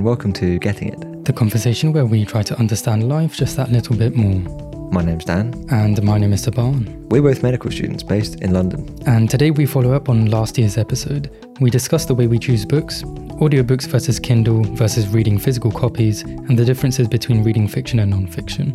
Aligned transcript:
and 0.00 0.06
welcome 0.06 0.32
to 0.32 0.58
Getting 0.60 0.88
It. 0.94 1.24
The 1.26 1.32
conversation 1.34 1.92
where 1.92 2.06
we 2.06 2.24
try 2.24 2.42
to 2.44 2.58
understand 2.58 3.06
life 3.06 3.36
just 3.36 3.58
that 3.58 3.70
little 3.70 3.94
bit 3.94 4.16
more. 4.16 4.40
My 4.90 5.04
name's 5.04 5.26
Dan. 5.26 5.52
And 5.70 6.02
my 6.02 6.16
name 6.16 6.32
is 6.32 6.46
Saban. 6.46 7.06
We're 7.10 7.20
both 7.20 7.42
medical 7.42 7.70
students 7.70 8.02
based 8.02 8.40
in 8.40 8.54
London. 8.54 8.88
And 9.04 9.28
today 9.28 9.50
we 9.50 9.66
follow 9.66 9.92
up 9.92 10.08
on 10.08 10.30
last 10.30 10.56
year's 10.56 10.78
episode. 10.78 11.30
We 11.60 11.68
discuss 11.68 12.06
the 12.06 12.14
way 12.14 12.28
we 12.28 12.38
choose 12.38 12.64
books, 12.64 13.02
audiobooks 13.42 13.86
versus 13.88 14.18
Kindle 14.18 14.64
versus 14.74 15.06
reading 15.08 15.38
physical 15.38 15.70
copies, 15.70 16.22
and 16.22 16.58
the 16.58 16.64
differences 16.64 17.06
between 17.06 17.44
reading 17.44 17.68
fiction 17.68 17.98
and 17.98 18.10
non-fiction. 18.10 18.72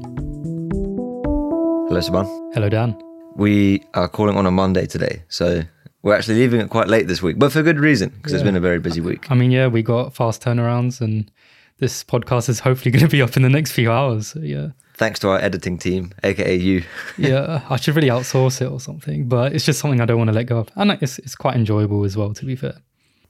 Hello, 1.87 2.01
Saban. 2.01 2.53
Hello, 2.53 2.69
Dan. 2.69 2.95
We 3.35 3.83
are 3.95 4.07
calling 4.07 4.37
on 4.37 4.45
a 4.45 4.51
Monday 4.51 4.85
today, 4.85 5.23
so 5.29 5.63
we're 6.05 6.15
actually 6.15 6.35
leaving 6.35 6.61
it 6.61 6.69
quite 6.69 6.87
late 6.87 7.07
this 7.07 7.23
week, 7.23 7.39
but 7.39 7.51
for 7.51 7.63
good 7.63 7.79
reason, 7.79 8.09
because 8.09 8.31
it's 8.31 8.43
been 8.43 8.55
a 8.55 8.59
very 8.59 8.77
busy 8.77 9.01
week. 9.01 9.31
I 9.31 9.33
mean, 9.33 9.49
yeah, 9.49 9.65
we 9.65 9.81
got 9.81 10.13
fast 10.13 10.43
turnarounds, 10.43 11.01
and 11.01 11.31
this 11.79 12.03
podcast 12.03 12.47
is 12.47 12.59
hopefully 12.59 12.91
going 12.91 13.03
to 13.03 13.09
be 13.09 13.23
up 13.23 13.35
in 13.35 13.41
the 13.41 13.49
next 13.49 13.71
few 13.71 13.91
hours. 13.91 14.27
So, 14.27 14.39
yeah. 14.39 14.69
Thanks 14.93 15.17
to 15.21 15.29
our 15.29 15.39
editing 15.39 15.79
team, 15.79 16.13
aka 16.21 16.55
you. 16.55 16.83
yeah, 17.17 17.65
I 17.71 17.77
should 17.77 17.95
really 17.95 18.09
outsource 18.09 18.61
it 18.61 18.67
or 18.67 18.79
something, 18.79 19.27
but 19.27 19.53
it's 19.53 19.65
just 19.65 19.79
something 19.79 19.99
I 19.99 20.05
don't 20.05 20.19
want 20.19 20.27
to 20.27 20.35
let 20.35 20.43
go 20.43 20.59
of. 20.59 20.69
And 20.75 20.91
it's, 20.91 21.17
it's 21.17 21.35
quite 21.35 21.55
enjoyable 21.55 22.03
as 22.03 22.15
well, 22.15 22.35
to 22.35 22.45
be 22.45 22.55
fair. 22.55 22.75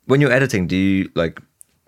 When 0.08 0.20
you're 0.20 0.34
editing, 0.34 0.68
do 0.68 0.76
you 0.76 1.10
like 1.16 1.40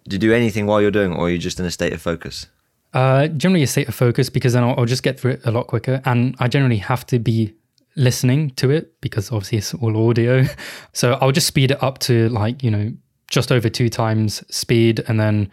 do 0.08 0.16
you 0.16 0.20
do 0.20 0.34
anything 0.34 0.68
while 0.68 0.82
you're 0.82 0.90
doing, 0.90 1.12
or 1.12 1.26
are 1.26 1.30
you 1.30 1.38
just 1.38 1.60
in 1.60 1.66
a 1.66 1.72
state 1.72 1.92
of 1.92 2.02
focus? 2.02 2.48
Uh, 2.94 3.28
generally, 3.28 3.64
a 3.64 3.68
state 3.68 3.90
of 3.90 3.94
focus 3.94 4.30
because 4.30 4.54
then 4.54 4.64
I'll, 4.64 4.76
I'll 4.80 4.86
just 4.86 5.04
get 5.04 5.20
through 5.20 5.32
it 5.32 5.42
a 5.44 5.52
lot 5.52 5.68
quicker. 5.68 6.02
And 6.06 6.38
I 6.40 6.48
generally 6.48 6.78
have 6.78 7.06
to 7.08 7.20
be 7.20 7.54
listening 7.98 8.52
to 8.52 8.70
it 8.70 9.00
because 9.02 9.32
obviously 9.32 9.58
it's 9.58 9.74
all 9.74 10.10
audio. 10.10 10.46
So 10.94 11.14
I'll 11.22 11.32
just 11.32 11.46
speed 11.46 11.72
it 11.72 11.84
up 11.84 12.00
to 12.00 12.28
like, 12.30 12.64
you 12.64 12.72
know, 12.72 12.92
just 13.30 13.52
over 13.52 13.70
two 13.70 13.88
times 13.88 14.44
speed 14.50 15.04
and 15.08 15.20
then 15.20 15.52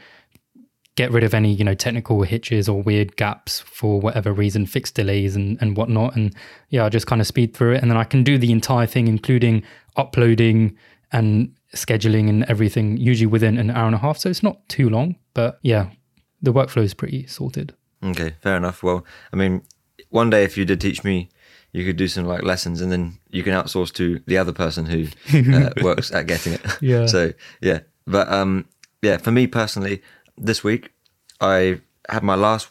get 0.97 1.11
rid 1.11 1.25
of 1.25 1.35
any, 1.35 1.53
you 1.53 1.65
know, 1.65 1.75
technical 1.75 2.23
hitches 2.23 2.69
or 2.69 2.81
weird 2.83 3.17
gaps 3.17 3.61
for 3.61 4.01
whatever 4.01 4.33
reason, 4.33 4.65
fix 4.65 4.91
delays 4.91 5.37
and, 5.37 5.59
and 5.61 5.77
whatnot. 5.77 6.17
And 6.17 6.35
yeah, 6.71 6.87
I 6.87 6.89
just 6.89 7.07
kind 7.07 7.21
of 7.21 7.27
speed 7.27 7.55
through 7.55 7.75
it. 7.75 7.83
And 7.83 7.91
then 7.91 7.99
I 7.99 8.05
can 8.05 8.23
do 8.23 8.39
the 8.39 8.53
entire 8.53 8.87
thing, 8.87 9.09
including 9.09 9.63
uploading 9.97 10.77
and 11.13 11.53
scheduling 11.75 12.29
and 12.29 12.45
everything, 12.45 12.97
usually 12.97 13.27
within 13.27 13.59
an 13.59 13.71
hour 13.71 13.87
and 13.87 13.95
a 13.95 13.99
half. 13.99 14.19
So 14.19 14.31
it's 14.31 14.43
not 14.43 14.67
too 14.69 14.89
long, 14.89 15.17
but 15.35 15.59
yeah, 15.63 15.91
the 16.41 16.53
workflow 16.53 16.83
is 16.83 16.95
pretty 16.95 17.27
sorted. 17.27 17.75
Okay, 18.03 18.37
fair 18.41 18.57
enough. 18.57 18.83
Well, 18.83 19.05
I 19.33 19.37
mean, 19.37 19.63
one 20.11 20.31
day 20.31 20.45
if 20.45 20.57
you 20.57 20.65
did 20.65 20.81
teach 20.81 21.03
me, 21.03 21.29
you 21.75 21.85
could 21.85 21.97
do 21.97 22.07
some 22.07 22.25
like 22.25 22.43
lessons, 22.45 22.81
and 22.81 22.91
then 22.91 23.19
you 23.31 23.43
can 23.43 23.53
outsource 23.53 23.93
to 23.95 24.21
the 24.27 24.39
other 24.39 24.53
person 24.53 24.87
who 24.87 25.09
uh, 25.53 25.71
works 25.83 26.13
at 26.13 26.27
getting 26.27 26.55
it. 26.55 26.63
Yeah. 26.81 27.07
So 27.07 27.33
yeah, 27.61 27.81
but 28.07 28.29
um, 28.29 28.67
yeah, 29.03 29.17
for 29.19 29.33
me 29.33 29.47
personally, 29.47 30.01
this 30.39 30.63
week 30.63 30.93
I 31.41 31.81
had 32.09 32.23
my 32.23 32.37
last 32.37 32.69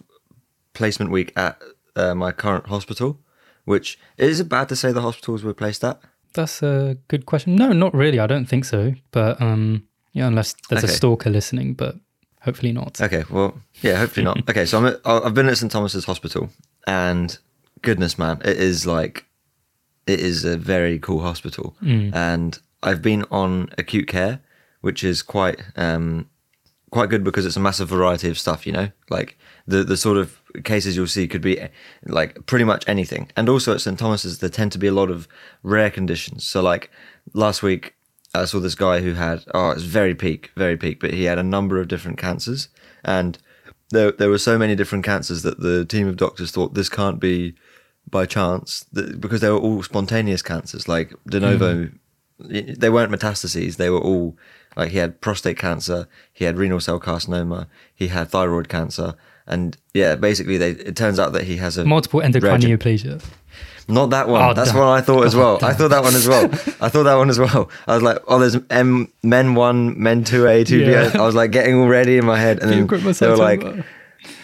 placement 0.74 1.12
week 1.12 1.34
at 1.36 1.62
uh, 1.96 2.16
my 2.16 2.32
current 2.32 2.68
hospital. 2.68 3.20
Which 3.66 3.98
is 4.18 4.42
it 4.42 4.50
bad 4.50 4.68
to 4.70 4.76
say 4.76 4.92
the 4.92 5.02
hospitals 5.02 5.42
were 5.42 5.54
placed 5.54 5.86
at? 5.86 6.02
That's 6.34 6.62
a 6.62 6.98
good 7.08 7.26
question. 7.26 7.56
No, 7.56 7.72
not 7.72 7.94
really. 7.94 8.20
I 8.20 8.28
don't 8.28 8.46
think 8.46 8.66
so. 8.66 8.94
But 9.12 9.42
um, 9.42 9.88
yeah, 10.12 10.28
unless 10.28 10.54
there's 10.70 10.84
a 10.84 10.90
stalker 10.90 11.30
listening, 11.30 11.74
but 11.74 11.96
hopefully 12.42 12.74
not. 12.74 13.00
Okay, 13.00 13.24
well, 13.30 13.62
yeah, 13.82 13.96
hopefully 13.96 14.26
not. 14.26 14.38
Okay, 14.50 14.66
so 14.66 14.80
I'm 14.80 14.86
at, 14.88 15.00
I've 15.06 15.34
been 15.34 15.48
at 15.48 15.58
St 15.58 15.72
Thomas's 15.72 16.04
Hospital, 16.06 16.50
and 16.86 17.38
goodness, 17.84 18.18
man, 18.18 18.42
it 18.44 18.58
is 18.58 18.88
like 18.88 19.26
it 20.08 20.20
is 20.20 20.44
a 20.44 20.58
very 20.58 20.98
cool 20.98 21.22
hospital, 21.22 21.76
and 22.14 22.60
I've 22.82 23.02
been 23.02 23.24
on 23.30 23.70
acute 23.78 24.08
care, 24.08 24.42
which 24.82 25.04
is 25.04 25.22
quite 25.22 25.62
um, 25.76 26.28
quite 26.90 27.10
good 27.10 27.24
because 27.24 27.46
it's 27.46 27.56
a 27.56 27.60
massive 27.60 27.90
variety 27.90 28.30
of 28.30 28.40
stuff. 28.40 28.66
You 28.66 28.74
know, 28.74 28.90
like 29.10 29.38
the 29.68 29.84
the 29.84 29.98
sort 29.98 30.18
of 30.18 30.42
cases 30.64 30.96
you'll 30.96 31.08
see 31.08 31.28
could 31.28 31.42
be 31.42 31.60
like 32.06 32.46
pretty 32.48 32.66
much 32.66 32.84
anything, 32.88 33.30
and 33.38 33.48
also 33.48 33.74
at 33.74 33.82
St 33.82 34.00
Thomas's 34.00 34.40
there 34.40 34.50
tend 34.50 34.72
to 34.72 34.80
be 34.80 34.88
a 34.88 34.94
lot 34.94 35.12
of 35.12 35.28
rare 35.62 35.92
conditions. 35.92 36.44
So 36.48 36.62
like 36.62 36.90
last 37.34 37.62
week. 37.62 37.94
I 38.36 38.46
saw 38.46 38.60
this 38.60 38.74
guy 38.74 39.02
who 39.02 39.14
had 39.14 39.46
oh 39.54 39.70
it's 39.70 39.84
very 39.84 40.16
peak, 40.16 40.50
very 40.56 40.76
peak, 40.76 41.00
but 41.00 41.14
he 41.14 41.26
had 41.26 41.38
a 41.38 41.44
number 41.44 41.80
of 41.80 41.88
different 41.88 42.18
cancers, 42.18 42.68
and 43.06 43.38
there 43.92 44.12
there 44.12 44.30
were 44.30 44.40
so 44.40 44.58
many 44.58 44.76
different 44.76 45.06
cancers 45.06 45.44
that 45.44 45.60
the 45.60 45.86
team 45.86 46.08
of 46.08 46.18
doctors 46.18 46.50
thought 46.50 46.74
this 46.74 46.90
can't 46.90 47.20
be 47.20 47.54
by 48.10 48.26
chance 48.26 48.86
that, 48.94 49.20
because 49.20 49.42
they 49.42 49.50
were 49.50 49.58
all 49.60 49.84
spontaneous 49.84 50.42
cancers, 50.42 50.88
like 50.88 51.14
de 51.28 51.40
novo. 51.40 51.86
Mm. 51.86 52.00
They 52.80 52.90
weren't 52.90 53.12
metastases; 53.12 53.78
they 53.78 53.90
were 53.90 54.00
all 54.02 54.36
like 54.76 54.92
he 54.92 54.98
had 54.98 55.22
prostate 55.22 55.58
cancer, 55.58 56.08
he 56.34 56.46
had 56.46 56.58
renal 56.58 56.80
cell 56.80 57.00
carcinoma, 57.00 57.68
he 57.94 58.08
had 58.10 58.30
thyroid 58.30 58.70
cancer, 58.70 59.16
and 59.48 59.78
yeah, 59.94 60.16
basically 60.16 60.58
they 60.58 60.72
it 60.72 60.96
turns 60.96 61.20
out 61.20 61.34
that 61.34 61.44
he 61.44 61.58
has 61.58 61.78
a 61.78 61.86
Multiple 61.86 62.22
endocrine 62.22 62.62
neoplasia. 62.62 63.24
not 63.88 64.10
that 64.10 64.28
one. 64.28 64.42
Oh, 64.42 64.54
That's 64.54 64.72
damn. 64.72 64.80
what 64.80 64.88
I 64.88 65.02
thought 65.02 65.26
as 65.26 65.36
God 65.36 65.62
well. 65.62 65.70
I 65.70 65.74
thought 65.74 65.90
that 65.90 66.04
one 66.04 66.16
as 66.16 66.28
well. 66.28 66.46
I 66.82 66.90
thought 66.90 67.04
that 67.04 67.16
one 67.16 67.30
as 67.30 67.40
well. 67.40 67.70
I 67.88 67.94
was 67.94 68.04
like, 68.04 68.18
oh, 68.28 68.40
there's 68.40 68.58
M 68.70 69.12
men 69.22 69.56
one, 69.56 70.02
men 70.02 70.24
two 70.24 70.48
A, 70.48 70.64
two 70.64 70.86
B. 70.86 70.92
Yeah. 70.92 71.12
I 71.14 71.22
was 71.22 71.36
like 71.36 71.52
getting 71.52 71.76
all 71.76 71.88
ready 71.88 72.18
in 72.18 72.26
my 72.26 72.40
head, 72.40 72.60
and 72.60 72.72
then 72.72 72.88
they 72.88 73.28
were 73.28 73.38
like. 73.38 73.64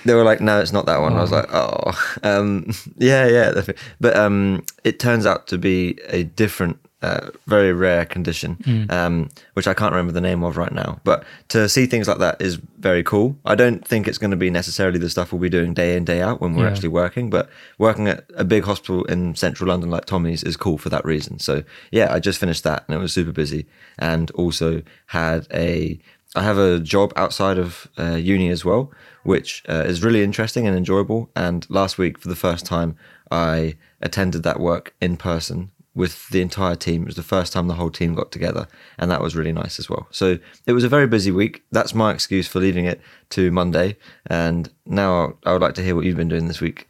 They 0.06 0.14
were 0.14 0.24
like, 0.24 0.42
no, 0.42 0.60
it's 0.60 0.74
not 0.74 0.86
that 0.86 1.02
one. 1.02 1.14
I 1.14 1.22
was 1.22 1.32
Oh. 1.32 1.36
like, 1.36 1.50
oh, 1.54 1.94
um, 2.24 2.72
yeah, 2.98 3.28
yeah. 3.28 3.62
But 4.00 4.16
um, 4.16 4.64
it 4.84 5.00
turns 5.00 5.26
out 5.26 5.48
to 5.48 5.58
be 5.58 5.98
a 6.08 6.24
different, 6.24 6.78
uh, 7.02 7.30
very 7.48 7.72
rare 7.72 8.06
condition, 8.06 8.58
Mm. 8.64 8.92
um, 8.92 9.30
which 9.54 9.68
I 9.68 9.74
can't 9.74 9.92
remember 9.94 10.12
the 10.12 10.20
name 10.20 10.44
of 10.44 10.58
right 10.58 10.72
now. 10.74 11.00
But 11.06 11.24
to 11.50 11.70
see 11.70 11.86
things 11.86 12.10
like 12.10 12.18
that 12.18 12.42
is 12.42 12.60
very 12.80 13.04
cool. 13.04 13.38
I 13.46 13.56
don't 13.56 13.88
think 13.88 14.06
it's 14.08 14.18
going 14.18 14.32
to 14.32 14.38
be 14.38 14.50
necessarily 14.50 15.00
the 15.00 15.10
stuff 15.10 15.32
we'll 15.32 15.40
be 15.42 15.48
doing 15.50 15.74
day 15.74 15.96
in 15.96 16.04
day 16.04 16.22
out 16.22 16.42
when 16.42 16.56
we're 16.56 16.66
Yeah. 16.66 16.72
actually 16.72 16.90
working. 16.90 17.30
But 17.30 17.50
working 17.78 18.08
at 18.10 18.26
a 18.36 18.44
big 18.44 18.66
hospital 18.66 19.06
in 19.06 19.36
central 19.36 19.70
London 19.70 19.90
like 19.90 20.06
Tommy's 20.06 20.44
is 20.44 20.58
cool 20.58 20.78
for 20.78 20.90
that 20.90 21.06
reason. 21.06 21.40
So 21.40 21.64
yeah, 21.92 22.12
I 22.14 22.20
just 22.20 22.38
finished 22.40 22.64
that 22.66 22.84
and 22.88 22.96
it 22.98 23.00
was 23.00 23.14
super 23.14 23.32
busy, 23.32 23.66
and 23.98 24.30
also 24.32 24.82
had 25.08 25.48
a. 25.54 26.00
I 26.36 26.44
have 26.44 26.58
a 26.58 26.80
job 26.80 27.12
outside 27.16 27.58
of 27.58 27.88
uh, 27.98 28.16
uni 28.16 28.50
as 28.50 28.64
well, 28.64 28.92
which 29.24 29.64
uh, 29.68 29.84
is 29.88 30.04
really 30.04 30.24
interesting 30.24 30.68
and 30.68 30.78
enjoyable. 30.78 31.30
And 31.36 31.66
last 31.70 31.98
week, 31.98 32.20
for 32.20 32.28
the 32.28 32.36
first 32.36 32.66
time, 32.66 32.96
I 33.32 33.76
attended 34.02 34.44
that 34.44 34.60
work 34.60 34.94
in 35.02 35.18
person 35.18 35.72
with 35.96 36.30
the 36.30 36.42
entire 36.42 36.76
team. 36.76 37.02
It 37.02 37.08
was 37.08 37.16
the 37.16 37.24
first 37.24 37.52
time 37.52 37.68
the 37.68 37.74
whole 37.74 37.90
team 37.90 38.14
got 38.14 38.32
together, 38.32 38.68
and 39.00 39.10
that 39.10 39.22
was 39.22 39.36
really 39.36 39.52
nice 39.52 39.80
as 39.80 39.90
well. 39.90 40.08
So 40.12 40.38
it 40.68 40.72
was 40.74 40.84
a 40.84 40.90
very 40.90 41.08
busy 41.08 41.32
week. 41.32 41.64
That's 41.72 41.96
my 41.96 42.14
excuse 42.14 42.48
for 42.48 42.60
leaving 42.60 42.86
it 42.86 43.02
to 43.32 43.52
Monday. 43.52 43.98
And 44.28 44.72
now 44.86 45.36
I 45.46 45.52
would 45.54 45.62
like 45.62 45.74
to 45.76 45.84
hear 45.84 45.96
what 45.96 46.06
you've 46.06 46.16
been 46.16 46.30
doing 46.30 46.48
this 46.48 46.62
week. 46.62 46.88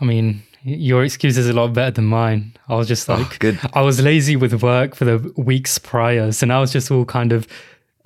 I 0.00 0.04
mean, 0.04 0.42
your 0.62 1.02
excuse 1.04 1.38
is 1.38 1.48
a 1.48 1.52
lot 1.52 1.72
better 1.72 1.90
than 1.90 2.04
mine. 2.04 2.54
I 2.68 2.76
was 2.76 2.86
just 2.86 3.08
like, 3.08 3.26
Oh, 3.26 3.36
good. 3.38 3.58
I 3.72 3.80
was 3.80 4.00
lazy 4.00 4.36
with 4.36 4.62
work 4.62 4.94
for 4.94 5.04
the 5.04 5.32
weeks 5.36 5.78
prior. 5.78 6.30
So 6.30 6.46
now 6.46 6.62
it's 6.62 6.72
just 6.72 6.90
all 6.90 7.04
kind 7.04 7.32
of 7.32 7.48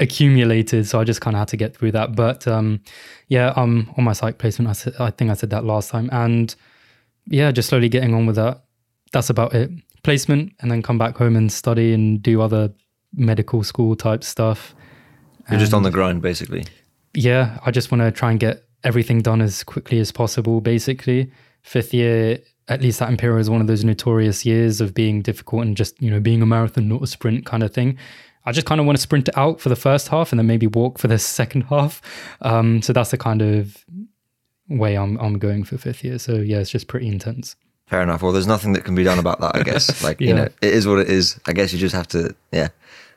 accumulated. 0.02 0.86
So 0.86 1.00
I 1.00 1.04
just 1.04 1.20
kind 1.20 1.34
of 1.36 1.38
had 1.38 1.48
to 1.48 1.56
get 1.56 1.76
through 1.76 1.92
that. 1.92 2.14
But 2.14 2.46
um, 2.46 2.80
yeah, 3.28 3.52
um, 3.56 3.92
on 3.96 4.04
my 4.04 4.12
site 4.12 4.38
placement, 4.38 4.68
I, 4.68 4.72
said, 4.72 4.94
I 4.98 5.10
think 5.10 5.30
I 5.30 5.34
said 5.34 5.50
that 5.50 5.64
last 5.64 5.90
time. 5.90 6.10
And 6.12 6.54
yeah, 7.26 7.52
just 7.52 7.68
slowly 7.68 7.88
getting 7.88 8.14
on 8.14 8.26
with 8.26 8.36
that. 8.36 8.64
That's 9.12 9.30
about 9.30 9.54
it. 9.54 9.70
Placement, 10.02 10.52
and 10.60 10.70
then 10.70 10.82
come 10.82 10.98
back 10.98 11.16
home 11.16 11.36
and 11.36 11.50
study 11.50 11.94
and 11.94 12.20
do 12.20 12.40
other 12.42 12.72
medical 13.14 13.62
school 13.62 13.94
type 13.94 14.24
stuff. 14.24 14.74
You're 15.48 15.60
just 15.60 15.74
on 15.74 15.84
the 15.84 15.90
grind, 15.90 16.22
basically. 16.22 16.64
yeah, 17.14 17.58
I 17.64 17.70
just 17.70 17.90
want 17.92 18.02
to 18.02 18.10
try 18.10 18.30
and 18.30 18.40
get 18.40 18.64
everything 18.84 19.20
done 19.20 19.40
as 19.40 19.62
quickly 19.62 19.98
as 20.00 20.10
possible. 20.10 20.60
Basically, 20.60 21.30
fifth 21.62 21.94
year, 21.94 22.40
at 22.68 22.80
least 22.80 23.00
at 23.02 23.10
Imperial, 23.10 23.38
is 23.38 23.50
one 23.50 23.60
of 23.60 23.66
those 23.66 23.84
notorious 23.84 24.44
years 24.44 24.80
of 24.80 24.94
being 24.94 25.22
difficult 25.22 25.62
and 25.62 25.76
just 25.76 26.00
you 26.02 26.10
know 26.10 26.20
being 26.20 26.42
a 26.42 26.46
marathon, 26.46 26.88
not 26.88 27.02
a 27.02 27.06
sprint 27.06 27.46
kind 27.46 27.62
of 27.62 27.72
thing. 27.72 27.98
I 28.44 28.52
just 28.52 28.66
kind 28.66 28.80
of 28.80 28.86
want 28.86 28.98
to 28.98 29.02
sprint 29.02 29.28
it 29.28 29.36
out 29.38 29.60
for 29.60 29.68
the 29.68 29.76
first 29.76 30.08
half 30.08 30.32
and 30.32 30.38
then 30.38 30.46
maybe 30.46 30.66
walk 30.66 30.98
for 30.98 31.08
the 31.08 31.18
second 31.38 31.62
half. 31.62 32.00
Um, 32.40 32.82
so 32.82 32.92
that's 32.92 33.10
the 33.10 33.18
kind 33.18 33.42
of 33.42 33.84
way 34.68 34.96
I'm 34.96 35.18
I'm 35.18 35.38
going 35.38 35.64
for 35.64 35.78
fifth 35.78 36.04
year. 36.04 36.18
So 36.18 36.36
yeah, 36.36 36.58
it's 36.58 36.70
just 36.70 36.88
pretty 36.88 37.08
intense. 37.08 37.56
Fair 37.86 38.02
enough. 38.02 38.22
Well, 38.22 38.32
there's 38.32 38.46
nothing 38.46 38.72
that 38.72 38.84
can 38.84 38.94
be 38.94 39.04
done 39.04 39.18
about 39.18 39.40
that, 39.40 39.54
I 39.54 39.62
guess. 39.62 40.02
Like 40.04 40.20
you 40.20 40.34
know, 40.34 40.44
it 40.44 40.72
is 40.72 40.86
what 40.86 40.98
it 40.98 41.08
is. 41.10 41.38
I 41.46 41.52
guess 41.52 41.72
you 41.72 41.78
just 41.78 41.94
have 41.94 42.08
to, 42.08 42.34
yeah, 42.50 42.68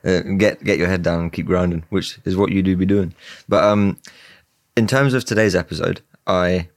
uh, 0.04 0.20
get 0.22 0.64
get 0.64 0.78
your 0.78 0.88
head 0.88 1.02
down 1.02 1.22
and 1.22 1.34
keep 1.34 1.46
grinding, 1.46 1.84
which 1.90 2.20
is 2.26 2.36
what 2.36 2.52
you 2.52 2.62
do 2.62 2.76
be 2.76 2.86
doing. 2.86 3.16
But 3.48 3.64
um, 3.64 3.98
in 4.76 4.88
terms 4.88 5.14
of 5.14 5.24
today's 5.24 5.56
episode, 5.56 6.02
I 6.28 6.68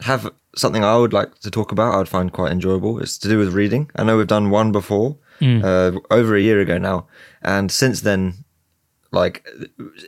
have 0.00 0.30
something 0.56 0.84
I 0.84 0.96
would 0.96 1.12
like 1.12 1.38
to 1.40 1.50
talk 1.50 1.70
about. 1.72 1.94
I 1.94 1.98
would 1.98 2.08
find 2.08 2.32
quite 2.32 2.52
enjoyable. 2.52 2.98
It's 2.98 3.18
to 3.18 3.28
do 3.28 3.38
with 3.38 3.54
reading. 3.54 3.90
I 3.94 4.02
know 4.02 4.16
we've 4.16 4.26
done 4.26 4.50
one 4.50 4.72
before, 4.72 5.16
uh, 5.40 5.92
over 6.10 6.36
a 6.36 6.40
year 6.40 6.60
ago 6.60 6.78
now, 6.78 7.06
and 7.42 7.70
since 7.70 8.00
then, 8.00 8.44
like 9.12 9.46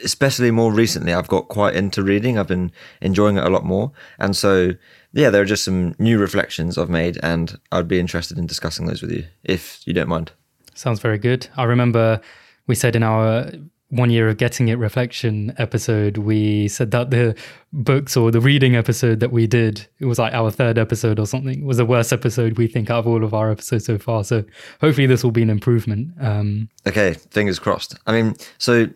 especially 0.05 0.51
more 0.51 0.73
recently, 0.73 1.13
I've 1.13 1.29
got 1.29 1.49
quite 1.49 1.75
into 1.75 2.03
reading. 2.03 2.39
I've 2.39 2.49
been 2.49 2.73
enjoying 3.01 3.37
it 3.37 3.45
a 3.45 3.51
lot 3.51 3.65
more, 3.65 3.93
and 4.19 4.37
so 4.37 4.73
yeah, 5.13 5.31
there 5.31 5.43
are 5.43 5.47
just 5.47 5.65
some 5.65 5.95
new 5.99 6.19
reflections 6.19 6.77
I've 6.77 6.91
made, 6.91 7.19
and 7.23 7.59
I'd 7.73 7.89
be 7.89 8.01
interested 8.01 8.39
in 8.39 8.47
discussing 8.47 8.87
those 8.87 9.03
with 9.03 9.11
you 9.11 9.25
if 9.45 9.81
you 9.87 9.95
don't 9.95 10.09
mind. 10.09 10.33
Sounds 10.75 11.01
very 11.01 11.19
good. 11.19 11.49
I 11.57 11.65
remember 11.65 12.21
we 12.67 12.75
said 12.75 12.95
in 12.95 13.03
our 13.03 13.51
one 13.91 14.11
year 14.11 14.29
of 14.29 14.37
getting 14.37 14.69
it 14.69 14.75
reflection 14.75 15.55
episode, 15.57 16.19
we 16.19 16.69
said 16.69 16.91
that 16.91 17.11
the 17.11 17.35
books 17.73 18.17
or 18.17 18.31
the 18.31 18.41
reading 18.41 18.77
episode 18.77 19.21
that 19.21 19.33
we 19.33 19.47
did, 19.47 19.87
it 19.99 20.05
was 20.05 20.19
like 20.19 20.35
our 20.35 20.51
third 20.51 20.77
episode 20.77 21.19
or 21.19 21.27
something, 21.27 21.65
was 21.65 21.79
the 21.79 21.87
worst 21.87 22.13
episode 22.13 22.59
we 22.59 22.67
think 22.67 22.91
out 22.91 22.99
of 23.01 23.07
all 23.07 23.25
of 23.25 23.33
our 23.33 23.51
episodes 23.51 23.87
so 23.87 23.97
far. 23.97 24.25
So 24.25 24.45
hopefully 24.81 25.07
this 25.07 25.25
will 25.25 25.31
be 25.31 25.43
an 25.43 25.49
improvement. 25.49 26.13
Um, 26.21 26.69
okay, 26.87 27.15
fingers 27.31 27.59
crossed. 27.59 27.99
I 28.07 28.13
mean, 28.13 28.37
so 28.59 28.89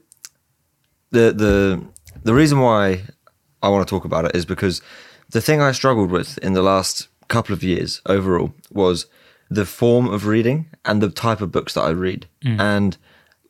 the 1.10 1.32
the 1.32 1.82
the 2.22 2.34
reason 2.34 2.60
why 2.60 3.02
I 3.62 3.70
want 3.70 3.86
to 3.86 3.90
talk 3.90 4.04
about 4.04 4.26
it 4.26 4.36
is 4.36 4.44
because 4.44 4.82
the 5.30 5.40
thing 5.40 5.62
I 5.62 5.72
struggled 5.72 6.10
with 6.10 6.36
in 6.38 6.52
the 6.52 6.62
last 6.62 7.08
couple 7.28 7.54
of 7.54 7.62
years 7.62 8.02
overall 8.04 8.52
was 8.70 9.06
the 9.48 9.64
form 9.64 10.06
of 10.08 10.26
reading 10.26 10.66
and 10.84 11.02
the 11.02 11.08
type 11.08 11.40
of 11.40 11.50
books 11.50 11.72
that 11.74 11.82
I 11.82 11.90
read. 11.90 12.26
Mm. 12.44 12.60
And 12.60 12.96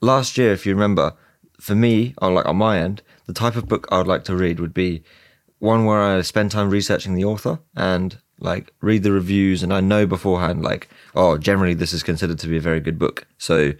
last 0.01 0.39
year, 0.39 0.53
if 0.53 0.67
you 0.67 0.75
remember, 0.75 1.15
for 1.63 1.77
me, 1.77 2.13
on 2.19 2.35
like 2.35 2.47
on 2.47 2.57
my 2.57 2.81
end, 2.81 3.03
the 3.27 3.33
type 3.33 3.55
of 3.55 3.69
book 3.69 3.87
I 3.93 3.99
would 3.99 4.09
like 4.09 4.25
to 4.25 4.35
read 4.35 4.59
would 4.59 4.75
be 4.75 5.05
one 5.61 5.85
where 5.85 6.01
I 6.01 6.21
spend 6.23 6.51
time 6.51 6.71
researching 6.71 7.15
the 7.15 7.25
author 7.25 7.61
and 7.77 8.19
like 8.41 8.73
read 8.81 9.05
the 9.05 9.13
reviews 9.13 9.63
and 9.63 9.73
I 9.73 9.81
know 9.81 10.05
beforehand 10.05 10.63
like 10.65 10.89
oh 11.15 11.39
generally 11.39 11.75
this 11.75 11.93
is 11.93 12.03
considered 12.03 12.41
to 12.41 12.49
be 12.49 12.57
a 12.57 12.61
very 12.61 12.81
good 12.81 12.99
book. 12.99 13.29
So 13.39 13.75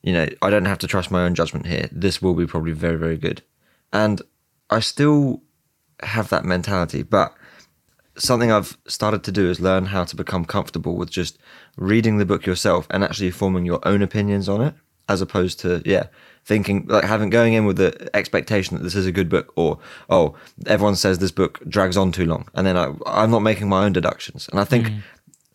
you 0.00 0.12
know 0.12 0.28
I 0.42 0.50
don't 0.50 0.66
have 0.66 0.78
to 0.78 0.86
trust 0.86 1.10
my 1.10 1.24
own 1.24 1.34
judgment 1.34 1.66
here. 1.66 1.88
This 1.90 2.22
will 2.22 2.34
be 2.34 2.46
probably 2.46 2.70
very 2.70 2.96
very 2.96 3.16
good. 3.16 3.42
And 3.92 4.22
I 4.70 4.78
still 4.78 5.42
have 6.04 6.28
that 6.28 6.44
mentality 6.44 7.02
but 7.02 7.34
something 8.16 8.52
I've 8.52 8.78
started 8.86 9.24
to 9.24 9.32
do 9.32 9.50
is 9.50 9.58
learn 9.58 9.86
how 9.86 10.04
to 10.04 10.14
become 10.14 10.44
comfortable 10.44 10.94
with 10.96 11.10
just 11.10 11.36
reading 11.76 12.18
the 12.18 12.26
book 12.26 12.46
yourself 12.46 12.86
and 12.90 13.02
actually 13.02 13.32
forming 13.32 13.66
your 13.66 13.80
own 13.82 14.02
opinions 14.02 14.48
on 14.48 14.60
it 14.62 14.74
as 15.08 15.20
opposed 15.20 15.60
to 15.60 15.82
yeah 15.84 16.06
thinking 16.44 16.86
like 16.86 17.04
having 17.04 17.30
going 17.30 17.54
in 17.54 17.64
with 17.64 17.76
the 17.76 18.10
expectation 18.14 18.76
that 18.76 18.82
this 18.82 18.94
is 18.94 19.06
a 19.06 19.12
good 19.12 19.28
book 19.28 19.52
or 19.56 19.78
oh 20.10 20.34
everyone 20.66 20.96
says 20.96 21.18
this 21.18 21.30
book 21.30 21.60
drags 21.68 21.96
on 21.96 22.12
too 22.12 22.26
long. 22.26 22.48
And 22.54 22.66
then 22.66 22.76
I, 22.76 22.92
i'm 23.06 23.30
not 23.30 23.40
making 23.40 23.68
my 23.68 23.84
own 23.84 23.92
deductions. 23.92 24.48
And 24.50 24.60
i 24.60 24.64
think 24.64 24.88
mm. 24.88 25.02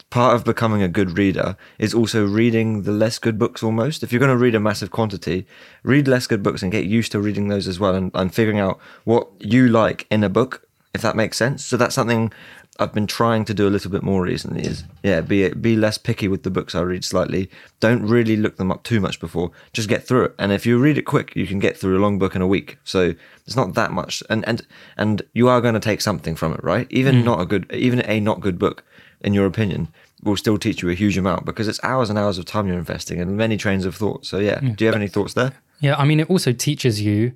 part 0.09 0.35
of 0.35 0.43
becoming 0.43 0.81
a 0.81 0.87
good 0.87 1.17
reader 1.17 1.55
is 1.77 1.93
also 1.93 2.25
reading 2.25 2.83
the 2.83 2.91
less 2.91 3.19
good 3.19 3.37
books 3.37 3.61
almost. 3.61 4.01
If 4.03 4.11
you're 4.11 4.19
going 4.19 4.29
to 4.29 4.37
read 4.37 4.55
a 4.55 4.59
massive 4.59 4.91
quantity 4.91 5.45
read 5.83 6.07
less 6.07 6.25
good 6.25 6.41
books 6.41 6.63
and 6.63 6.71
get 6.71 6.85
used 6.85 7.11
to 7.11 7.19
reading 7.19 7.47
those 7.47 7.67
as 7.67 7.79
well 7.79 7.93
and, 7.93 8.11
and 8.15 8.33
figuring 8.33 8.59
out 8.59 8.79
what 9.03 9.27
you 9.39 9.67
like 9.67 10.07
in 10.09 10.23
a 10.23 10.29
book 10.29 10.65
if 10.93 11.03
that 11.03 11.15
makes 11.15 11.37
sense. 11.37 11.63
So 11.63 11.77
that's 11.77 11.93
something 11.93 12.33
I've 12.79 12.93
been 12.93 13.07
trying 13.07 13.43
to 13.45 13.53
do 13.53 13.67
a 13.67 13.69
little 13.69 13.91
bit 13.91 14.03
more 14.03 14.23
recently 14.23 14.63
is 14.63 14.85
yeah 15.03 15.19
be 15.21 15.49
be 15.49 15.75
less 15.75 15.97
picky 15.97 16.27
with 16.27 16.43
the 16.43 16.49
books 16.49 16.73
I 16.73 16.81
read 16.81 17.03
slightly. 17.03 17.49
Don't 17.79 18.05
really 18.05 18.35
look 18.35 18.57
them 18.57 18.71
up 18.71 18.83
too 18.83 18.99
much 18.99 19.19
before. 19.19 19.51
Just 19.73 19.89
get 19.89 20.07
through 20.07 20.25
it. 20.25 20.35
And 20.39 20.51
if 20.51 20.65
you 20.65 20.79
read 20.79 20.97
it 20.97 21.03
quick, 21.03 21.35
you 21.35 21.45
can 21.45 21.59
get 21.59 21.77
through 21.77 21.97
a 21.97 22.01
long 22.01 22.17
book 22.17 22.35
in 22.35 22.41
a 22.41 22.47
week. 22.47 22.77
So 22.83 23.13
it's 23.45 23.55
not 23.55 23.73
that 23.73 23.91
much. 23.91 24.23
And 24.29 24.47
and 24.47 24.65
and 24.97 25.21
you 25.33 25.49
are 25.49 25.61
going 25.61 25.73
to 25.73 25.79
take 25.79 26.01
something 26.01 26.35
from 26.35 26.53
it, 26.53 26.63
right? 26.63 26.87
Even 26.89 27.15
mm. 27.15 27.25
not 27.25 27.41
a 27.41 27.45
good 27.45 27.69
even 27.73 28.01
a 28.05 28.19
not 28.19 28.39
good 28.39 28.57
book 28.57 28.83
in 29.21 29.33
your 29.33 29.45
opinion 29.45 29.89
will 30.23 30.37
still 30.37 30.57
teach 30.57 30.81
you 30.81 30.89
a 30.89 30.93
huge 30.93 31.17
amount 31.17 31.45
because 31.45 31.67
it's 31.67 31.81
hours 31.83 32.09
and 32.09 32.19
hours 32.19 32.37
of 32.37 32.45
time 32.45 32.67
you're 32.67 32.77
investing 32.77 33.21
and 33.21 33.37
many 33.37 33.57
trains 33.57 33.85
of 33.85 33.95
thought. 33.95 34.25
So 34.25 34.39
yeah, 34.39 34.59
yeah. 34.61 34.71
do 34.71 34.85
you 34.85 34.87
have 34.87 34.95
any 34.95 35.07
thoughts 35.07 35.33
there? 35.33 35.53
Yeah, 35.79 35.95
I 35.95 36.05
mean 36.05 36.19
it 36.19 36.29
also 36.29 36.51
teaches 36.51 37.01
you 37.01 37.33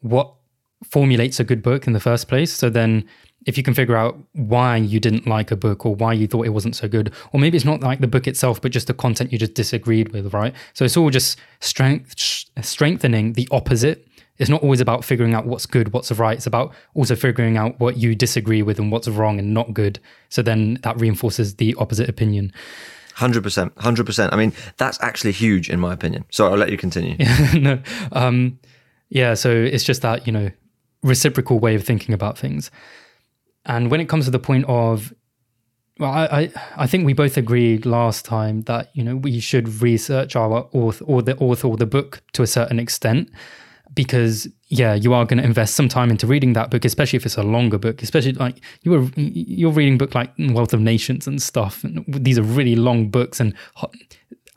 what 0.00 0.32
formulates 0.84 1.40
a 1.40 1.44
good 1.44 1.62
book 1.62 1.86
in 1.86 1.92
the 1.92 2.00
first 2.00 2.28
place. 2.28 2.52
So 2.52 2.70
then 2.70 3.04
if 3.46 3.56
you 3.56 3.62
can 3.62 3.74
figure 3.74 3.96
out 3.96 4.18
why 4.32 4.76
you 4.76 5.00
didn't 5.00 5.26
like 5.26 5.50
a 5.50 5.56
book 5.56 5.86
or 5.86 5.94
why 5.94 6.12
you 6.12 6.26
thought 6.26 6.46
it 6.46 6.50
wasn't 6.50 6.76
so 6.76 6.88
good, 6.88 7.12
or 7.32 7.40
maybe 7.40 7.56
it's 7.56 7.64
not 7.64 7.80
like 7.80 8.00
the 8.00 8.06
book 8.06 8.26
itself, 8.26 8.60
but 8.60 8.72
just 8.72 8.86
the 8.86 8.94
content 8.94 9.32
you 9.32 9.38
just 9.38 9.54
disagreed 9.54 10.12
with, 10.12 10.34
right? 10.34 10.54
So 10.74 10.84
it's 10.84 10.96
all 10.96 11.10
just 11.10 11.38
strength, 11.60 12.14
strengthening 12.62 13.34
the 13.34 13.48
opposite. 13.50 14.06
It's 14.38 14.50
not 14.50 14.62
always 14.62 14.80
about 14.80 15.04
figuring 15.04 15.34
out 15.34 15.46
what's 15.46 15.66
good, 15.66 15.92
what's 15.92 16.12
right. 16.12 16.36
It's 16.36 16.46
about 16.46 16.72
also 16.94 17.16
figuring 17.16 17.56
out 17.56 17.78
what 17.80 17.96
you 17.96 18.14
disagree 18.14 18.62
with 18.62 18.78
and 18.78 18.92
what's 18.92 19.08
wrong 19.08 19.38
and 19.38 19.52
not 19.52 19.74
good. 19.74 19.98
So 20.28 20.42
then 20.42 20.78
that 20.82 21.00
reinforces 21.00 21.56
the 21.56 21.74
opposite 21.78 22.08
opinion. 22.08 22.52
Hundred 23.14 23.42
percent, 23.42 23.72
hundred 23.78 24.06
percent. 24.06 24.32
I 24.32 24.36
mean, 24.36 24.52
that's 24.76 24.96
actually 25.02 25.32
huge 25.32 25.68
in 25.68 25.80
my 25.80 25.92
opinion. 25.92 26.24
So 26.30 26.48
I'll 26.48 26.56
let 26.56 26.70
you 26.70 26.76
continue. 26.76 27.16
Yeah, 27.18 27.52
no, 27.58 27.82
um, 28.12 28.60
yeah. 29.08 29.34
So 29.34 29.50
it's 29.50 29.82
just 29.82 30.02
that 30.02 30.24
you 30.24 30.32
know 30.32 30.50
reciprocal 31.02 31.58
way 31.58 31.74
of 31.74 31.82
thinking 31.82 32.14
about 32.14 32.38
things. 32.38 32.70
And 33.68 33.90
when 33.90 34.00
it 34.00 34.08
comes 34.08 34.24
to 34.24 34.30
the 34.30 34.38
point 34.38 34.64
of, 34.66 35.12
well, 35.98 36.10
I, 36.10 36.24
I, 36.24 36.52
I 36.76 36.86
think 36.86 37.04
we 37.04 37.12
both 37.12 37.36
agreed 37.36 37.86
last 37.86 38.24
time 38.24 38.62
that 38.62 38.90
you 38.94 39.04
know 39.04 39.16
we 39.16 39.40
should 39.40 39.82
research 39.82 40.34
our 40.36 40.68
author 40.72 41.04
or 41.04 41.22
the 41.22 41.36
author 41.36 41.68
or 41.68 41.76
the 41.76 41.86
book 41.86 42.22
to 42.32 42.42
a 42.42 42.46
certain 42.46 42.78
extent 42.78 43.30
because 43.94 44.46
yeah 44.68 44.94
you 44.94 45.12
are 45.14 45.24
going 45.24 45.38
to 45.38 45.44
invest 45.44 45.74
some 45.74 45.88
time 45.88 46.10
into 46.10 46.26
reading 46.26 46.52
that 46.52 46.70
book 46.70 46.84
especially 46.84 47.16
if 47.16 47.24
it's 47.24 47.38
a 47.38 47.42
longer 47.42 47.78
book 47.78 48.02
especially 48.02 48.32
like 48.34 48.60
you 48.82 48.92
were 48.92 49.08
you're 49.16 49.72
reading 49.72 49.96
book 49.96 50.14
like 50.14 50.30
wealth 50.50 50.74
of 50.74 50.80
nations 50.80 51.26
and 51.26 51.40
stuff 51.42 51.82
and 51.82 52.04
these 52.06 52.38
are 52.38 52.42
really 52.42 52.76
long 52.76 53.08
books 53.08 53.40
and 53.40 53.54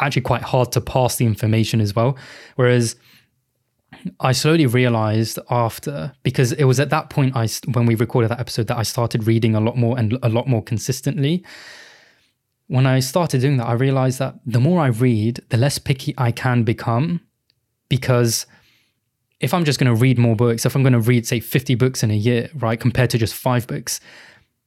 actually 0.02 0.24
quite 0.24 0.42
hard 0.42 0.72
to 0.74 0.82
pass 0.82 1.16
the 1.16 1.26
information 1.26 1.80
as 1.80 1.96
well. 1.96 2.18
Whereas 2.56 2.96
I 4.20 4.32
slowly 4.32 4.66
realized 4.66 5.38
after 5.50 6.14
because 6.24 6.54
it 6.54 6.64
was 6.64 6.80
at 6.80 6.90
that 6.90 7.10
point 7.10 7.36
I 7.36 7.48
when 7.74 7.86
we 7.86 7.96
recorded 7.96 8.32
that 8.32 8.40
episode 8.40 8.68
that 8.68 8.78
I 8.78 8.84
started 8.84 9.28
reading 9.28 9.54
a 9.56 9.60
lot 9.60 9.78
more 9.78 9.98
and 9.98 10.18
a 10.24 10.30
lot 10.30 10.48
more 10.48 10.64
consistently. 10.64 11.44
When 12.68 12.86
I 12.86 13.02
started 13.02 13.42
doing 13.42 13.58
that, 13.58 13.68
I 13.68 13.74
realized 13.74 14.20
that 14.20 14.36
the 14.46 14.60
more 14.60 14.80
I 14.80 14.88
read, 14.88 15.42
the 15.50 15.58
less 15.58 15.78
picky 15.78 16.14
I 16.18 16.32
can 16.32 16.64
become 16.64 17.22
because 17.90 18.46
if 19.42 19.54
I'm 19.54 19.66
just 19.66 19.80
going 19.80 19.94
to 19.94 20.00
read 20.00 20.18
more 20.18 20.36
books, 20.36 20.66
if 20.66 20.76
I'm 20.76 20.84
going 20.84 20.94
to 20.94 21.00
read 21.00 21.28
say 21.28 21.40
50 21.40 21.76
books 21.76 22.04
in 22.04 22.12
a 22.12 22.16
year, 22.16 22.50
right, 22.56 22.80
compared 22.80 23.10
to 23.10 23.18
just 23.18 23.34
5 23.34 23.68
books, 23.68 24.00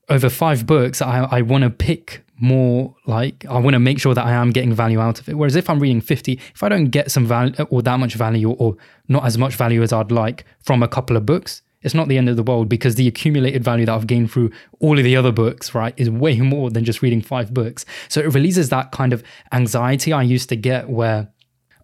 over 0.08 0.28
5 0.28 0.66
books 0.66 1.00
I 1.00 1.24
I 1.24 1.42
want 1.42 1.64
to 1.64 1.70
pick 1.70 2.24
more 2.38 2.94
like 3.06 3.44
I 3.46 3.58
want 3.58 3.74
to 3.74 3.78
make 3.78 3.98
sure 3.98 4.14
that 4.14 4.26
I 4.26 4.32
am 4.32 4.50
getting 4.50 4.74
value 4.74 5.00
out 5.00 5.20
of 5.20 5.28
it. 5.28 5.34
Whereas 5.36 5.56
if 5.56 5.70
I'm 5.70 5.78
reading 5.78 6.00
50, 6.00 6.40
if 6.54 6.62
I 6.62 6.68
don't 6.68 6.86
get 6.86 7.10
some 7.10 7.26
value 7.26 7.54
or 7.70 7.82
that 7.82 7.98
much 8.00 8.14
value 8.14 8.50
or 8.50 8.76
not 9.08 9.24
as 9.24 9.38
much 9.38 9.54
value 9.54 9.82
as 9.82 9.92
I'd 9.92 10.10
like 10.10 10.44
from 10.60 10.82
a 10.82 10.88
couple 10.88 11.16
of 11.16 11.24
books, 11.24 11.62
it's 11.82 11.94
not 11.94 12.08
the 12.08 12.18
end 12.18 12.28
of 12.28 12.36
the 12.36 12.42
world 12.42 12.68
because 12.68 12.96
the 12.96 13.06
accumulated 13.06 13.62
value 13.62 13.86
that 13.86 13.94
I've 13.94 14.06
gained 14.06 14.32
through 14.32 14.50
all 14.80 14.98
of 14.98 15.04
the 15.04 15.16
other 15.16 15.30
books, 15.30 15.74
right, 15.74 15.94
is 15.96 16.10
way 16.10 16.40
more 16.40 16.70
than 16.70 16.84
just 16.84 17.02
reading 17.02 17.20
five 17.20 17.54
books. 17.54 17.84
So 18.08 18.20
it 18.20 18.34
releases 18.34 18.70
that 18.70 18.90
kind 18.90 19.12
of 19.12 19.22
anxiety 19.52 20.12
I 20.12 20.22
used 20.22 20.48
to 20.48 20.56
get 20.56 20.88
where, 20.88 21.28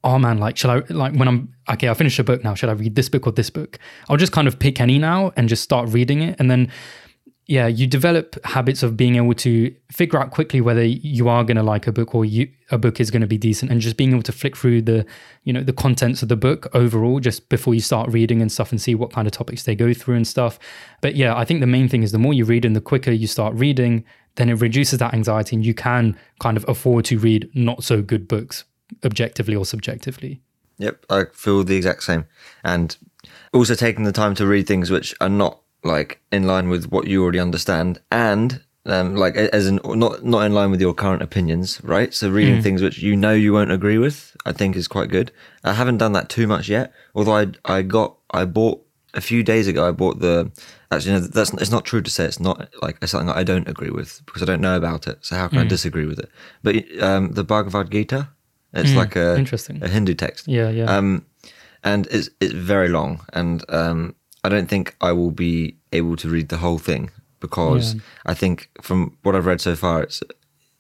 oh 0.03 0.19
man, 0.19 0.39
like, 0.39 0.57
shall 0.57 0.71
I, 0.71 0.83
like, 0.89 1.13
when 1.15 1.29
I'm, 1.29 1.55
okay, 1.71 1.91
I 1.91 1.95
finished 1.95 2.19
a 2.19 2.25
book 2.25 2.43
now, 2.43 2.55
should 2.55 2.71
I 2.71 2.73
read 2.73 2.95
this 2.95 3.11
book 3.11 3.27
or 3.27 3.33
this 3.33 3.51
book? 3.51 3.79
I'll 4.09 4.17
just 4.17 4.33
kind 4.33 4.49
of 4.49 4.59
pick 4.59 4.81
any 4.81 4.99
now 4.99 5.33
and 5.37 5.49
just 5.49 5.63
start 5.63 5.91
reading 5.91 6.23
it. 6.23 6.37
And 6.39 6.51
then 6.51 6.73
yeah, 7.51 7.67
you 7.67 7.89
develop 7.89 8.37
habits 8.45 8.85
of 8.85 8.97
being 8.97 9.17
able 9.17 9.35
to 9.35 9.75
figure 9.91 10.21
out 10.21 10.31
quickly 10.31 10.61
whether 10.61 10.85
you 10.85 11.29
are 11.29 11.43
going 11.43 11.57
to 11.57 11.65
like 11.65 11.89
a 11.89 11.93
book 11.93 12.15
or 12.15 12.25
you, 12.25 12.49
a 12.71 12.79
book 12.79 13.01
is 13.01 13.11
going 13.11 13.23
to 13.23 13.27
be 13.27 13.37
decent, 13.37 13.73
and 13.73 13.81
just 13.81 13.97
being 13.97 14.13
able 14.13 14.23
to 14.23 14.31
flick 14.31 14.57
through 14.57 14.83
the, 14.83 15.05
you 15.43 15.53
know, 15.53 15.61
the 15.61 15.73
contents 15.73 16.23
of 16.23 16.29
the 16.29 16.37
book 16.37 16.69
overall 16.75 17.19
just 17.19 17.49
before 17.49 17.75
you 17.75 17.81
start 17.81 18.09
reading 18.13 18.41
and 18.41 18.53
stuff, 18.53 18.71
and 18.71 18.81
see 18.81 18.95
what 18.95 19.13
kind 19.13 19.27
of 19.27 19.33
topics 19.33 19.65
they 19.65 19.75
go 19.75 19.93
through 19.93 20.15
and 20.15 20.29
stuff. 20.29 20.61
But 21.01 21.17
yeah, 21.17 21.37
I 21.37 21.45
think 21.45 21.59
the 21.59 21.67
main 21.67 21.89
thing 21.89 22.05
is 22.05 22.13
the 22.13 22.21
more 22.21 22.33
you 22.33 22.45
read 22.45 22.65
and 22.65 22.77
the 22.77 22.81
quicker 22.81 23.11
you 23.11 23.27
start 23.27 23.53
reading, 23.57 24.05
then 24.37 24.49
it 24.49 24.61
reduces 24.61 25.01
that 25.01 25.13
anxiety, 25.13 25.57
and 25.57 25.67
you 25.67 25.75
can 25.75 26.17
kind 26.39 26.57
of 26.57 26.65
afford 26.69 27.05
to 27.07 27.19
read 27.19 27.51
not 27.53 27.83
so 27.83 28.01
good 28.01 28.29
books 28.29 28.63
objectively 29.05 29.57
or 29.57 29.67
subjectively. 29.67 30.41
Yep, 30.79 31.05
I 31.11 31.25
feel 31.33 31.65
the 31.65 31.75
exact 31.75 32.05
same, 32.05 32.27
and 32.63 32.97
also 33.53 33.75
taking 33.75 34.05
the 34.05 34.13
time 34.13 34.37
to 34.37 34.47
read 34.47 34.69
things 34.69 34.89
which 34.89 35.17
are 35.21 35.29
not 35.29 35.63
like 35.83 36.21
in 36.31 36.45
line 36.45 36.69
with 36.69 36.91
what 36.91 37.07
you 37.07 37.23
already 37.23 37.41
understand 37.41 38.01
and 38.11 38.61
um, 38.87 39.15
like 39.15 39.37
as 39.37 39.67
in 39.67 39.79
not 39.85 40.25
not 40.25 40.47
in 40.47 40.55
line 40.55 40.71
with 40.71 40.81
your 40.81 40.95
current 40.95 41.23
opinions, 41.23 41.81
right? 41.85 42.15
So 42.15 42.31
reading 42.31 42.59
mm. 42.59 42.63
things 42.63 42.83
which 42.83 42.99
you 42.99 43.15
know 43.15 43.33
you 43.33 43.53
won't 43.53 43.71
agree 43.71 43.99
with, 43.99 44.35
I 44.47 44.53
think 44.53 44.75
is 44.75 44.89
quite 44.89 45.11
good. 45.11 45.33
I 45.65 45.75
haven't 45.75 45.99
done 45.99 46.13
that 46.13 46.31
too 46.31 46.47
much 46.47 46.69
yet, 46.69 46.93
although 47.15 47.37
I 47.37 47.49
I 47.65 47.83
got 47.83 48.17
I 48.31 48.47
bought 48.47 48.83
a 49.13 49.21
few 49.21 49.43
days 49.43 49.69
ago. 49.69 49.87
I 49.87 49.91
bought 49.91 50.21
the 50.21 50.51
actually 50.91 51.13
no, 51.13 51.21
that's 51.21 51.53
it's 51.55 51.71
not 51.71 51.85
true 51.85 52.01
to 52.01 52.11
say 52.11 52.25
it's 52.25 52.41
not 52.41 52.73
like 52.81 53.07
something 53.07 53.29
I 53.29 53.43
don't 53.43 53.69
agree 53.69 53.91
with 53.91 54.23
because 54.25 54.43
I 54.43 54.47
don't 54.47 54.63
know 54.63 54.77
about 54.77 55.07
it. 55.07 55.19
So 55.21 55.37
how 55.37 55.49
can 55.49 55.59
mm. 55.59 55.63
I 55.63 55.67
disagree 55.67 56.07
with 56.07 56.19
it? 56.19 56.31
But 56.63 56.77
um, 57.03 57.33
the 57.33 57.45
Bhagavad 57.45 57.91
Gita, 57.91 58.31
it's 58.73 58.91
mm. 58.91 58.97
like 58.97 59.15
a 59.15 59.37
interesting 59.37 59.83
a 59.83 59.89
Hindu 59.89 60.15
text. 60.15 60.49
Yeah, 60.49 60.71
yeah. 60.71 60.85
Um, 60.85 61.27
and 61.85 62.07
it's 62.11 62.31
it's 62.41 62.53
very 62.53 62.89
long 62.89 63.21
and 63.33 63.65
um 63.69 64.15
I 64.45 64.49
don't 64.49 64.69
think 64.69 64.97
I 65.01 65.13
will 65.13 65.31
be 65.31 65.77
able 65.93 66.17
to 66.17 66.29
read 66.29 66.49
the 66.49 66.59
whole 66.59 66.79
thing 66.79 67.11
because 67.41 67.95
yeah. 67.95 68.01
I 68.27 68.35
think 68.35 68.71
from 68.81 69.17
what 69.23 69.35
I've 69.35 69.47
read 69.47 69.61
so 69.61 69.75
far, 69.77 70.03
it's 70.03 70.23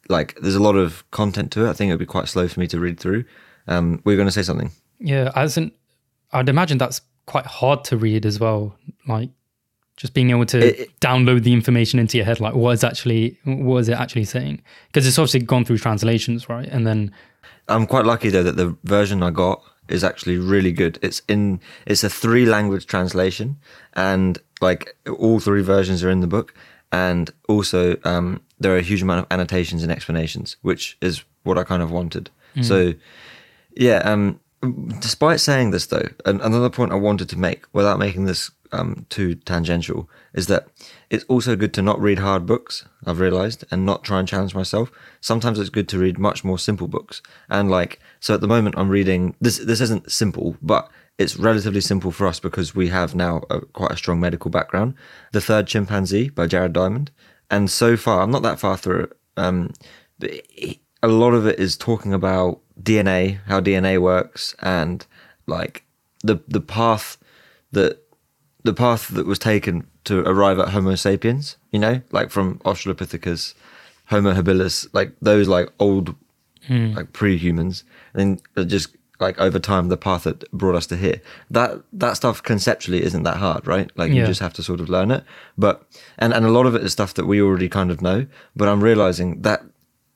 like 0.09 0.38
there's 0.40 0.55
a 0.55 0.62
lot 0.62 0.76
of 0.76 1.09
content 1.11 1.52
to 1.52 1.67
it. 1.67 1.71
I 1.71 1.73
think 1.73 1.88
it 1.88 1.93
would 1.93 1.99
be 1.99 2.07
quite 2.07 2.29
slow 2.29 2.49
for 2.49 2.61
me 2.61 2.67
to 2.69 2.81
read 2.81 2.99
through. 2.99 3.25
Um, 3.67 4.00
we 4.05 4.14
are 4.14 4.17
going 4.17 4.29
to 4.29 4.33
say 4.33 4.43
something. 4.43 4.71
Yeah, 4.99 5.31
as 5.35 5.57
in, 5.57 5.73
I'd 6.33 6.49
imagine 6.49 6.79
that's 6.79 7.00
quite 7.26 7.47
hard 7.47 7.85
to 7.85 7.97
read 7.97 8.26
as 8.26 8.40
well. 8.40 8.76
Like 9.07 9.31
just 9.97 10.14
being 10.14 10.31
able 10.31 10.47
to 10.47 10.59
it, 10.59 10.81
it, 10.81 11.00
download 11.00 11.43
the 11.43 11.52
information 11.52 11.99
into 11.99 12.17
your 12.17 12.26
head, 12.26 12.40
like 12.40 12.55
what 12.55 12.71
is 12.73 12.85
actually 12.85 13.38
what 13.45 13.79
is 13.79 13.88
it 13.88 13.99
actually 13.99 14.25
saying? 14.25 14.62
Because 14.88 15.07
it's 15.07 15.19
obviously 15.19 15.40
gone 15.40 15.64
through 15.64 15.79
translations, 15.79 16.49
right? 16.49 16.69
And 16.69 16.87
then 16.87 17.12
I'm 17.69 17.87
quite 17.87 18.05
lucky 18.05 18.31
though 18.31 18.43
that 18.43 18.57
the 18.57 18.76
version 18.85 19.23
I 19.23 19.31
got 19.31 19.62
is 19.90 20.04
actually 20.04 20.38
really 20.38 20.73
good. 20.73 20.99
It's 21.02 21.23
in 21.28 21.61
it's 21.87 22.04
a 22.04 22.11
three 22.11 22.47
language 22.47 22.87
translation, 22.87 23.56
and 23.94 24.38
like 24.61 24.97
all 25.18 25.40
three 25.40 25.62
versions 25.62 26.04
are 26.04 26.11
in 26.11 26.20
the 26.20 26.26
book, 26.26 26.54
and 26.92 27.30
also 27.49 27.97
um, 28.04 28.40
there 28.59 28.75
are 28.75 28.78
a 28.78 28.82
huge 28.82 29.02
amount 29.02 29.20
of 29.20 29.26
annotations 29.30 29.82
and 29.82 29.92
explanations, 29.92 30.56
which 30.62 30.97
is 31.00 31.25
what 31.42 31.59
I 31.59 31.64
kind 31.64 31.82
of 31.82 31.90
wanted. 31.90 32.30
So, 32.62 32.94
yeah. 33.76 33.99
Um, 33.99 34.40
despite 34.99 35.40
saying 35.40 35.71
this, 35.71 35.87
though, 35.87 36.09
an- 36.25 36.40
another 36.40 36.71
point 36.71 36.93
I 36.93 36.97
wanted 36.97 37.29
to 37.31 37.38
make, 37.38 37.64
without 37.73 37.99
making 37.99 38.25
this 38.25 38.50
um, 38.73 39.07
too 39.09 39.35
tangential, 39.35 40.09
is 40.35 40.47
that 40.49 40.69
it's 41.09 41.25
also 41.25 41.57
good 41.57 41.73
to 41.75 41.83
not 41.83 42.00
read 42.00 42.19
hard 42.19 42.47
books. 42.47 42.87
I've 43.07 43.21
realized, 43.21 43.64
and 43.71 43.87
not 43.87 44.05
try 44.05 44.19
and 44.19 44.29
challenge 44.29 44.55
myself. 44.55 44.90
Sometimes 45.21 45.59
it's 45.59 45.71
good 45.71 45.88
to 45.88 45.99
read 45.99 46.19
much 46.19 46.45
more 46.45 46.59
simple 46.59 46.88
books. 46.88 47.23
And 47.49 47.71
like, 47.71 48.00
so 48.21 48.35
at 48.35 48.40
the 48.40 48.49
moment, 48.49 48.76
I'm 48.79 48.90
reading 48.90 49.35
this. 49.40 49.59
This 49.59 49.81
isn't 49.81 50.12
simple, 50.12 50.57
but 50.61 50.90
it's 51.19 51.37
relatively 51.37 51.81
simple 51.81 52.12
for 52.12 52.26
us 52.26 52.40
because 52.40 52.75
we 52.75 52.88
have 52.88 53.14
now 53.14 53.43
a, 53.50 53.61
quite 53.61 53.93
a 53.93 53.97
strong 53.97 54.21
medical 54.21 54.50
background. 54.50 54.95
The 55.33 55.40
Third 55.40 55.67
Chimpanzee 55.67 56.29
by 56.29 56.47
Jared 56.47 56.73
Diamond, 56.73 57.11
and 57.50 57.71
so 57.71 57.97
far, 57.97 58.23
I'm 58.23 58.31
not 58.31 58.43
that 58.43 58.61
far 58.61 58.76
through. 58.76 59.09
Um, 59.37 59.73
it, 60.21 60.81
a 61.02 61.09
lot 61.09 61.35
of 61.35 61.47
it 61.47 61.59
is 61.59 61.76
talking 61.76 62.12
about 62.12 62.61
DNA, 62.80 63.38
how 63.47 63.61
DNA 63.61 64.00
works, 64.00 64.54
and 64.61 65.07
like 65.47 65.85
the 66.23 66.40
the 66.49 66.61
path 66.61 67.16
that 67.73 68.02
the 68.62 68.75
path 68.75 69.09
that 69.09 69.26
was 69.26 69.38
taken 69.38 69.87
to 70.04 70.21
arrive 70.21 70.59
at 70.59 70.69
Homo 70.69 70.95
sapiens. 70.95 71.57
You 71.71 71.78
know, 71.78 72.02
like 72.11 72.30
from 72.30 72.59
Australopithecus, 72.61 73.54
Homo 74.07 74.33
habilis, 74.33 74.88
like 74.92 75.12
those 75.21 75.49
like 75.49 75.71
old 75.78 76.14
hmm. 76.66 76.92
like 76.92 77.12
pre-humans, 77.12 77.85
and 78.14 78.40
then 78.57 78.69
just 78.69 78.97
like 79.21 79.38
over 79.38 79.59
time 79.59 79.88
the 79.88 79.97
path 79.97 80.25
that 80.25 80.50
brought 80.50 80.75
us 80.75 80.87
to 80.88 80.97
here. 80.97 81.21
That 81.50 81.83
that 81.92 82.16
stuff 82.16 82.42
conceptually 82.42 83.02
isn't 83.02 83.23
that 83.23 83.37
hard, 83.37 83.66
right? 83.66 83.90
Like 83.97 84.12
you 84.12 84.26
just 84.26 84.40
have 84.40 84.54
to 84.54 84.62
sort 84.62 84.80
of 84.80 84.88
learn 84.88 85.11
it. 85.11 85.25
But 85.57 85.83
and 86.19 86.33
and 86.33 86.45
a 86.45 86.50
lot 86.50 86.66
of 86.66 86.75
it 86.75 86.83
is 86.83 86.92
stuff 86.92 87.14
that 87.14 87.26
we 87.26 87.40
already 87.40 87.69
kind 87.69 87.90
of 87.90 88.02
know. 88.02 88.26
But 88.57 88.69
I'm 88.69 88.83
realizing 88.83 89.42
that 89.42 89.62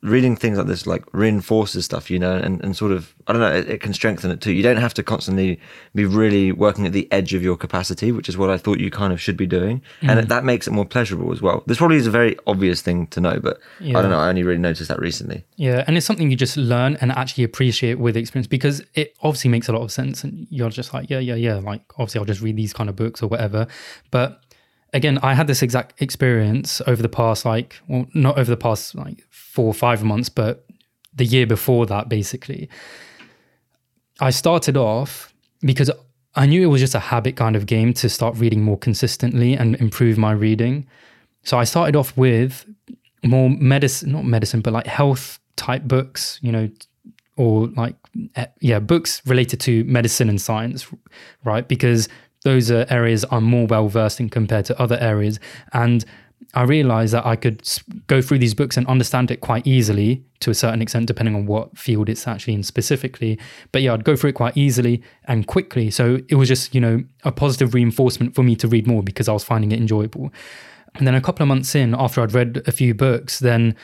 reading 0.05 0.37
things 0.37 0.59
like 0.59 0.67
this 0.67 0.87
like 0.87 1.03
reinforces 1.13 1.87
stuff, 1.87 2.11
you 2.11 2.19
know, 2.19 2.37
and, 2.37 2.63
and 2.63 2.77
sort 2.77 2.93
of 2.93 3.15
I 3.27 3.33
don't 3.33 3.41
know, 3.41 3.53
it, 3.53 3.69
it 3.69 3.81
can 3.81 3.95
strengthen 3.95 4.31
it 4.31 4.43
too. 4.43 4.53
You 4.53 4.63
don't 4.63 4.77
have 4.77 4.93
to 4.95 5.03
constantly 5.03 5.59
be 5.95 6.05
really 6.05 6.53
working 6.53 6.87
at 6.87 6.93
the 6.93 7.11
edge 7.11 7.33
of 7.33 7.43
your 7.43 7.57
capacity, 7.57 8.13
which 8.13 8.29
is 8.29 8.37
what 8.37 8.51
I 8.51 8.59
thought 8.59 8.79
you 8.79 8.91
kind 8.91 9.13
of 9.13 9.21
should 9.21 9.37
be 9.37 9.47
doing, 9.47 9.81
and 10.03 10.21
it, 10.21 10.29
that 10.29 10.45
makes 10.45 10.69
it 10.69 10.73
more 10.73 10.85
pleasurable 10.85 11.33
as 11.33 11.41
well. 11.41 11.65
This 11.67 11.79
probably 11.79 11.97
is 11.97 12.07
a 12.07 12.11
very 12.11 12.37
obvious 12.47 12.83
thing 12.83 13.07
to 13.09 13.21
know, 13.21 13.41
but 13.41 13.59
I 13.81 13.93
don't 13.93 14.11
know. 14.11 14.19
I 14.19 14.29
only 14.29 14.43
really 14.43 14.59
noticed 14.59 14.89
that 14.89 15.01
recently. 15.01 15.45
Yeah, 15.57 15.85
and 15.87 15.97
it's 15.97 16.07
something 16.07 16.31
you 16.31 16.37
just 16.37 16.59
learn 16.59 16.97
and 17.01 17.11
actually 17.11 17.45
appreciate 17.45 17.99
with 17.99 18.17
experience 18.17 18.47
because 18.47 18.83
it 18.95 19.17
obviously 19.23 19.51
makes 19.51 19.69
a 19.69 19.73
lot 19.73 19.83
of 19.83 19.91
sense, 19.91 20.23
and 20.23 20.47
you're 20.51 20.69
just 20.69 20.93
like, 20.93 21.09
yeah, 21.09 21.19
yeah, 21.19 21.35
yeah. 21.35 21.55
Like 21.55 21.83
obviously, 21.95 22.19
I'll 22.19 22.27
just 22.27 22.43
read 22.43 22.57
these 22.57 22.75
kind 22.75 22.91
of 22.91 22.97
books 22.97 23.23
or 23.23 23.29
whatever. 23.29 23.67
But 24.11 24.44
again, 24.95 25.19
I 25.23 25.35
had 25.35 25.49
this 25.49 25.61
exact 25.61 26.01
experience 26.01 26.81
over 26.87 27.03
the 27.03 27.09
past, 27.09 27.45
like, 27.45 27.75
well, 27.89 28.07
not 28.15 28.39
over 28.39 28.51
the 28.51 28.57
past 28.57 28.95
like 28.95 29.27
four 29.29 29.67
or 29.67 29.75
five 29.75 30.03
months, 30.03 30.29
but 30.31 30.65
the 31.13 31.25
year 31.25 31.47
before 31.47 31.85
that, 31.87 32.09
basically. 32.09 32.69
I 34.21 34.31
started 34.31 34.77
off 34.77 35.35
because 35.61 35.91
I 36.37 36.47
knew 36.47 36.63
it 36.63 36.67
was 36.67 36.81
just 36.81 36.95
a 36.95 37.01
habit 37.01 37.37
kind 37.37 37.57
of 37.57 37.67
game 37.67 37.93
to 37.95 38.09
start 38.09 38.37
reading 38.37 38.63
more 38.63 38.79
consistently 38.79 39.55
and 39.55 39.75
improve 39.77 40.17
my 40.17 40.33
reading. 40.33 40.87
So 41.43 41.59
I 41.59 41.65
started 41.65 41.97
off 41.97 42.17
with 42.17 42.65
more 43.25 43.51
medicine, 43.51 44.13
not 44.13 44.25
medicine, 44.25 44.61
but 44.61 44.73
like 44.73 44.87
health 44.87 45.41
type 45.57 45.83
books, 45.83 46.39
you 46.41 46.53
know, 46.53 46.71
or 47.37 47.67
like, 47.69 47.97
yeah, 48.61 48.79
books 48.79 49.21
related 49.27 49.59
to 49.61 49.83
medicine 49.85 50.29
and 50.29 50.41
science, 50.41 50.87
right? 51.43 51.67
Because 51.67 52.09
those 52.45 52.71
are 52.71 52.87
areas 52.89 53.25
I'm 53.31 53.45
more 53.45 53.67
well 53.67 53.89
versed 53.89 54.21
in 54.21 54.31
compared 54.31 54.65
to 54.67 54.81
other 54.81 54.99
areas. 55.01 55.41
And 55.73 56.05
I 56.53 56.63
realized 56.63 57.15
that 57.15 57.27
I 57.27 57.37
could 57.37 57.67
go 58.07 58.23
through 58.23 58.39
these 58.39 58.55
books 58.55 58.77
and 58.77 58.87
understand 58.87 59.31
it 59.31 59.41
quite 59.41 59.67
easily 59.67 60.23
to 60.41 60.51
a 60.51 60.55
certain 60.55 60.81
extent, 60.83 61.07
depending 61.07 61.35
on 61.35 61.47
what 61.47 61.77
field 61.77 62.09
it's 62.09 62.29
actually 62.29 62.55
in 62.55 62.63
specifically. 62.63 63.39
But 63.73 63.83
yeah, 63.83 63.95
I'd 63.95 64.05
go 64.05 64.15
through 64.15 64.31
it 64.31 64.35
quite 64.35 64.57
easily 64.57 65.03
and 65.25 65.47
quickly. 65.47 65.91
So 65.91 66.21
it 66.29 66.37
was 66.37 66.49
just, 66.49 66.75
you 66.75 66.81
know, 66.81 67.03
a 67.25 67.33
positive 67.33 67.75
reinforcement 67.75 68.35
for 68.35 68.43
me 68.43 68.55
to 68.57 68.69
read 68.69 68.87
more 68.87 69.03
because 69.03 69.29
I 69.29 69.33
was 69.33 69.43
finding 69.43 69.73
it 69.73 69.81
enjoyable. 69.81 70.33
And 70.95 71.07
then 71.07 71.15
a 71.15 71.21
couple 71.21 71.43
of 71.43 71.49
months 71.49 71.75
in, 71.75 71.95
after 71.95 72.21
I'd 72.21 72.35
read 72.35 72.63
a 72.67 72.73
few 72.73 72.95
books, 72.95 73.41
then 73.41 73.75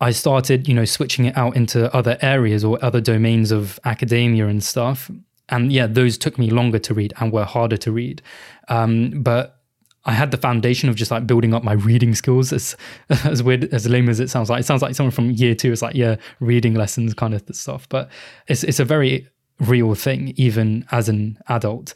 I 0.00 0.10
started, 0.10 0.68
you 0.68 0.74
know, 0.74 0.84
switching 0.84 1.24
it 1.24 1.36
out 1.38 1.56
into 1.56 1.94
other 1.96 2.18
areas 2.20 2.62
or 2.62 2.84
other 2.84 3.00
domains 3.00 3.52
of 3.52 3.80
academia 3.84 4.48
and 4.48 4.62
stuff. 4.62 5.10
And 5.48 5.72
yeah, 5.72 5.86
those 5.86 6.18
took 6.18 6.38
me 6.38 6.50
longer 6.50 6.78
to 6.80 6.94
read 6.94 7.14
and 7.18 7.32
were 7.32 7.44
harder 7.44 7.76
to 7.78 7.92
read. 7.92 8.22
Um, 8.68 9.22
but 9.22 9.60
I 10.04 10.12
had 10.12 10.30
the 10.30 10.36
foundation 10.36 10.88
of 10.88 10.94
just 10.94 11.10
like 11.10 11.26
building 11.26 11.52
up 11.52 11.64
my 11.64 11.72
reading 11.72 12.14
skills. 12.14 12.52
As 12.52 12.76
as 13.24 13.42
weird 13.42 13.72
as 13.72 13.88
lame 13.88 14.08
as 14.08 14.20
it 14.20 14.30
sounds 14.30 14.48
like, 14.48 14.60
it 14.60 14.66
sounds 14.66 14.82
like 14.82 14.94
someone 14.94 15.10
from 15.10 15.30
year 15.30 15.54
two 15.54 15.72
is 15.72 15.82
like, 15.82 15.94
yeah, 15.94 16.16
reading 16.40 16.74
lessons 16.74 17.14
kind 17.14 17.34
of 17.34 17.42
stuff. 17.52 17.88
But 17.88 18.10
it's 18.46 18.64
it's 18.64 18.80
a 18.80 18.84
very 18.84 19.28
real 19.60 19.94
thing, 19.94 20.32
even 20.36 20.86
as 20.90 21.08
an 21.08 21.38
adult. 21.48 21.94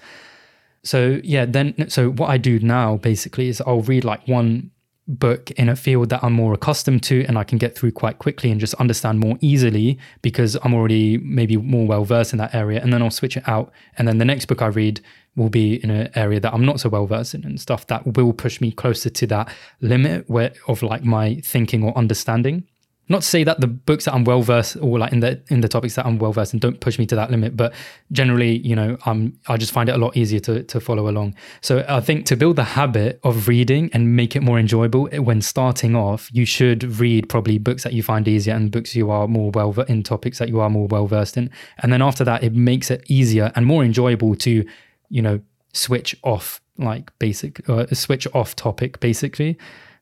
So 0.82 1.20
yeah, 1.22 1.44
then 1.44 1.88
so 1.88 2.10
what 2.10 2.30
I 2.30 2.38
do 2.38 2.58
now 2.58 2.96
basically 2.96 3.48
is 3.48 3.60
I'll 3.66 3.82
read 3.82 4.04
like 4.04 4.26
one 4.26 4.70
book 5.18 5.50
in 5.52 5.68
a 5.68 5.76
field 5.76 6.08
that 6.10 6.22
I'm 6.22 6.32
more 6.32 6.54
accustomed 6.54 7.02
to 7.04 7.24
and 7.26 7.36
I 7.38 7.44
can 7.44 7.58
get 7.58 7.76
through 7.76 7.92
quite 7.92 8.18
quickly 8.18 8.50
and 8.50 8.60
just 8.60 8.74
understand 8.74 9.18
more 9.18 9.36
easily 9.40 9.98
because 10.22 10.56
I'm 10.62 10.72
already 10.72 11.18
maybe 11.18 11.56
more 11.56 11.86
well 11.86 12.04
versed 12.04 12.32
in 12.32 12.38
that 12.38 12.54
area. 12.54 12.80
And 12.80 12.92
then 12.92 13.02
I'll 13.02 13.10
switch 13.10 13.36
it 13.36 13.48
out. 13.48 13.72
And 13.98 14.06
then 14.06 14.18
the 14.18 14.24
next 14.24 14.46
book 14.46 14.62
I 14.62 14.66
read 14.66 15.00
will 15.36 15.48
be 15.48 15.82
in 15.82 15.90
an 15.90 16.10
area 16.14 16.40
that 16.40 16.54
I'm 16.54 16.64
not 16.64 16.80
so 16.80 16.88
well 16.88 17.06
versed 17.06 17.34
in 17.34 17.44
and 17.44 17.60
stuff 17.60 17.86
that 17.88 18.16
will 18.16 18.32
push 18.32 18.60
me 18.60 18.72
closer 18.72 19.10
to 19.10 19.26
that 19.28 19.52
limit 19.80 20.28
where 20.28 20.52
of 20.68 20.82
like 20.82 21.04
my 21.04 21.36
thinking 21.44 21.82
or 21.82 21.96
understanding 21.96 22.64
not 23.10 23.22
to 23.22 23.28
say 23.28 23.42
that 23.42 23.60
the 23.60 23.66
books 23.66 24.04
that 24.04 24.14
I'm 24.14 24.22
well 24.22 24.40
versed 24.40 24.76
or 24.76 24.96
like 24.98 25.12
in 25.12 25.18
the 25.18 25.42
in 25.48 25.62
the 25.62 25.68
topics 25.68 25.96
that 25.96 26.06
I'm 26.06 26.18
well 26.18 26.32
versed 26.32 26.54
in 26.54 26.60
don't 26.60 26.80
push 26.80 26.96
me 26.96 27.06
to 27.06 27.16
that 27.16 27.28
limit, 27.30 27.56
but 27.56 27.74
generally, 28.12 28.58
you 28.58 28.76
know, 28.76 28.96
um, 29.04 29.32
I 29.48 29.56
just 29.56 29.72
find 29.72 29.88
it 29.88 29.96
a 29.96 29.98
lot 29.98 30.16
easier 30.16 30.38
to 30.40 30.62
to 30.62 30.80
follow 30.80 31.08
along. 31.08 31.34
So 31.60 31.84
I 31.88 32.00
think 32.00 32.24
to 32.26 32.36
build 32.36 32.54
the 32.54 32.64
habit 32.64 33.18
of 33.24 33.48
reading 33.48 33.90
and 33.92 34.14
make 34.14 34.36
it 34.36 34.42
more 34.42 34.60
enjoyable 34.60 35.08
when 35.08 35.42
starting 35.42 35.96
off, 35.96 36.30
you 36.32 36.44
should 36.44 36.84
read 37.00 37.28
probably 37.28 37.58
books 37.58 37.82
that 37.82 37.92
you 37.92 38.02
find 38.04 38.28
easier 38.28 38.54
and 38.54 38.70
books 38.70 38.94
you 38.94 39.10
are 39.10 39.26
more 39.26 39.50
well 39.50 39.72
in 39.88 40.04
topics 40.04 40.38
that 40.38 40.48
you 40.48 40.60
are 40.60 40.70
more 40.70 40.86
well 40.86 41.08
versed 41.08 41.36
in, 41.36 41.50
and 41.80 41.92
then 41.92 42.00
after 42.00 42.22
that, 42.24 42.44
it 42.44 42.54
makes 42.54 42.92
it 42.92 43.02
easier 43.08 43.50
and 43.56 43.66
more 43.66 43.84
enjoyable 43.84 44.36
to, 44.36 44.64
you 45.08 45.20
know, 45.20 45.40
switch 45.72 46.16
off 46.22 46.60
like 46.78 47.10
basic 47.18 47.68
uh, 47.68 47.86
switch 47.92 48.28
off 48.34 48.54
topic 48.54 49.00
basically. 49.00 49.58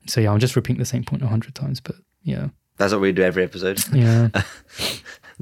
So 0.06 0.20
yeah, 0.20 0.30
I'm 0.30 0.38
just 0.38 0.56
repeating 0.56 0.78
the 0.78 0.84
same 0.84 1.04
point 1.04 1.22
a 1.22 1.26
hundred 1.26 1.54
times, 1.54 1.80
but 1.80 1.96
yeah. 2.22 2.48
That's 2.78 2.92
what 2.92 3.00
we 3.02 3.12
do 3.12 3.22
every 3.22 3.44
episode. 3.44 3.82
Yeah. 3.92 4.28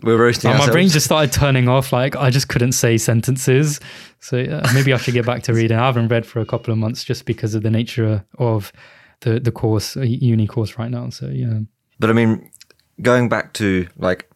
We're 0.03 0.19
roasting 0.19 0.51
Oh, 0.51 0.59
my 0.59 0.71
brain 0.71 0.89
just 0.89 1.07
started 1.07 1.33
turning 1.33 1.69
off. 1.69 1.93
Like 1.93 2.17
I 2.17 2.29
just 2.29 2.49
couldn't 2.49 2.73
say 2.73 2.99
sentences. 2.99 3.81
So 4.21 4.37
yeah, 4.37 4.61
maybe 4.75 4.93
I 4.93 4.99
should 4.99 5.15
get 5.15 5.25
back 5.25 5.43
to 5.45 5.55
reading. 5.55 5.79
I 5.79 5.87
haven't 5.87 6.09
read 6.09 6.27
for 6.27 6.41
a 6.41 6.45
couple 6.47 6.73
of 6.73 6.79
months 6.79 7.03
just 7.05 7.25
because 7.25 7.55
of 7.55 7.63
the 7.63 7.71
nature 7.71 8.25
of 8.39 8.73
the 9.21 9.41
the 9.41 9.53
course, 9.53 9.97
uh, 9.97 10.03
uni 10.03 10.47
course 10.47 10.79
right 10.79 10.91
now. 10.91 11.09
So 11.11 11.29
yeah. 11.29 11.61
But 11.99 12.11
I 12.11 12.13
mean, 12.13 12.51
going 13.01 13.31
back 13.31 13.55
to 13.55 13.87
like, 13.97 14.31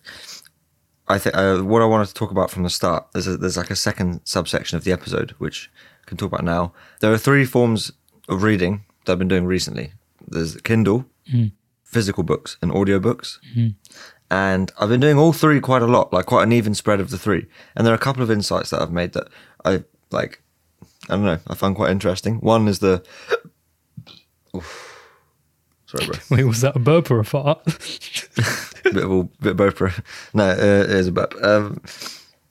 I 1.08 1.18
think 1.18 1.36
uh, 1.36 1.58
what 1.58 1.82
I 1.82 1.86
wanted 1.86 2.06
to 2.08 2.14
talk 2.14 2.30
about 2.30 2.50
from 2.50 2.62
the 2.62 2.70
start. 2.70 3.08
There's 3.12 3.26
a, 3.26 3.36
there's 3.36 3.58
like 3.58 3.70
a 3.70 3.76
second 3.76 4.22
subsection 4.24 4.76
of 4.78 4.84
the 4.84 4.92
episode 4.92 5.32
which 5.38 5.70
I 6.06 6.08
can 6.08 6.16
talk 6.16 6.28
about 6.32 6.44
now. 6.44 6.72
There 7.00 7.12
are 7.12 7.18
three 7.18 7.44
forms 7.44 7.92
of 8.30 8.42
reading 8.42 8.84
that 9.04 9.12
I've 9.12 9.18
been 9.18 9.28
doing 9.28 9.44
recently. 9.44 9.92
There's 10.26 10.56
Kindle, 10.62 11.04
physical 11.90 12.22
books, 12.22 12.56
and 12.62 12.70
audiobooks. 12.70 13.38
And 14.30 14.72
I've 14.78 14.88
been 14.88 15.00
doing 15.00 15.18
all 15.18 15.32
three 15.32 15.60
quite 15.60 15.82
a 15.82 15.86
lot, 15.86 16.12
like 16.12 16.26
quite 16.26 16.44
an 16.44 16.52
even 16.52 16.74
spread 16.74 17.00
of 17.00 17.10
the 17.10 17.18
three. 17.18 17.46
And 17.74 17.84
there 17.84 17.92
are 17.92 17.96
a 17.96 17.98
couple 17.98 18.22
of 18.22 18.30
insights 18.30 18.70
that 18.70 18.80
I've 18.80 18.92
made 18.92 19.12
that 19.14 19.28
I 19.64 19.82
like. 20.10 20.42
I 21.08 21.14
don't 21.16 21.24
know. 21.24 21.40
I 21.48 21.54
find 21.54 21.74
quite 21.74 21.90
interesting. 21.90 22.36
One 22.40 22.68
is 22.68 22.78
the. 22.78 23.04
Oof. 24.54 24.86
Sorry, 25.86 26.06
bro. 26.06 26.16
Wait, 26.30 26.44
was 26.44 26.60
that 26.60 26.76
a 26.76 26.78
burp 26.78 27.10
or 27.10 27.18
a 27.18 27.24
fart? 27.24 27.64
bit 28.84 28.96
of 28.96 29.10
all, 29.10 29.24
bit 29.40 29.52
of 29.52 29.56
both. 29.56 30.00
No, 30.32 30.44
uh, 30.44 30.54
it 30.54 30.90
is 30.90 31.08
a 31.08 31.12
burp. 31.12 31.34
Um, 31.42 31.82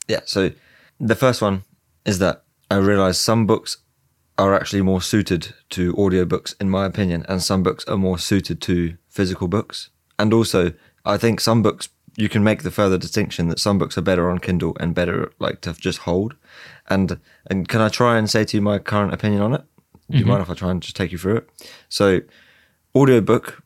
yeah. 0.10 0.22
So 0.26 0.52
the 1.00 1.16
first 1.16 1.42
one 1.42 1.64
is 2.06 2.20
that 2.20 2.44
I 2.70 2.76
realised 2.76 3.22
some 3.22 3.48
books 3.48 3.78
are 4.40 4.56
actually 4.56 4.82
more 4.82 5.02
suited 5.02 5.54
to 5.70 5.94
audiobooks, 5.96 6.56
in 6.62 6.70
my 6.70 6.86
opinion, 6.86 7.26
and 7.28 7.44
some 7.44 7.62
books 7.62 7.86
are 7.90 7.98
more 7.98 8.18
suited 8.18 8.62
to 8.62 8.98
physical 9.10 9.50
books. 9.50 9.90
And 10.18 10.34
also, 10.34 10.72
I 11.06 11.18
think 11.18 11.42
some 11.42 11.62
books 11.62 11.90
you 12.16 12.30
can 12.30 12.44
make 12.44 12.64
the 12.64 12.72
further 12.72 12.98
distinction 12.98 13.50
that 13.50 13.60
some 13.60 13.78
books 13.78 13.98
are 13.98 14.02
better 14.02 14.30
on 14.30 14.40
Kindle 14.40 14.76
and 14.80 14.96
better 14.96 15.32
like 15.40 15.60
to 15.62 15.74
just 15.74 16.00
hold. 16.00 16.36
And 16.90 17.20
and 17.48 17.68
can 17.68 17.82
I 17.82 17.90
try 17.90 18.18
and 18.18 18.30
say 18.30 18.46
to 18.46 18.58
you 18.58 18.62
my 18.62 18.80
current 18.80 19.14
opinion 19.14 19.42
on 19.42 19.54
it? 19.54 19.64
Do 20.10 20.18
you 20.18 20.24
mm-hmm. 20.24 20.32
mind 20.32 20.42
if 20.42 20.50
I 20.50 20.54
try 20.54 20.72
and 20.72 20.82
just 20.82 20.96
take 20.96 21.12
you 21.12 21.18
through 21.18 21.38
it? 21.38 21.50
So, 21.90 22.22
audiobook 22.96 23.62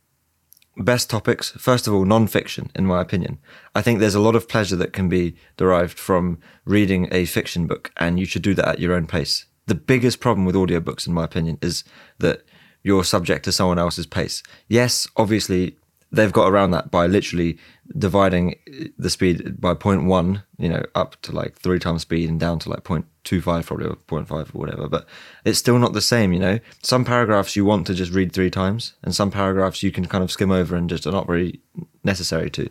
best 0.76 1.08
topics. 1.08 1.52
First 1.52 1.88
of 1.88 1.94
all, 1.94 2.04
non-fiction, 2.04 2.72
in 2.74 2.88
my 2.88 3.00
opinion. 3.00 3.38
I 3.76 3.84
think 3.84 4.00
there's 4.00 4.16
a 4.16 4.20
lot 4.20 4.36
of 4.36 4.50
pleasure 4.50 4.76
that 4.78 4.92
can 4.92 5.08
be 5.08 5.36
derived 5.56 6.00
from 6.00 6.40
reading 6.66 7.08
a 7.12 7.26
fiction 7.26 7.68
book, 7.68 7.92
and 7.98 8.20
you 8.20 8.26
should 8.26 8.42
do 8.42 8.56
that 8.56 8.68
at 8.68 8.80
your 8.80 8.94
own 8.94 9.06
pace. 9.06 9.46
The 9.66 9.76
biggest 9.76 10.20
problem 10.20 10.46
with 10.46 10.56
audiobooks, 10.56 11.08
in 11.08 11.14
my 11.14 11.24
opinion, 11.24 11.58
is 11.62 11.84
that 12.20 12.44
you're 12.84 13.04
subject 13.04 13.46
to 13.46 13.52
someone 13.52 13.80
else's 13.80 14.06
pace. 14.06 14.44
Yes, 14.68 15.08
obviously, 15.16 15.78
they've 16.12 16.32
got 16.32 16.50
around 16.50 16.72
that 16.72 16.92
by 16.92 17.08
literally 17.08 17.58
dividing 17.98 18.56
uh, 18.68 18.86
the 18.98 19.10
speed 19.10 19.60
by 19.60 19.74
0.1, 19.74 20.44
you 20.58 20.70
know, 20.70 20.84
up 20.96 21.20
to 21.24 21.32
like 21.32 21.56
three 21.56 21.80
times 21.80 22.04
speed 22.04 22.30
and 22.30 22.40
down 22.40 22.60
to 22.60 22.70
like 22.70 22.84
0.25 22.84 23.66
probably 23.66 23.88
or 23.88 23.96
0.5 23.96 24.32
or 24.32 24.60
whatever. 24.60 24.88
But 24.88 25.08
it's 25.44 25.60
still 25.60 25.80
not 25.80 25.94
the 25.94 26.02
same, 26.02 26.32
you 26.32 26.40
know. 26.40 26.60
Some 26.84 27.04
paragraphs 27.04 27.56
you 27.56 27.66
want 27.66 27.88
to 27.88 27.94
just 27.94 28.14
read 28.14 28.32
three 28.32 28.52
times, 28.52 28.94
and 29.04 29.16
some 29.16 29.32
paragraphs 29.32 29.82
you 29.82 29.92
can 29.92 30.06
kind 30.06 30.24
of 30.24 30.32
skim 30.32 30.52
over 30.52 30.76
and 30.76 30.90
just 30.90 31.08
are 31.08 31.12
not 31.12 31.28
very 31.28 31.60
necessary 32.04 32.50
to. 32.52 32.70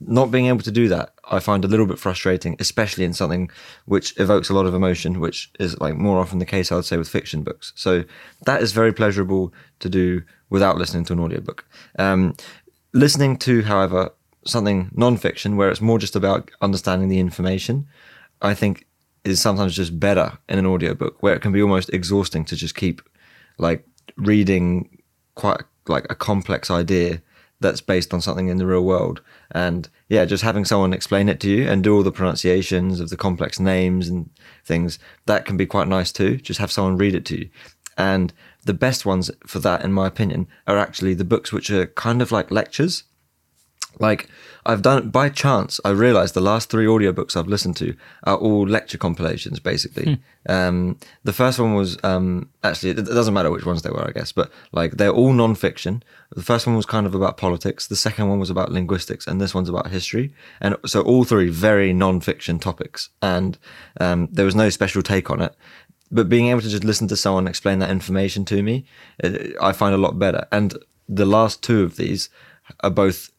Not 0.00 0.30
being 0.30 0.46
able 0.46 0.62
to 0.62 0.70
do 0.70 0.88
that, 0.88 1.14
I 1.30 1.40
find 1.40 1.64
a 1.64 1.68
little 1.68 1.86
bit 1.86 1.98
frustrating, 1.98 2.56
especially 2.58 3.04
in 3.04 3.12
something 3.12 3.50
which 3.84 4.18
evokes 4.18 4.48
a 4.48 4.54
lot 4.54 4.66
of 4.66 4.74
emotion, 4.74 5.20
which 5.20 5.50
is 5.60 5.78
like 5.78 5.94
more 5.94 6.18
often 6.18 6.38
the 6.38 6.46
case, 6.46 6.72
I 6.72 6.76
would 6.76 6.86
say, 6.86 6.96
with 6.96 7.08
fiction 7.08 7.42
books. 7.42 7.72
So 7.76 8.04
that 8.46 8.62
is 8.62 8.72
very 8.72 8.92
pleasurable 8.92 9.52
to 9.80 9.88
do 9.88 10.22
without 10.48 10.78
listening 10.78 11.04
to 11.04 11.12
an 11.12 11.20
audiobook. 11.20 11.66
Um, 11.98 12.34
listening 12.94 13.36
to, 13.38 13.62
however, 13.62 14.10
something 14.46 14.90
non-fiction 14.94 15.56
where 15.56 15.70
it's 15.70 15.80
more 15.80 15.98
just 15.98 16.16
about 16.16 16.50
understanding 16.62 17.08
the 17.08 17.20
information, 17.20 17.86
I 18.40 18.54
think 18.54 18.86
is 19.24 19.40
sometimes 19.40 19.76
just 19.76 20.00
better 20.00 20.38
in 20.48 20.58
an 20.58 20.66
audiobook 20.66 21.22
where 21.22 21.34
it 21.34 21.42
can 21.42 21.52
be 21.52 21.62
almost 21.62 21.90
exhausting 21.92 22.44
to 22.46 22.56
just 22.56 22.74
keep 22.74 23.02
like 23.58 23.86
reading 24.16 24.98
quite 25.34 25.60
like 25.88 26.06
a 26.10 26.14
complex 26.14 26.70
idea 26.70 27.20
that's 27.60 27.80
based 27.80 28.12
on 28.14 28.20
something 28.20 28.48
in 28.48 28.56
the 28.56 28.66
real 28.66 28.84
world. 28.84 29.20
And 29.50 29.88
yeah, 30.08 30.24
just 30.24 30.42
having 30.42 30.64
someone 30.64 30.92
explain 30.92 31.28
it 31.28 31.40
to 31.40 31.50
you 31.50 31.68
and 31.68 31.84
do 31.84 31.94
all 31.94 32.02
the 32.02 32.10
pronunciations 32.10 33.00
of 33.00 33.10
the 33.10 33.16
complex 33.16 33.60
names 33.60 34.08
and 34.08 34.30
things, 34.64 34.98
that 35.26 35.44
can 35.44 35.56
be 35.56 35.66
quite 35.66 35.88
nice 35.88 36.10
too. 36.10 36.36
Just 36.36 36.60
have 36.60 36.72
someone 36.72 36.96
read 36.96 37.14
it 37.14 37.24
to 37.26 37.38
you. 37.38 37.50
And 37.98 38.32
the 38.64 38.74
best 38.74 39.04
ones 39.04 39.30
for 39.46 39.58
that, 39.60 39.84
in 39.84 39.92
my 39.92 40.06
opinion, 40.06 40.48
are 40.66 40.78
actually 40.78 41.14
the 41.14 41.24
books 41.24 41.52
which 41.52 41.70
are 41.70 41.86
kind 41.86 42.22
of 42.22 42.32
like 42.32 42.50
lectures. 42.50 43.04
Like 43.98 44.28
I've 44.64 44.82
done 44.82 44.98
it 44.98 45.12
by 45.12 45.28
chance, 45.28 45.80
I 45.84 45.90
realized 45.90 46.34
the 46.34 46.40
last 46.40 46.70
three 46.70 46.86
audiobooks 46.86 47.36
I've 47.36 47.48
listened 47.48 47.76
to 47.78 47.94
are 48.24 48.36
all 48.36 48.66
lecture 48.66 48.98
compilations, 48.98 49.58
basically. 49.58 50.14
Hmm. 50.46 50.52
Um, 50.52 50.98
the 51.24 51.32
first 51.32 51.58
one 51.58 51.74
was 51.74 51.98
um, 52.02 52.50
actually, 52.62 52.90
it 52.90 53.04
doesn't 53.04 53.34
matter 53.34 53.50
which 53.50 53.66
ones 53.66 53.82
they 53.82 53.90
were, 53.90 54.06
I 54.06 54.12
guess, 54.12 54.32
but 54.32 54.50
like 54.72 54.92
they're 54.92 55.10
all 55.10 55.32
non-fiction. 55.32 56.02
The 56.34 56.42
first 56.42 56.66
one 56.66 56.76
was 56.76 56.86
kind 56.86 57.06
of 57.06 57.14
about 57.14 57.36
politics. 57.36 57.88
The 57.88 57.96
second 57.96 58.28
one 58.28 58.38
was 58.38 58.50
about 58.50 58.70
linguistics, 58.70 59.26
and 59.26 59.40
this 59.40 59.54
one's 59.54 59.68
about 59.68 59.88
history. 59.88 60.32
And 60.60 60.76
so 60.86 61.02
all 61.02 61.24
three 61.24 61.48
very 61.48 61.92
non-fiction 61.92 62.58
topics, 62.58 63.10
and 63.20 63.58
um, 64.00 64.28
there 64.30 64.44
was 64.44 64.54
no 64.54 64.70
special 64.70 65.02
take 65.02 65.30
on 65.30 65.40
it. 65.40 65.54
But 66.12 66.28
being 66.28 66.48
able 66.48 66.60
to 66.60 66.68
just 66.68 66.84
listen 66.84 67.08
to 67.08 67.16
someone 67.16 67.46
explain 67.46 67.78
that 67.78 67.90
information 67.90 68.44
to 68.46 68.62
me, 68.62 68.84
I 69.60 69.72
find 69.72 69.94
a 69.94 69.98
lot 69.98 70.18
better. 70.18 70.46
And 70.50 70.76
the 71.08 71.26
last 71.26 71.62
two 71.62 71.82
of 71.82 71.96
these 71.96 72.30
are 72.80 72.90
both 72.90 73.30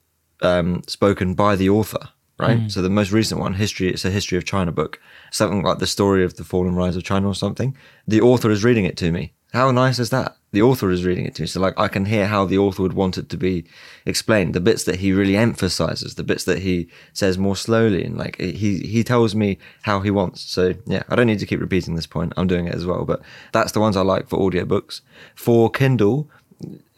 um, 0.42 0.82
spoken 0.88 1.34
by 1.34 1.56
the 1.56 1.70
author, 1.70 2.10
right? 2.40 2.60
Mm. 2.60 2.72
So 2.72 2.82
the 2.82 2.90
most 2.90 3.12
recent 3.12 3.40
one, 3.40 3.54
history, 3.54 3.90
it's 3.90 4.06
a 4.06 4.12
history 4.12 4.38
of 4.38 4.46
China 4.46 4.72
book, 4.72 5.00
something 5.32 5.64
like 5.64 5.80
the 5.80 5.88
story 5.88 6.24
of 6.24 6.36
the 6.36 6.44
fall 6.44 6.68
and 6.68 6.76
rise 6.76 6.96
of 6.96 7.04
China 7.04 7.28
or 7.28 7.36
something. 7.36 7.76
The 8.08 8.22
author 8.22 8.52
is 8.52 8.64
reading 8.64 8.86
it 8.86 8.98
to 8.98 9.12
me. 9.12 9.34
How 9.54 9.70
nice 9.72 10.00
is 10.00 10.12
that? 10.12 10.38
The 10.54 10.62
author 10.62 10.92
is 10.92 11.04
reading 11.04 11.26
it 11.26 11.36
to 11.36 11.44
me. 11.44 11.48
So 11.48 11.60
like 11.60 11.78
I 11.78 11.90
can 11.90 12.06
hear 12.06 12.28
how 12.28 12.46
the 12.46 12.58
author 12.58 12.84
would 12.84 12.94
want 12.94 13.18
it 13.18 13.28
to 13.30 13.38
be 13.38 13.66
explained. 14.06 14.54
The 14.54 14.62
bits 14.62 14.86
that 14.86 14.98
he 14.98 15.12
really 15.12 15.36
emphasizes, 15.36 16.16
the 16.16 16.24
bits 16.24 16.46
that 16.46 16.60
he 16.60 16.88
says 17.12 17.38
more 17.38 17.58
slowly 17.58 18.04
and 18.04 18.18
like 18.18 18.40
he, 18.40 18.80
he 18.80 19.04
tells 19.04 19.36
me 19.36 19.58
how 19.84 20.00
he 20.00 20.10
wants. 20.10 20.42
So 20.42 20.74
yeah, 20.86 21.04
I 21.10 21.16
don't 21.16 21.28
need 21.28 21.40
to 21.40 21.46
keep 21.46 21.60
repeating 21.60 21.96
this 21.96 22.08
point. 22.08 22.34
I'm 22.38 22.48
doing 22.48 22.68
it 22.68 22.76
as 22.76 22.86
well, 22.86 23.04
but 23.04 23.22
that's 23.52 23.74
the 23.74 23.82
ones 23.82 23.98
I 23.98 24.02
like 24.02 24.30
for 24.30 24.40
audiobooks. 24.40 25.02
For 25.36 25.70
Kindle, 25.70 26.30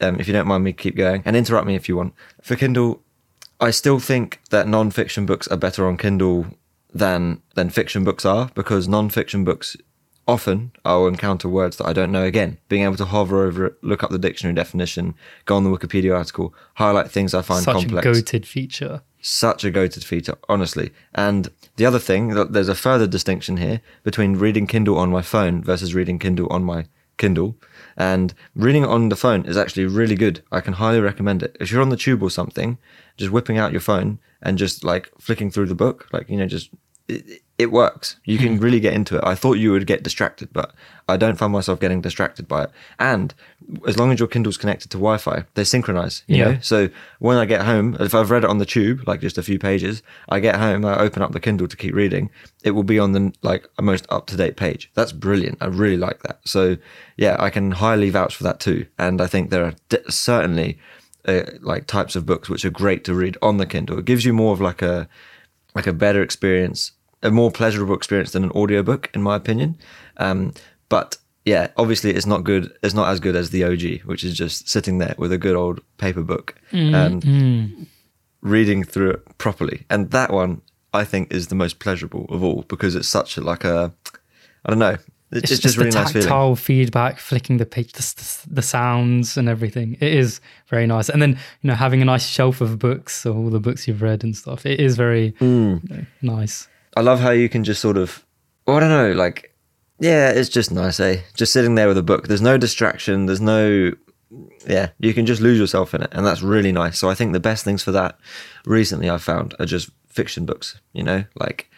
um, 0.02 0.20
if 0.20 0.28
you 0.28 0.34
don't 0.34 0.48
mind 0.48 0.64
me 0.64 0.74
keep 0.74 0.96
going 0.96 1.24
and 1.26 1.36
interrupt 1.36 1.66
me 1.66 1.76
if 1.76 1.90
you 1.90 1.98
want. 1.98 2.14
For 2.42 2.56
Kindle, 2.56 3.02
I 3.64 3.72
still 3.72 4.00
think 4.00 4.42
that 4.50 4.68
non-fiction 4.68 5.26
books 5.26 5.48
are 5.48 5.58
better 5.58 5.88
on 5.88 5.96
Kindle 5.98 6.48
than 6.94 7.42
than 7.56 7.70
fiction 7.70 8.04
books 8.04 8.26
are 8.26 8.52
because 8.54 8.90
non-fiction 8.90 9.46
books 9.46 9.78
often 10.28 10.72
I'll 10.84 11.08
encounter 11.08 11.48
words 11.48 11.78
that 11.78 11.88
I 11.88 11.94
don't 11.94 12.12
know 12.12 12.24
again. 12.24 12.58
Being 12.68 12.84
able 12.84 12.98
to 12.98 13.06
hover 13.06 13.46
over 13.46 13.68
it, 13.68 13.76
look 13.82 14.04
up 14.04 14.10
the 14.10 14.20
dictionary 14.20 14.54
definition, 14.54 15.16
go 15.46 15.56
on 15.56 15.64
the 15.64 15.70
Wikipedia 15.70 16.16
article, 16.16 16.54
highlight 16.76 17.10
things 17.10 17.34
I 17.34 17.42
find 17.42 17.64
Such 17.64 17.76
complex. 17.76 18.06
Such 18.06 18.18
a 18.18 18.38
goated 18.40 18.46
feature. 18.46 19.02
Such 19.22 19.64
a 19.64 19.72
goated 19.72 20.04
feature, 20.04 20.36
honestly. 20.50 20.92
And 21.16 21.50
the 21.78 21.86
other 21.86 22.00
thing, 22.00 22.30
that 22.30 22.52
there's 22.52 22.70
a 22.70 22.76
further 22.76 23.08
distinction 23.08 23.58
here 23.58 23.82
between 24.04 24.36
reading 24.36 24.68
Kindle 24.68 24.98
on 24.98 25.10
my 25.10 25.22
phone 25.22 25.64
versus 25.64 25.96
reading 25.96 26.20
Kindle 26.20 26.48
on 26.52 26.64
my 26.64 26.86
Kindle. 27.18 27.56
And 27.98 28.34
reading 28.56 28.84
it 28.84 28.90
on 28.90 29.10
the 29.10 29.16
phone 29.16 29.46
is 29.46 29.58
actually 29.58 29.86
really 29.86 30.16
good. 30.16 30.44
I 30.52 30.62
can 30.62 30.74
highly 30.74 31.00
recommend 31.00 31.44
it. 31.44 31.56
If 31.60 31.72
you're 31.72 31.82
on 31.82 31.90
the 31.90 31.98
tube 31.98 32.24
or 32.24 32.30
something, 32.30 32.78
just 33.18 33.32
whipping 33.32 33.58
out 33.58 33.72
your 33.72 33.82
phone 33.82 34.20
and 34.42 34.58
just 34.58 34.84
like 34.84 35.10
flicking 35.20 35.52
through 35.52 35.68
the 35.68 35.76
book, 35.76 36.08
like, 36.12 36.30
you 36.30 36.38
know, 36.38 36.48
just 36.48 36.70
it, 37.08 37.42
it 37.58 37.72
works. 37.72 38.18
You 38.26 38.38
can 38.38 38.58
hmm. 38.58 38.64
really 38.64 38.80
get 38.80 38.94
into 38.94 39.18
it. 39.18 39.24
I 39.24 39.36
thought 39.36 39.54
you 39.54 39.72
would 39.72 39.86
get 39.86 40.04
distracted, 40.04 40.52
but 40.52 40.74
I 41.08 41.18
don't 41.18 41.38
find 41.38 41.54
myself 41.54 41.80
getting 41.80 42.02
distracted 42.02 42.48
by 42.48 42.64
it. 42.64 42.72
And 42.98 43.34
as 43.88 43.98
long 43.98 44.12
as 44.12 44.20
your 44.20 44.28
Kindle's 44.28 44.58
connected 44.58 44.90
to 44.92 44.98
Wi-Fi, 44.98 45.46
they 45.54 45.64
synchronize. 45.64 46.24
You 46.28 46.38
yeah. 46.38 46.44
know, 46.46 46.60
so 46.62 46.90
when 47.20 47.38
I 47.38 47.46
get 47.46 47.62
home, 47.62 47.96
if 48.00 48.16
I've 48.16 48.32
read 48.32 48.44
it 48.44 48.50
on 48.50 48.58
the 48.58 48.66
tube, 48.66 49.08
like 49.08 49.22
just 49.22 49.38
a 49.38 49.44
few 49.44 49.60
pages, 49.60 50.02
I 50.30 50.40
get 50.40 50.56
home, 50.56 50.84
I 50.84 50.98
open 50.98 51.22
up 51.22 51.32
the 51.32 51.40
Kindle 51.40 51.68
to 51.68 51.78
keep 51.78 51.94
reading. 51.94 52.32
It 52.64 52.72
will 52.72 52.84
be 52.84 53.00
on 53.00 53.12
the 53.12 53.34
like 53.44 53.68
most 53.80 54.08
up 54.10 54.26
to 54.28 54.38
date 54.38 54.58
page. 54.58 54.92
That's 54.96 55.12
brilliant. 55.12 55.60
I 55.62 55.68
really 55.68 55.98
like 55.98 56.24
that. 56.24 56.40
So 56.46 56.78
yeah, 57.18 57.36
I 57.40 57.50
can 57.50 57.72
highly 57.72 58.10
vouch 58.10 58.36
for 58.36 58.44
that 58.44 58.60
too. 58.60 58.88
And 58.98 59.22
I 59.22 59.28
think 59.28 59.52
there 59.52 59.66
are 59.66 59.76
certainly 60.10 60.80
uh, 61.26 61.44
like 61.62 61.86
types 61.86 62.16
of 62.16 62.26
books 62.26 62.50
which 62.50 62.66
are 62.66 62.72
great 62.72 63.04
to 63.06 63.14
read 63.14 63.38
on 63.42 63.58
the 63.58 63.66
Kindle. 63.66 64.00
It 64.00 64.06
gives 64.06 64.26
you 64.26 64.34
more 64.34 64.54
of 64.54 64.62
like 64.62 64.82
a 64.82 65.08
like 65.76 65.88
a 65.88 65.94
better 65.94 66.22
experience, 66.22 66.92
a 67.22 67.32
more 67.32 67.52
pleasurable 67.52 67.96
experience 67.96 68.32
than 68.32 68.44
an 68.44 68.52
audiobook, 68.52 69.10
in 69.14 69.22
my 69.22 69.36
opinion. 69.36 69.78
Um, 70.18 70.54
but 70.90 71.18
yeah, 71.46 71.70
obviously 71.78 72.12
it's 72.12 72.26
not 72.26 72.44
good. 72.44 72.72
It's 72.84 72.94
not 72.94 73.10
as 73.10 73.20
good 73.20 73.36
as 73.36 73.50
the 73.50 73.64
OG, 73.64 74.06
which 74.06 74.24
is 74.24 74.38
just 74.38 74.70
sitting 74.70 74.98
there 74.98 75.16
with 75.18 75.32
a 75.32 75.38
good 75.38 75.56
old 75.56 75.82
paper 75.98 76.22
book 76.22 76.56
mm, 76.72 76.94
and 76.94 77.22
mm. 77.24 77.88
reading 78.42 78.84
through 78.84 79.12
it 79.12 79.38
properly. 79.38 79.86
And 79.90 80.12
that 80.12 80.32
one, 80.32 80.62
I 80.94 81.04
think, 81.04 81.34
is 81.34 81.48
the 81.48 81.56
most 81.56 81.80
pleasurable 81.80 82.26
of 82.30 82.44
all 82.44 82.64
because 82.68 82.96
it's 82.96 83.08
such 83.08 83.38
a, 83.38 83.42
like 83.42 83.64
a, 83.64 83.94
I 84.66 84.70
don't 84.70 84.80
know. 84.80 84.98
It's, 85.34 85.52
it's 85.52 85.62
just, 85.62 85.64
just 85.64 85.78
really 85.78 85.92
the 85.92 86.22
tactile 86.22 86.52
nice 86.52 86.60
feedback, 86.60 87.20
flicking 87.20 87.58
the 87.58 87.66
page, 87.66 87.94
the, 87.94 88.48
the, 88.50 88.62
sounds 88.62 89.38
and 89.38 89.50
everything. 89.50 89.98
It 90.00 90.14
is 90.14 90.40
very 90.68 90.88
nice. 90.88 91.10
And 91.10 91.22
then 91.22 91.32
you 91.62 91.68
know 91.68 91.76
having 91.76 92.02
a 92.02 92.06
nice 92.06 92.28
shelf 92.28 92.62
of 92.62 92.80
books, 92.80 93.26
all 93.26 93.50
the 93.50 93.60
books 93.60 93.88
you've 93.88 94.02
read 94.02 94.24
and 94.24 94.36
stuff. 94.36 94.66
It 94.66 94.80
is 94.80 94.96
very 94.96 95.32
mm. 95.34 95.82
you 95.90 95.96
know, 95.96 96.06
nice. 96.22 96.68
I 96.96 97.02
love 97.02 97.20
how 97.20 97.32
you 97.32 97.50
can 97.50 97.64
just 97.64 97.82
sort 97.82 97.98
of, 97.98 98.24
well, 98.68 98.78
I 98.78 98.82
don't 98.82 98.90
know, 98.90 99.12
like, 99.14 99.54
yeah, 100.00 100.30
it's 100.30 100.50
just 100.50 100.72
nice, 100.72 101.00
eh? 101.00 101.22
Just 101.34 101.54
sitting 101.54 101.76
there 101.76 101.88
with 101.88 101.98
a 101.98 102.04
book. 102.04 102.28
There's 102.28 102.42
no 102.42 102.58
distraction. 102.58 103.26
There's 103.26 103.42
no, 103.42 103.94
yeah, 104.68 104.90
you 105.00 105.14
can 105.14 105.26
just 105.26 105.42
lose 105.42 105.58
yourself 105.58 105.94
in 105.94 106.04
it, 106.04 106.10
and 106.12 106.26
that's 106.26 106.42
really 106.42 106.72
nice. 106.72 107.00
So 107.00 107.10
I 107.10 107.16
think 107.16 107.34
the 107.34 107.40
best 107.40 107.64
things 107.64 107.84
for 107.84 107.92
that 107.92 108.18
recently 108.66 109.10
I've 109.10 109.24
found 109.24 109.56
are 109.60 109.66
just 109.66 109.90
fiction 110.14 110.46
books. 110.46 110.80
You 110.94 111.04
know, 111.04 111.26
like 111.36 111.70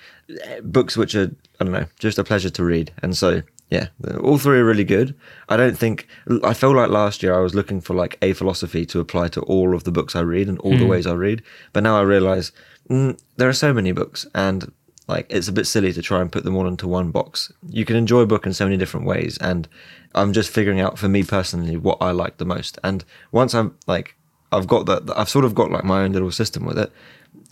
books 0.63 0.97
which 0.97 1.15
are 1.15 1.35
I 1.59 1.63
don't 1.63 1.73
know, 1.73 1.87
just 1.99 2.19
a 2.19 2.23
pleasure 2.23 2.49
to 2.49 2.63
read. 2.63 2.91
And 3.01 3.15
so 3.15 3.41
yeah, 3.71 3.87
all 4.21 4.37
three 4.37 4.59
are 4.59 4.65
really 4.65 4.83
good. 4.83 5.15
I 5.49 5.57
don't 5.57 5.77
think 5.77 6.07
I 6.43 6.53
feel 6.53 6.75
like 6.75 6.89
last 6.89 7.23
year 7.23 7.33
I 7.33 7.39
was 7.39 7.55
looking 7.55 7.81
for 7.81 7.93
like 7.93 8.17
a 8.21 8.33
philosophy 8.33 8.85
to 8.87 8.99
apply 8.99 9.29
to 9.29 9.41
all 9.41 9.75
of 9.75 9.83
the 9.83 9.91
books 9.91 10.15
I 10.15 10.21
read 10.21 10.47
and 10.47 10.59
all 10.59 10.73
mm. 10.73 10.79
the 10.79 10.85
hmm. 10.85 10.91
ways 10.91 11.07
I 11.07 11.13
read, 11.13 11.41
but 11.73 11.83
now 11.83 11.97
I 11.97 12.01
realize 12.01 12.51
mm, 12.89 13.19
there 13.37 13.49
are 13.49 13.53
so 13.53 13.73
many 13.73 13.91
books 13.91 14.25
and 14.35 14.71
like 15.07 15.27
it's 15.29 15.47
a 15.47 15.51
bit 15.53 15.67
silly 15.67 15.93
to 15.93 16.01
try 16.01 16.21
and 16.21 16.31
put 16.31 16.43
them 16.43 16.55
all 16.55 16.67
into 16.67 16.87
one 16.87 17.11
box. 17.11 17.51
You 17.69 17.85
can 17.85 17.95
enjoy 17.95 18.21
a 18.21 18.27
book 18.27 18.45
in 18.45 18.53
so 18.53 18.65
many 18.65 18.77
different 18.77 19.05
ways, 19.05 19.37
and 19.39 19.67
I'm 20.13 20.33
just 20.33 20.49
figuring 20.49 20.79
out 20.79 20.97
for 20.97 21.07
me 21.07 21.23
personally 21.23 21.77
what 21.77 21.97
I 22.01 22.11
like 22.11 22.37
the 22.37 22.45
most. 22.45 22.79
And 22.83 23.03
once 23.31 23.53
I'm 23.53 23.77
like, 23.87 24.15
I've 24.51 24.67
got 24.67 24.85
that, 24.87 25.11
I've 25.15 25.29
sort 25.29 25.45
of 25.45 25.53
got 25.53 25.71
like 25.71 25.83
my 25.83 26.01
own 26.01 26.13
little 26.13 26.31
system 26.31 26.65
with 26.65 26.79
it. 26.79 26.91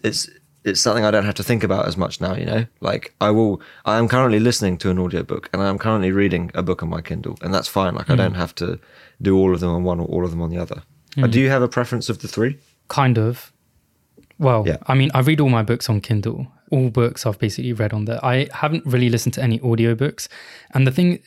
It's 0.04 0.30
it's 0.64 0.80
something 0.80 1.04
I 1.04 1.12
don't 1.12 1.26
have 1.26 1.36
to 1.36 1.44
think 1.44 1.64
about 1.64 1.88
as 1.88 1.98
much 1.98 2.22
now, 2.22 2.36
you 2.36 2.46
know? 2.46 2.66
Like 2.80 3.14
I 3.20 3.32
will 3.32 3.62
I 3.86 3.98
am 3.98 4.08
currently 4.08 4.40
listening 4.40 4.78
to 4.80 4.90
an 4.90 5.00
audiobook 5.00 5.50
and 5.54 5.62
I'm 5.62 5.78
currently 5.78 6.12
reading 6.12 6.52
a 6.54 6.64
book 6.64 6.84
on 6.84 6.90
my 6.90 7.02
Kindle 7.02 7.38
and 7.42 7.54
that's 7.54 7.68
fine. 7.68 7.96
Like 7.96 8.08
mm. 8.08 8.14
I 8.14 8.16
don't 8.16 8.36
have 8.36 8.56
to 8.56 8.80
do 9.22 9.38
all 9.38 9.54
of 9.54 9.60
them 9.60 9.72
on 9.72 9.84
one 9.84 10.00
or 10.00 10.08
all 10.08 10.24
of 10.24 10.32
them 10.32 10.42
on 10.42 10.50
the 10.50 10.58
other. 10.58 10.84
Mm. 11.16 11.32
Do 11.32 11.40
you 11.40 11.50
have 11.50 11.62
a 11.62 11.68
preference 11.68 12.10
of 12.10 12.20
the 12.20 12.28
three? 12.28 12.58
Kind 12.88 13.18
of. 13.18 13.52
Well, 14.40 14.64
yeah. 14.66 14.78
I 14.88 14.96
mean, 14.96 15.12
I 15.14 15.20
read 15.20 15.40
all 15.40 15.50
my 15.50 15.64
books 15.64 15.90
on 15.90 16.02
Kindle. 16.02 16.48
All 16.72 16.90
books 16.90 17.26
I've 17.26 17.40
basically 17.40 17.74
read 17.74 17.94
on 17.94 18.06
there. 18.06 18.24
I 18.26 18.48
haven't 18.52 18.86
really 18.86 19.10
listened 19.10 19.34
to 19.36 19.44
any 19.44 19.60
audiobooks. 19.60 20.28
And 20.74 20.88
the 20.88 20.92
thing 20.92 21.20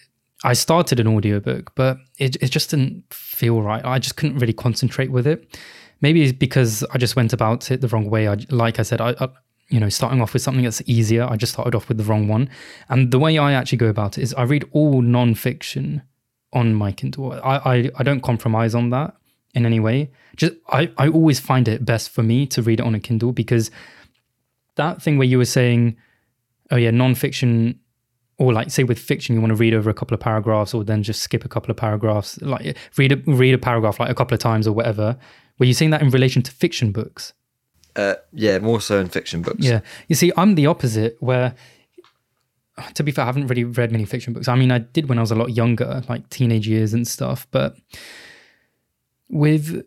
I 0.44 0.52
started 0.54 1.00
an 1.00 1.06
audiobook, 1.06 1.74
but 1.74 1.98
it, 2.18 2.36
it 2.36 2.50
just 2.50 2.70
didn't 2.70 3.04
feel 3.12 3.62
right. 3.62 3.84
I 3.84 3.98
just 3.98 4.16
couldn't 4.16 4.38
really 4.38 4.52
concentrate 4.52 5.10
with 5.10 5.26
it. 5.26 5.58
Maybe 6.00 6.22
it's 6.22 6.32
because 6.32 6.84
I 6.92 6.98
just 6.98 7.16
went 7.16 7.32
about 7.32 7.70
it 7.70 7.80
the 7.80 7.88
wrong 7.88 8.10
way. 8.10 8.28
I, 8.28 8.36
like 8.50 8.78
I 8.78 8.82
said, 8.82 9.00
I, 9.00 9.14
I, 9.20 9.28
you 9.68 9.80
know, 9.80 9.88
starting 9.88 10.20
off 10.20 10.32
with 10.32 10.42
something 10.42 10.64
that's 10.64 10.82
easier, 10.86 11.26
I 11.28 11.36
just 11.36 11.52
started 11.52 11.74
off 11.74 11.88
with 11.88 11.98
the 11.98 12.04
wrong 12.04 12.28
one. 12.28 12.48
And 12.88 13.10
the 13.10 13.18
way 13.18 13.38
I 13.38 13.52
actually 13.52 13.78
go 13.78 13.88
about 13.88 14.18
it 14.18 14.22
is 14.22 14.34
I 14.34 14.42
read 14.42 14.68
all 14.72 15.02
non-fiction 15.02 16.02
on 16.52 16.74
my 16.74 16.92
Kindle. 16.92 17.32
I, 17.32 17.56
I, 17.56 17.90
I 17.96 18.02
don't 18.02 18.20
compromise 18.20 18.74
on 18.74 18.90
that 18.90 19.16
in 19.54 19.66
any 19.66 19.80
way. 19.80 20.10
Just 20.36 20.52
I, 20.68 20.92
I 20.98 21.08
always 21.08 21.40
find 21.40 21.66
it 21.66 21.84
best 21.84 22.10
for 22.10 22.22
me 22.22 22.46
to 22.48 22.62
read 22.62 22.80
it 22.80 22.86
on 22.86 22.94
a 22.94 23.00
Kindle 23.00 23.32
because 23.32 23.70
that 24.76 25.02
thing 25.02 25.18
where 25.18 25.26
you 25.26 25.38
were 25.38 25.44
saying, 25.44 25.96
oh 26.70 26.76
yeah, 26.76 26.90
non-fiction 26.90 27.80
or 28.38 28.52
like 28.52 28.70
say 28.70 28.84
with 28.84 28.98
fiction 28.98 29.34
you 29.34 29.40
want 29.40 29.50
to 29.50 29.56
read 29.56 29.72
over 29.72 29.88
a 29.88 29.94
couple 29.94 30.14
of 30.14 30.20
paragraphs 30.20 30.74
or 30.74 30.84
then 30.84 31.02
just 31.02 31.22
skip 31.22 31.44
a 31.44 31.48
couple 31.48 31.70
of 31.70 31.76
paragraphs 31.76 32.40
like 32.42 32.76
read 32.98 33.12
a 33.12 33.16
read 33.32 33.54
a 33.54 33.58
paragraph 33.58 33.98
like 33.98 34.10
a 34.10 34.14
couple 34.14 34.34
of 34.34 34.40
times 34.40 34.66
or 34.66 34.72
whatever 34.72 35.16
were 35.58 35.66
you 35.66 35.74
saying 35.74 35.90
that 35.90 36.02
in 36.02 36.10
relation 36.10 36.42
to 36.42 36.50
fiction 36.50 36.92
books? 36.92 37.32
Uh, 37.94 38.14
yeah 38.32 38.58
more 38.58 38.80
so 38.80 38.98
in 39.00 39.08
fiction 39.08 39.42
books. 39.42 39.64
Yeah. 39.64 39.80
You 40.08 40.14
see 40.14 40.32
i'm 40.36 40.54
the 40.54 40.66
opposite 40.66 41.16
where 41.20 41.54
to 42.94 43.02
be 43.02 43.10
fair 43.10 43.24
i 43.24 43.26
haven't 43.26 43.46
really 43.46 43.64
read 43.64 43.90
many 43.90 44.04
fiction 44.04 44.32
books. 44.32 44.48
I 44.48 44.54
mean 44.54 44.70
i 44.70 44.78
did 44.78 45.08
when 45.08 45.18
i 45.18 45.22
was 45.22 45.30
a 45.30 45.34
lot 45.34 45.56
younger 45.56 46.02
like 46.08 46.28
teenage 46.28 46.68
years 46.68 46.92
and 46.92 47.08
stuff 47.08 47.46
but 47.50 47.76
with 49.30 49.84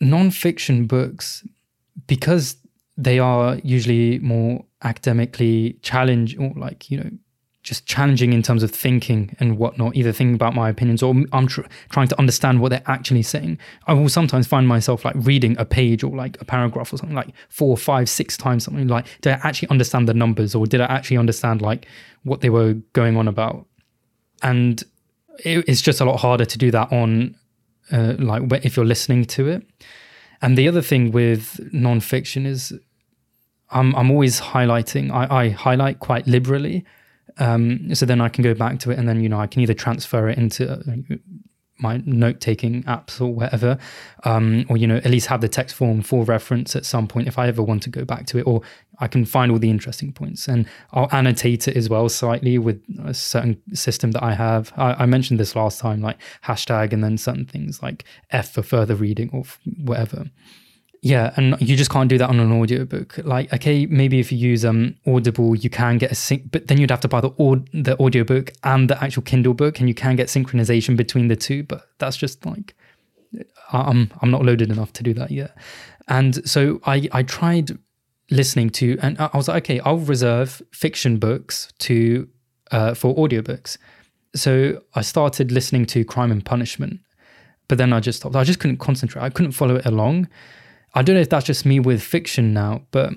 non-fiction 0.00 0.86
books 0.86 1.46
because 2.06 2.56
they 2.96 3.18
are 3.18 3.56
usually 3.62 4.18
more 4.20 4.64
academically 4.82 5.78
challenged 5.82 6.38
or 6.38 6.52
like 6.56 6.90
you 6.90 6.98
know 6.98 7.10
just 7.62 7.86
challenging 7.86 8.32
in 8.32 8.42
terms 8.42 8.62
of 8.62 8.70
thinking 8.70 9.36
and 9.38 9.58
whatnot, 9.58 9.94
either 9.94 10.12
thinking 10.12 10.34
about 10.34 10.54
my 10.54 10.70
opinions 10.70 11.02
or 11.02 11.14
I'm 11.32 11.46
tr- 11.46 11.60
trying 11.90 12.08
to 12.08 12.18
understand 12.18 12.60
what 12.60 12.70
they're 12.70 12.82
actually 12.86 13.22
saying. 13.22 13.58
I 13.86 13.92
will 13.92 14.08
sometimes 14.08 14.46
find 14.46 14.66
myself 14.66 15.04
like 15.04 15.14
reading 15.18 15.56
a 15.58 15.66
page 15.66 16.02
or 16.02 16.14
like 16.16 16.40
a 16.40 16.44
paragraph 16.44 16.92
or 16.92 16.96
something 16.96 17.14
like 17.14 17.34
four, 17.50 17.76
five, 17.76 18.08
six 18.08 18.36
times, 18.38 18.64
something 18.64 18.88
like, 18.88 19.06
did 19.20 19.34
I 19.34 19.40
actually 19.42 19.68
understand 19.68 20.08
the 20.08 20.14
numbers 20.14 20.54
or 20.54 20.66
did 20.66 20.80
I 20.80 20.86
actually 20.86 21.18
understand 21.18 21.60
like 21.60 21.86
what 22.22 22.40
they 22.40 22.48
were 22.48 22.74
going 22.94 23.18
on 23.18 23.28
about? 23.28 23.66
And 24.42 24.82
it, 25.44 25.64
it's 25.68 25.82
just 25.82 26.00
a 26.00 26.06
lot 26.06 26.18
harder 26.18 26.46
to 26.46 26.58
do 26.58 26.70
that 26.70 26.90
on 26.90 27.36
uh, 27.92 28.14
like 28.18 28.64
if 28.64 28.74
you're 28.74 28.86
listening 28.86 29.26
to 29.26 29.48
it. 29.48 29.66
And 30.40 30.56
the 30.56 30.66
other 30.66 30.80
thing 30.80 31.12
with 31.12 31.60
nonfiction 31.74 32.46
is 32.46 32.72
I'm, 33.70 33.94
I'm 33.94 34.10
always 34.10 34.40
highlighting, 34.40 35.10
I, 35.12 35.44
I 35.44 35.48
highlight 35.50 35.98
quite 35.98 36.26
liberally 36.26 36.86
um, 37.38 37.94
so 37.94 38.06
then 38.06 38.20
I 38.20 38.28
can 38.28 38.42
go 38.44 38.54
back 38.54 38.78
to 38.80 38.90
it, 38.90 38.98
and 38.98 39.08
then 39.08 39.20
you 39.20 39.28
know 39.28 39.40
I 39.40 39.46
can 39.46 39.62
either 39.62 39.74
transfer 39.74 40.28
it 40.28 40.38
into 40.38 40.70
uh, 40.72 40.78
my 41.78 42.02
note 42.04 42.40
taking 42.40 42.82
apps 42.84 43.20
or 43.20 43.32
whatever, 43.34 43.78
um, 44.24 44.66
or 44.68 44.76
you 44.76 44.86
know 44.86 44.96
at 44.96 45.06
least 45.06 45.26
have 45.28 45.40
the 45.40 45.48
text 45.48 45.74
form 45.74 46.02
for 46.02 46.24
reference 46.24 46.76
at 46.76 46.84
some 46.84 47.08
point 47.08 47.28
if 47.28 47.38
I 47.38 47.48
ever 47.48 47.62
want 47.62 47.82
to 47.84 47.90
go 47.90 48.04
back 48.04 48.26
to 48.26 48.38
it, 48.38 48.46
or 48.46 48.62
I 48.98 49.08
can 49.08 49.24
find 49.24 49.50
all 49.50 49.58
the 49.58 49.70
interesting 49.70 50.12
points 50.12 50.46
and 50.46 50.66
I'll 50.92 51.08
annotate 51.10 51.66
it 51.68 51.76
as 51.76 51.88
well 51.88 52.08
slightly 52.08 52.58
with 52.58 52.82
a 53.02 53.14
certain 53.14 53.60
system 53.72 54.10
that 54.12 54.22
I 54.22 54.34
have. 54.34 54.72
I, 54.76 54.92
I 54.92 55.06
mentioned 55.06 55.40
this 55.40 55.56
last 55.56 55.80
time, 55.80 56.00
like 56.00 56.18
hashtag 56.44 56.92
and 56.92 57.02
then 57.02 57.16
certain 57.16 57.46
things 57.46 57.82
like 57.82 58.04
F 58.30 58.52
for 58.52 58.62
further 58.62 58.94
reading 58.94 59.30
or 59.32 59.44
whatever. 59.82 60.26
Yeah, 61.02 61.32
and 61.36 61.56
you 61.60 61.76
just 61.76 61.90
can't 61.90 62.10
do 62.10 62.18
that 62.18 62.28
on 62.28 62.38
an 62.40 62.52
audiobook. 62.52 63.16
Like, 63.24 63.50
okay, 63.54 63.86
maybe 63.86 64.20
if 64.20 64.30
you 64.30 64.36
use 64.36 64.66
um 64.66 64.96
Audible, 65.06 65.56
you 65.56 65.70
can 65.70 65.96
get 65.96 66.12
a 66.12 66.14
sync, 66.14 66.50
but 66.50 66.66
then 66.66 66.78
you'd 66.78 66.90
have 66.90 67.00
to 67.00 67.08
buy 67.08 67.22
the 67.22 67.30
aud- 67.38 67.70
the 67.72 67.98
audiobook 67.98 68.52
and 68.64 68.90
the 68.90 69.02
actual 69.02 69.22
Kindle 69.22 69.54
book, 69.54 69.78
and 69.80 69.88
you 69.88 69.94
can 69.94 70.14
get 70.14 70.28
synchronization 70.28 70.96
between 70.96 71.28
the 71.28 71.36
two. 71.36 71.62
But 71.62 71.88
that's 71.98 72.18
just 72.18 72.44
like, 72.44 72.74
I'm 73.72 74.10
I'm 74.20 74.30
not 74.30 74.44
loaded 74.44 74.70
enough 74.70 74.92
to 74.94 75.02
do 75.02 75.14
that 75.14 75.30
yet. 75.30 75.56
And 76.06 76.46
so 76.48 76.80
I 76.84 77.08
I 77.12 77.22
tried 77.22 77.78
listening 78.30 78.68
to, 78.70 78.98
and 79.00 79.18
I 79.18 79.30
was 79.34 79.48
like, 79.48 79.64
okay, 79.64 79.80
I'll 79.80 79.98
reserve 79.98 80.60
fiction 80.70 81.18
books 81.18 81.72
to 81.78 82.28
uh, 82.72 82.92
for 82.92 83.16
audiobooks. 83.16 83.78
So 84.34 84.82
I 84.94 85.00
started 85.00 85.50
listening 85.50 85.86
to 85.86 86.04
Crime 86.04 86.30
and 86.30 86.44
Punishment, 86.44 87.00
but 87.68 87.78
then 87.78 87.94
I 87.94 88.00
just 88.00 88.18
stopped. 88.20 88.36
I 88.36 88.44
just 88.44 88.60
couldn't 88.60 88.78
concentrate. 88.78 89.22
I 89.22 89.30
couldn't 89.30 89.52
follow 89.52 89.76
it 89.76 89.86
along. 89.86 90.28
I 90.94 91.02
don't 91.02 91.14
know 91.14 91.22
if 91.22 91.30
that's 91.30 91.46
just 91.46 91.64
me 91.64 91.80
with 91.80 92.02
fiction 92.02 92.52
now, 92.52 92.82
but 92.90 93.14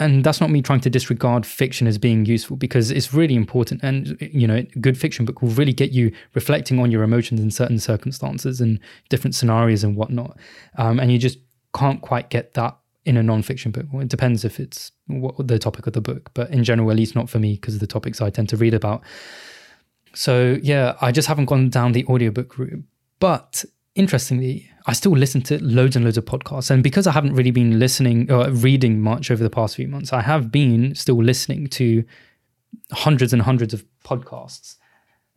and 0.00 0.24
that's 0.24 0.40
not 0.40 0.50
me 0.50 0.60
trying 0.60 0.80
to 0.80 0.90
disregard 0.90 1.46
fiction 1.46 1.86
as 1.86 1.96
being 1.96 2.26
useful 2.26 2.56
because 2.56 2.90
it's 2.90 3.14
really 3.14 3.36
important 3.36 3.80
and 3.84 4.16
you 4.20 4.48
know 4.48 4.62
good 4.80 4.98
fiction 4.98 5.24
book 5.24 5.42
will 5.42 5.50
really 5.50 5.72
get 5.72 5.92
you 5.92 6.12
reflecting 6.34 6.80
on 6.80 6.90
your 6.90 7.04
emotions 7.04 7.40
in 7.40 7.50
certain 7.52 7.78
circumstances 7.78 8.60
and 8.60 8.80
different 9.10 9.34
scenarios 9.34 9.84
and 9.84 9.96
whatnot. 9.96 10.36
Um, 10.76 10.98
and 10.98 11.12
you 11.12 11.18
just 11.18 11.38
can't 11.72 12.00
quite 12.00 12.30
get 12.30 12.54
that 12.54 12.76
in 13.04 13.16
a 13.16 13.22
non-fiction 13.22 13.70
book. 13.70 13.86
Well, 13.92 14.02
it 14.02 14.08
depends 14.08 14.44
if 14.44 14.58
it's 14.58 14.90
what 15.06 15.46
the 15.46 15.58
topic 15.58 15.86
of 15.86 15.92
the 15.92 16.00
book 16.00 16.30
but 16.34 16.50
in 16.50 16.64
general 16.64 16.90
at 16.90 16.96
least 16.96 17.14
not 17.14 17.30
for 17.30 17.38
me 17.38 17.54
because 17.54 17.74
of 17.74 17.80
the 17.80 17.86
topics 17.86 18.20
i 18.20 18.30
tend 18.30 18.48
to 18.48 18.56
read 18.56 18.74
about. 18.74 19.02
So 20.14 20.58
yeah 20.62 20.96
i 21.00 21.12
just 21.12 21.28
haven't 21.28 21.46
gone 21.46 21.68
down 21.70 21.92
the 21.92 22.04
audiobook 22.06 22.58
route 22.58 22.82
but 23.20 23.64
interestingly, 23.94 24.68
I 24.86 24.92
still 24.92 25.12
listen 25.12 25.40
to 25.42 25.62
loads 25.62 25.96
and 25.96 26.04
loads 26.04 26.18
of 26.18 26.24
podcasts. 26.24 26.70
And 26.70 26.82
because 26.82 27.06
I 27.06 27.12
haven't 27.12 27.34
really 27.34 27.50
been 27.50 27.78
listening 27.78 28.30
or 28.30 28.50
reading 28.50 29.00
much 29.00 29.30
over 29.30 29.42
the 29.42 29.50
past 29.50 29.76
few 29.76 29.88
months, 29.88 30.12
I 30.12 30.22
have 30.22 30.50
been 30.50 30.94
still 30.94 31.22
listening 31.22 31.68
to 31.68 32.04
hundreds 32.92 33.32
and 33.32 33.42
hundreds 33.42 33.72
of 33.72 33.84
podcasts. 34.04 34.76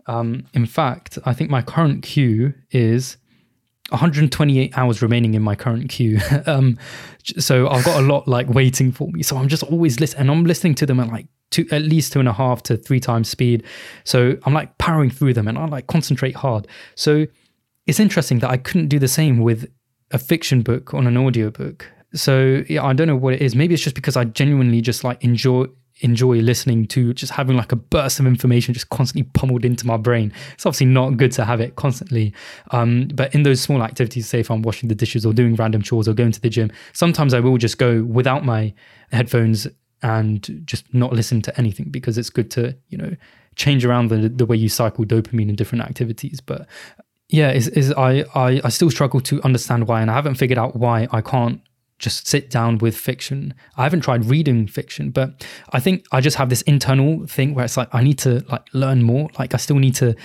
Um, 0.07 0.47
in 0.53 0.65
fact, 0.65 1.19
I 1.25 1.33
think 1.33 1.49
my 1.49 1.61
current 1.61 2.03
queue 2.03 2.53
is 2.71 3.17
128 3.89 4.77
hours 4.77 5.01
remaining 5.01 5.33
in 5.33 5.41
my 5.41 5.55
current 5.55 5.89
queue. 5.89 6.19
um, 6.45 6.77
so 7.37 7.69
I've 7.69 7.85
got 7.85 8.01
a 8.01 8.05
lot 8.05 8.27
like 8.27 8.49
waiting 8.49 8.91
for 8.91 9.09
me. 9.09 9.23
So 9.23 9.37
I'm 9.37 9.47
just 9.47 9.63
always 9.63 9.99
listening, 9.99 10.21
and 10.21 10.31
I'm 10.31 10.45
listening 10.45 10.75
to 10.75 10.85
them 10.85 10.99
at 10.99 11.07
like 11.09 11.27
two, 11.51 11.65
at 11.71 11.83
least 11.83 12.13
two 12.13 12.19
and 12.19 12.27
a 12.27 12.33
half 12.33 12.63
to 12.63 12.77
three 12.77 12.99
times 12.99 13.29
speed. 13.29 13.63
So 14.03 14.37
I'm 14.43 14.53
like 14.53 14.77
powering 14.77 15.09
through 15.09 15.33
them, 15.33 15.47
and 15.47 15.57
I 15.57 15.65
like 15.65 15.87
concentrate 15.87 16.35
hard. 16.35 16.67
So 16.95 17.27
it's 17.87 17.99
interesting 17.99 18.39
that 18.39 18.49
I 18.49 18.57
couldn't 18.57 18.89
do 18.89 18.99
the 18.99 19.07
same 19.07 19.39
with 19.39 19.69
a 20.11 20.17
fiction 20.17 20.61
book 20.61 20.93
on 20.93 21.07
an 21.07 21.17
audiobook. 21.17 21.89
So 22.13 22.63
yeah, 22.69 22.83
I 22.83 22.93
don't 22.93 23.07
know 23.07 23.15
what 23.15 23.33
it 23.33 23.41
is. 23.41 23.55
Maybe 23.55 23.73
it's 23.73 23.83
just 23.83 23.95
because 23.95 24.15
I 24.15 24.25
genuinely 24.25 24.81
just 24.81 25.03
like 25.03 25.23
enjoy 25.23 25.65
enjoy 26.01 26.37
listening 26.37 26.85
to 26.85 27.11
just 27.13 27.31
having 27.31 27.57
like 27.57 27.71
a 27.71 27.75
burst 27.75 28.19
of 28.19 28.27
information 28.27 28.71
just 28.71 28.89
constantly 28.89 29.23
pummeled 29.33 29.65
into 29.65 29.87
my 29.87 29.97
brain. 29.97 30.31
It's 30.53 30.65
obviously 30.65 30.85
not 30.85 31.17
good 31.17 31.31
to 31.33 31.45
have 31.45 31.59
it 31.59 31.75
constantly. 31.75 32.33
Um, 32.69 33.07
but 33.15 33.33
in 33.33 33.41
those 33.41 33.61
small 33.61 33.81
activities, 33.81 34.27
say 34.27 34.39
if 34.39 34.51
I'm 34.51 34.61
washing 34.61 34.89
the 34.89 34.95
dishes 34.95 35.25
or 35.25 35.33
doing 35.33 35.55
random 35.55 35.81
chores 35.81 36.07
or 36.07 36.13
going 36.13 36.31
to 36.33 36.41
the 36.41 36.49
gym, 36.49 36.71
sometimes 36.93 37.33
I 37.33 37.39
will 37.39 37.57
just 37.57 37.79
go 37.79 38.03
without 38.03 38.45
my 38.45 38.73
headphones 39.11 39.67
and 40.03 40.61
just 40.65 40.93
not 40.93 41.13
listen 41.13 41.41
to 41.41 41.57
anything 41.59 41.89
because 41.89 42.17
it's 42.19 42.29
good 42.29 42.51
to, 42.51 42.77
you 42.89 42.97
know, 42.97 43.15
change 43.55 43.83
around 43.83 44.09
the 44.09 44.29
the 44.29 44.45
way 44.45 44.55
you 44.55 44.69
cycle 44.69 45.03
dopamine 45.03 45.49
in 45.49 45.55
different 45.55 45.83
activities. 45.83 46.39
But 46.39 46.67
yeah, 47.29 47.51
is 47.51 47.67
is 47.69 47.91
I, 47.93 48.25
I 48.35 48.61
I 48.63 48.69
still 48.69 48.89
struggle 48.89 49.19
to 49.21 49.41
understand 49.43 49.87
why, 49.87 50.01
and 50.01 50.09
I 50.09 50.13
haven't 50.13 50.35
figured 50.35 50.57
out 50.57 50.75
why 50.75 51.07
I 51.11 51.21
can't 51.21 51.61
just 51.99 52.27
sit 52.27 52.49
down 52.49 52.77
with 52.77 52.95
fiction. 52.95 53.53
I 53.75 53.83
haven't 53.83 54.01
tried 54.01 54.25
reading 54.25 54.67
fiction, 54.67 55.09
but 55.09 55.45
I 55.71 55.79
think 55.79 56.05
I 56.11 56.21
just 56.21 56.37
have 56.37 56.49
this 56.49 56.61
internal 56.63 57.25
thing 57.27 57.53
where 57.53 57.65
it's 57.65 57.75
like 57.75 57.89
I 57.93 58.03
need 58.03 58.19
to 58.19 58.45
like 58.49 58.65
learn 58.73 59.03
more. 59.03 59.29
Like 59.37 59.53
I 59.53 59.57
still 59.57 59.77
need 59.77 59.95
to 59.95 60.15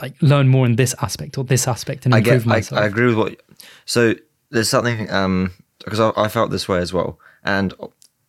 like 0.00 0.14
learn 0.22 0.48
more 0.48 0.66
in 0.66 0.76
this 0.76 0.94
aspect 1.02 1.36
or 1.36 1.44
this 1.44 1.68
aspect 1.68 2.06
and 2.06 2.14
improve 2.14 2.34
I 2.34 2.38
get, 2.38 2.46
myself. 2.46 2.80
I, 2.80 2.84
I 2.84 2.86
agree 2.86 3.06
with 3.06 3.16
what. 3.16 3.42
So 3.84 4.14
there's 4.50 4.68
something 4.68 5.10
um 5.10 5.52
because 5.84 6.00
I, 6.00 6.12
I 6.16 6.28
felt 6.28 6.50
this 6.50 6.68
way 6.68 6.78
as 6.78 6.92
well, 6.92 7.18
and 7.42 7.74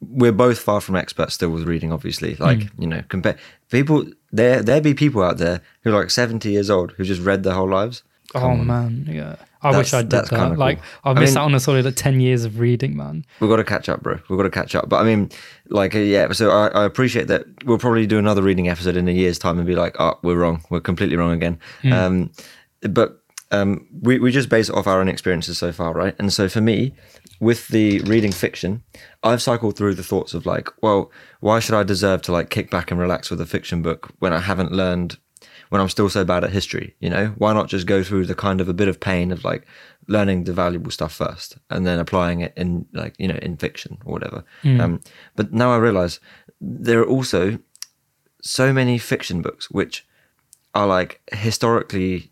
we're 0.10 0.32
both 0.32 0.60
far 0.60 0.82
from 0.82 0.96
experts 0.96 1.34
still 1.34 1.50
with 1.50 1.64
reading. 1.64 1.92
Obviously, 1.92 2.36
like 2.36 2.60
mm. 2.60 2.70
you 2.80 2.88
know, 2.88 3.04
compare 3.10 3.38
people 3.70 4.06
there 4.32 4.62
there 4.62 4.82
be 4.82 4.94
people 4.94 5.24
out 5.24 5.38
there 5.38 5.62
who 5.84 5.94
are 5.94 6.00
like 6.00 6.12
70 6.12 6.50
years 6.50 6.70
old 6.70 6.92
who 6.94 7.04
just 7.04 7.22
read 7.22 7.44
their 7.44 7.54
whole 7.54 7.70
lives. 7.70 8.04
Come 8.34 8.44
oh 8.44 8.50
on. 8.50 8.68
man, 8.68 9.08
yeah. 9.10 9.36
I 9.66 9.72
that's, 9.72 9.78
wish 9.78 9.94
I 9.96 10.02
did 10.04 10.12
that. 10.12 10.30
Cool. 10.30 10.56
Like 10.56 10.80
I've 11.04 11.18
missed 11.18 11.36
I 11.36 11.40
mean, 11.40 11.42
out 11.42 11.46
on 11.46 11.56
a 11.56 11.60
solid 11.60 11.86
like, 11.86 11.96
10 11.96 12.20
years 12.20 12.46
of 12.46 12.60
reading, 12.60 12.96
man. 12.96 13.26
We've 13.40 13.50
got 13.50 13.56
to 13.56 13.64
catch 13.64 13.90
up, 13.90 14.04
bro. 14.04 14.20
We've 14.30 14.38
got 14.38 14.44
to 14.44 14.52
catch 14.52 14.76
up. 14.76 14.90
But 14.90 14.98
I 14.98 15.04
mean, 15.04 15.32
like, 15.70 15.96
uh, 15.96 16.00
yeah, 16.00 16.32
so 16.34 16.52
I, 16.52 16.68
I, 16.68 16.86
appreciate 16.86 17.28
that 17.28 17.46
we'll 17.66 17.80
probably 17.80 18.06
do 18.06 18.20
another 18.20 18.44
reading 18.44 18.70
episode 18.70 18.96
in 18.96 19.08
a 19.08 19.12
year's 19.12 19.40
time 19.40 19.58
and 19.58 19.66
be 19.66 19.76
like, 19.76 19.96
oh, 20.00 20.20
we're 20.22 20.36
wrong. 20.36 20.64
We're 20.70 20.82
completely 20.82 21.16
wrong 21.16 21.32
again. 21.32 21.60
Mm. 21.82 21.94
Um, 21.94 22.32
but 22.82 23.24
um, 23.52 23.88
we, 24.02 24.20
we 24.20 24.32
just 24.32 24.50
base 24.50 24.70
it 24.70 24.76
off 24.76 24.86
our 24.86 25.02
own 25.02 25.08
experiences 25.08 25.58
so 25.58 25.72
far, 25.72 25.94
right? 25.94 26.16
And 26.20 26.32
so 26.32 26.48
for 26.48 26.62
me, 26.62 26.94
with 27.46 27.68
the 27.68 28.00
reading 28.00 28.32
fiction, 28.32 28.82
I've 29.22 29.40
cycled 29.40 29.78
through 29.78 29.94
the 29.94 30.04
thoughts 30.04 30.34
of 30.34 30.48
like, 30.48 30.68
well, 30.82 31.12
why 31.42 31.60
should 31.60 31.76
I 31.76 31.84
deserve 31.84 32.24
to 32.24 32.32
like 32.32 32.50
kick 32.50 32.72
back 32.72 32.90
and 32.90 33.00
relax 33.00 33.30
with 33.30 33.40
a 33.40 33.46
fiction 33.46 33.84
book 33.84 34.12
when 34.18 34.34
I 34.34 34.40
haven't 34.40 34.72
learned, 34.72 35.20
when 35.70 35.80
I'm 35.80 35.90
still 35.90 36.10
so 36.10 36.26
bad 36.26 36.44
at 36.44 36.50
history? 36.50 36.96
You 37.00 37.12
know, 37.12 37.28
why 37.38 37.54
not 37.54 37.68
just 37.68 37.86
go 37.86 38.02
through 38.02 38.26
the 38.26 38.34
kind 38.34 38.62
of 38.62 38.68
a 38.68 38.74
bit 38.74 38.88
of 38.88 39.00
pain 39.00 39.32
of 39.32 39.44
like 39.44 39.68
learning 40.08 40.46
the 40.46 40.54
valuable 40.54 40.90
stuff 40.90 41.14
first 41.14 41.60
and 41.70 41.86
then 41.86 42.00
applying 42.00 42.40
it 42.40 42.52
in 42.58 42.88
like, 42.94 43.14
you 43.20 43.28
know, 43.28 43.38
in 43.44 43.58
fiction 43.58 44.00
or 44.06 44.14
whatever. 44.14 44.44
Mm. 44.64 44.82
Um, 44.82 45.02
but 45.36 45.54
now 45.54 45.72
I 45.72 45.78
realize 45.78 46.20
there 46.60 47.00
are 47.02 47.08
also 47.08 47.60
so 48.42 48.74
many 48.74 48.98
fiction 48.98 49.44
books 49.44 49.70
which 49.70 50.04
are 50.74 50.88
like 50.88 51.22
historically, 51.32 52.32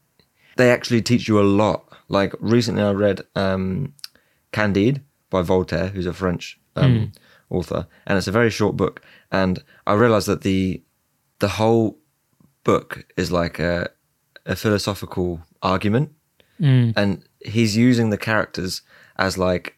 they 0.55 0.71
actually 0.71 1.03
teach 1.03 1.27
you 1.27 1.39
a 1.39 1.45
lot. 1.45 1.87
Like 2.09 2.33
recently 2.39 2.81
I 2.81 2.93
read, 2.93 3.21
um, 3.35 3.93
Candide 4.53 5.01
by 5.29 5.41
Voltaire, 5.41 5.87
who's 5.87 6.05
a 6.05 6.13
French 6.13 6.59
um, 6.75 7.11
author, 7.49 7.87
and 8.05 8.17
it's 8.17 8.27
a 8.27 8.31
very 8.31 8.49
short 8.49 8.75
book. 8.77 9.01
And 9.31 9.59
I 9.85 9.93
realized 9.93 10.27
that 10.27 10.41
the 10.41 10.81
the 11.39 11.49
whole 11.49 11.97
book 12.63 13.05
is 13.17 13.31
like 13.31 13.59
a, 13.59 13.89
a 14.45 14.55
philosophical 14.55 15.41
argument, 15.61 16.11
and 16.95 17.23
he's 17.45 17.75
using 17.75 18.11
the 18.11 18.17
characters 18.17 18.81
as 19.17 19.37
like 19.37 19.75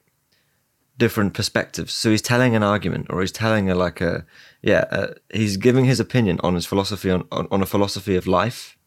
different 0.97 1.33
perspectives. 1.33 1.93
So 1.93 2.09
he's 2.11 2.21
telling 2.21 2.55
an 2.55 2.63
argument, 2.63 3.07
or 3.09 3.21
he's 3.21 3.31
telling 3.31 3.69
a 3.69 3.75
like 3.75 4.01
a 4.01 4.25
yeah, 4.61 4.85
uh, 4.91 5.13
he's 5.33 5.57
giving 5.57 5.85
his 5.85 5.99
opinion 5.99 6.39
on 6.43 6.53
his 6.55 6.65
philosophy 6.65 7.09
on, 7.09 7.23
on 7.31 7.47
on 7.51 7.61
a 7.61 7.65
philosophy 7.65 8.15
of 8.15 8.27
life 8.27 8.77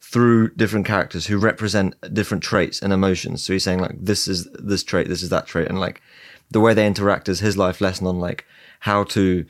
through 0.00 0.50
different 0.54 0.86
characters 0.86 1.26
who 1.26 1.38
represent 1.38 1.94
different 2.12 2.42
traits 2.42 2.80
and 2.80 2.92
emotions. 2.92 3.42
So 3.42 3.52
he's 3.52 3.64
saying 3.64 3.80
like 3.80 3.96
this 3.98 4.26
is 4.26 4.48
this 4.52 4.82
trait, 4.82 5.08
this 5.08 5.22
is 5.22 5.28
that 5.28 5.46
trait, 5.46 5.68
and 5.68 5.78
like 5.78 6.00
the 6.50 6.60
way 6.60 6.74
they 6.74 6.86
interact 6.86 7.28
is 7.28 7.40
his 7.40 7.56
life 7.56 7.80
lesson 7.80 8.06
on 8.06 8.18
like 8.18 8.46
how 8.80 9.04
to 9.04 9.44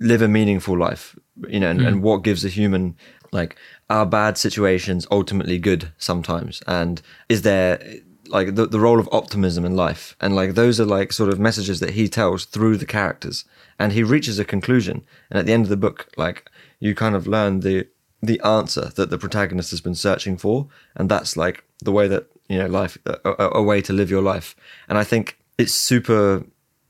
live 0.00 0.20
a 0.20 0.28
meaningful 0.28 0.76
life, 0.76 1.16
you 1.48 1.60
know, 1.60 1.70
and, 1.70 1.80
and 1.80 1.96
mm. 1.98 2.00
what 2.00 2.24
gives 2.24 2.44
a 2.44 2.48
human 2.48 2.96
like 3.32 3.56
are 3.88 4.06
bad 4.06 4.36
situations 4.36 5.06
ultimately 5.10 5.58
good 5.58 5.92
sometimes, 5.96 6.62
and 6.66 7.00
is 7.28 7.42
there 7.42 7.80
like 8.28 8.54
the, 8.54 8.66
the 8.66 8.80
role 8.80 8.98
of 8.98 9.08
optimism 9.12 9.64
in 9.64 9.76
life? 9.76 10.16
And 10.20 10.34
like 10.34 10.54
those 10.54 10.80
are 10.80 10.86
like 10.86 11.12
sort 11.12 11.30
of 11.30 11.38
messages 11.38 11.80
that 11.80 11.90
he 11.90 12.08
tells 12.08 12.44
through 12.44 12.78
the 12.78 12.86
characters. 12.86 13.44
And 13.78 13.92
he 13.92 14.02
reaches 14.02 14.38
a 14.38 14.44
conclusion. 14.44 15.04
And 15.30 15.38
at 15.38 15.46
the 15.46 15.52
end 15.52 15.64
of 15.64 15.68
the 15.68 15.76
book 15.76 16.08
like 16.16 16.48
you 16.80 16.94
kind 16.94 17.14
of 17.14 17.26
learn 17.26 17.60
the 17.60 17.86
the 18.26 18.40
answer 18.40 18.90
that 18.96 19.10
the 19.10 19.18
protagonist 19.18 19.70
has 19.70 19.80
been 19.80 19.94
searching 19.94 20.36
for 20.36 20.68
and 20.96 21.10
that's 21.10 21.36
like 21.36 21.64
the 21.80 21.92
way 21.92 22.08
that 22.08 22.26
you 22.48 22.58
know 22.58 22.66
life 22.66 22.98
a, 23.06 23.18
a, 23.24 23.62
way 23.62 23.80
to 23.80 23.92
live 23.92 24.10
your 24.10 24.22
life. 24.22 24.54
And 24.88 24.98
i 24.98 25.04
think 25.04 25.38
it's 25.58 25.74
super 25.74 26.44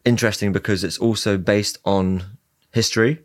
interesting 0.04 0.52
because 0.52 0.84
it's 0.84 0.98
also 0.98 1.38
based 1.38 1.78
on 1.84 2.24
history. 2.72 3.20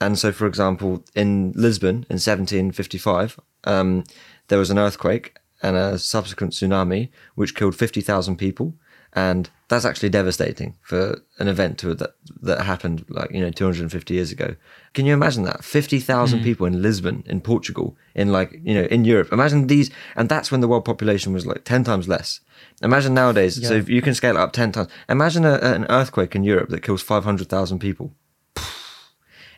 And 0.00 0.18
so 0.18 0.32
for 0.32 0.46
example 0.46 1.04
in 1.14 1.52
lisbon 1.54 2.06
in 2.10 2.18
1755 2.18 3.38
um, 3.64 4.04
there 4.48 4.58
was 4.58 4.70
an 4.70 4.78
earthquake 4.78 5.38
and 5.62 5.76
a 5.76 5.98
subsequent 5.98 6.52
tsunami 6.52 7.08
which 7.36 7.54
killed 7.54 7.76
50,000 7.76 8.36
people 8.36 8.74
and 9.14 9.50
that's 9.68 9.84
actually 9.84 10.08
devastating 10.08 10.76
for 10.82 11.20
an 11.38 11.48
event 11.48 11.78
to, 11.78 11.94
that 11.94 12.14
that 12.42 12.62
happened 12.62 13.04
like 13.08 13.30
you 13.30 13.40
know 13.40 13.50
250 13.50 14.14
years 14.14 14.32
ago. 14.32 14.56
Can 14.94 15.06
you 15.06 15.14
imagine 15.14 15.44
that? 15.44 15.64
50,000 15.64 16.42
people 16.42 16.66
in 16.66 16.82
Lisbon 16.82 17.22
in 17.26 17.40
Portugal 17.40 17.96
in 18.14 18.32
like 18.32 18.58
you 18.62 18.74
know 18.74 18.84
in 18.84 19.04
Europe. 19.04 19.32
Imagine 19.32 19.66
these 19.66 19.90
and 20.16 20.28
that's 20.28 20.50
when 20.50 20.60
the 20.60 20.68
world 20.68 20.84
population 20.84 21.32
was 21.32 21.46
like 21.46 21.64
10 21.64 21.84
times 21.84 22.08
less. 22.08 22.40
Imagine 22.82 23.14
nowadays 23.14 23.66
so 23.66 23.74
if 23.74 23.88
you 23.88 24.02
can 24.02 24.14
scale 24.14 24.36
it 24.36 24.40
up 24.40 24.52
10 24.52 24.72
times. 24.72 24.88
Imagine 25.08 25.44
a, 25.44 25.54
an 25.58 25.86
earthquake 25.90 26.34
in 26.34 26.44
Europe 26.44 26.70
that 26.70 26.82
kills 26.82 27.02
500,000 27.02 27.78
people. 27.78 28.12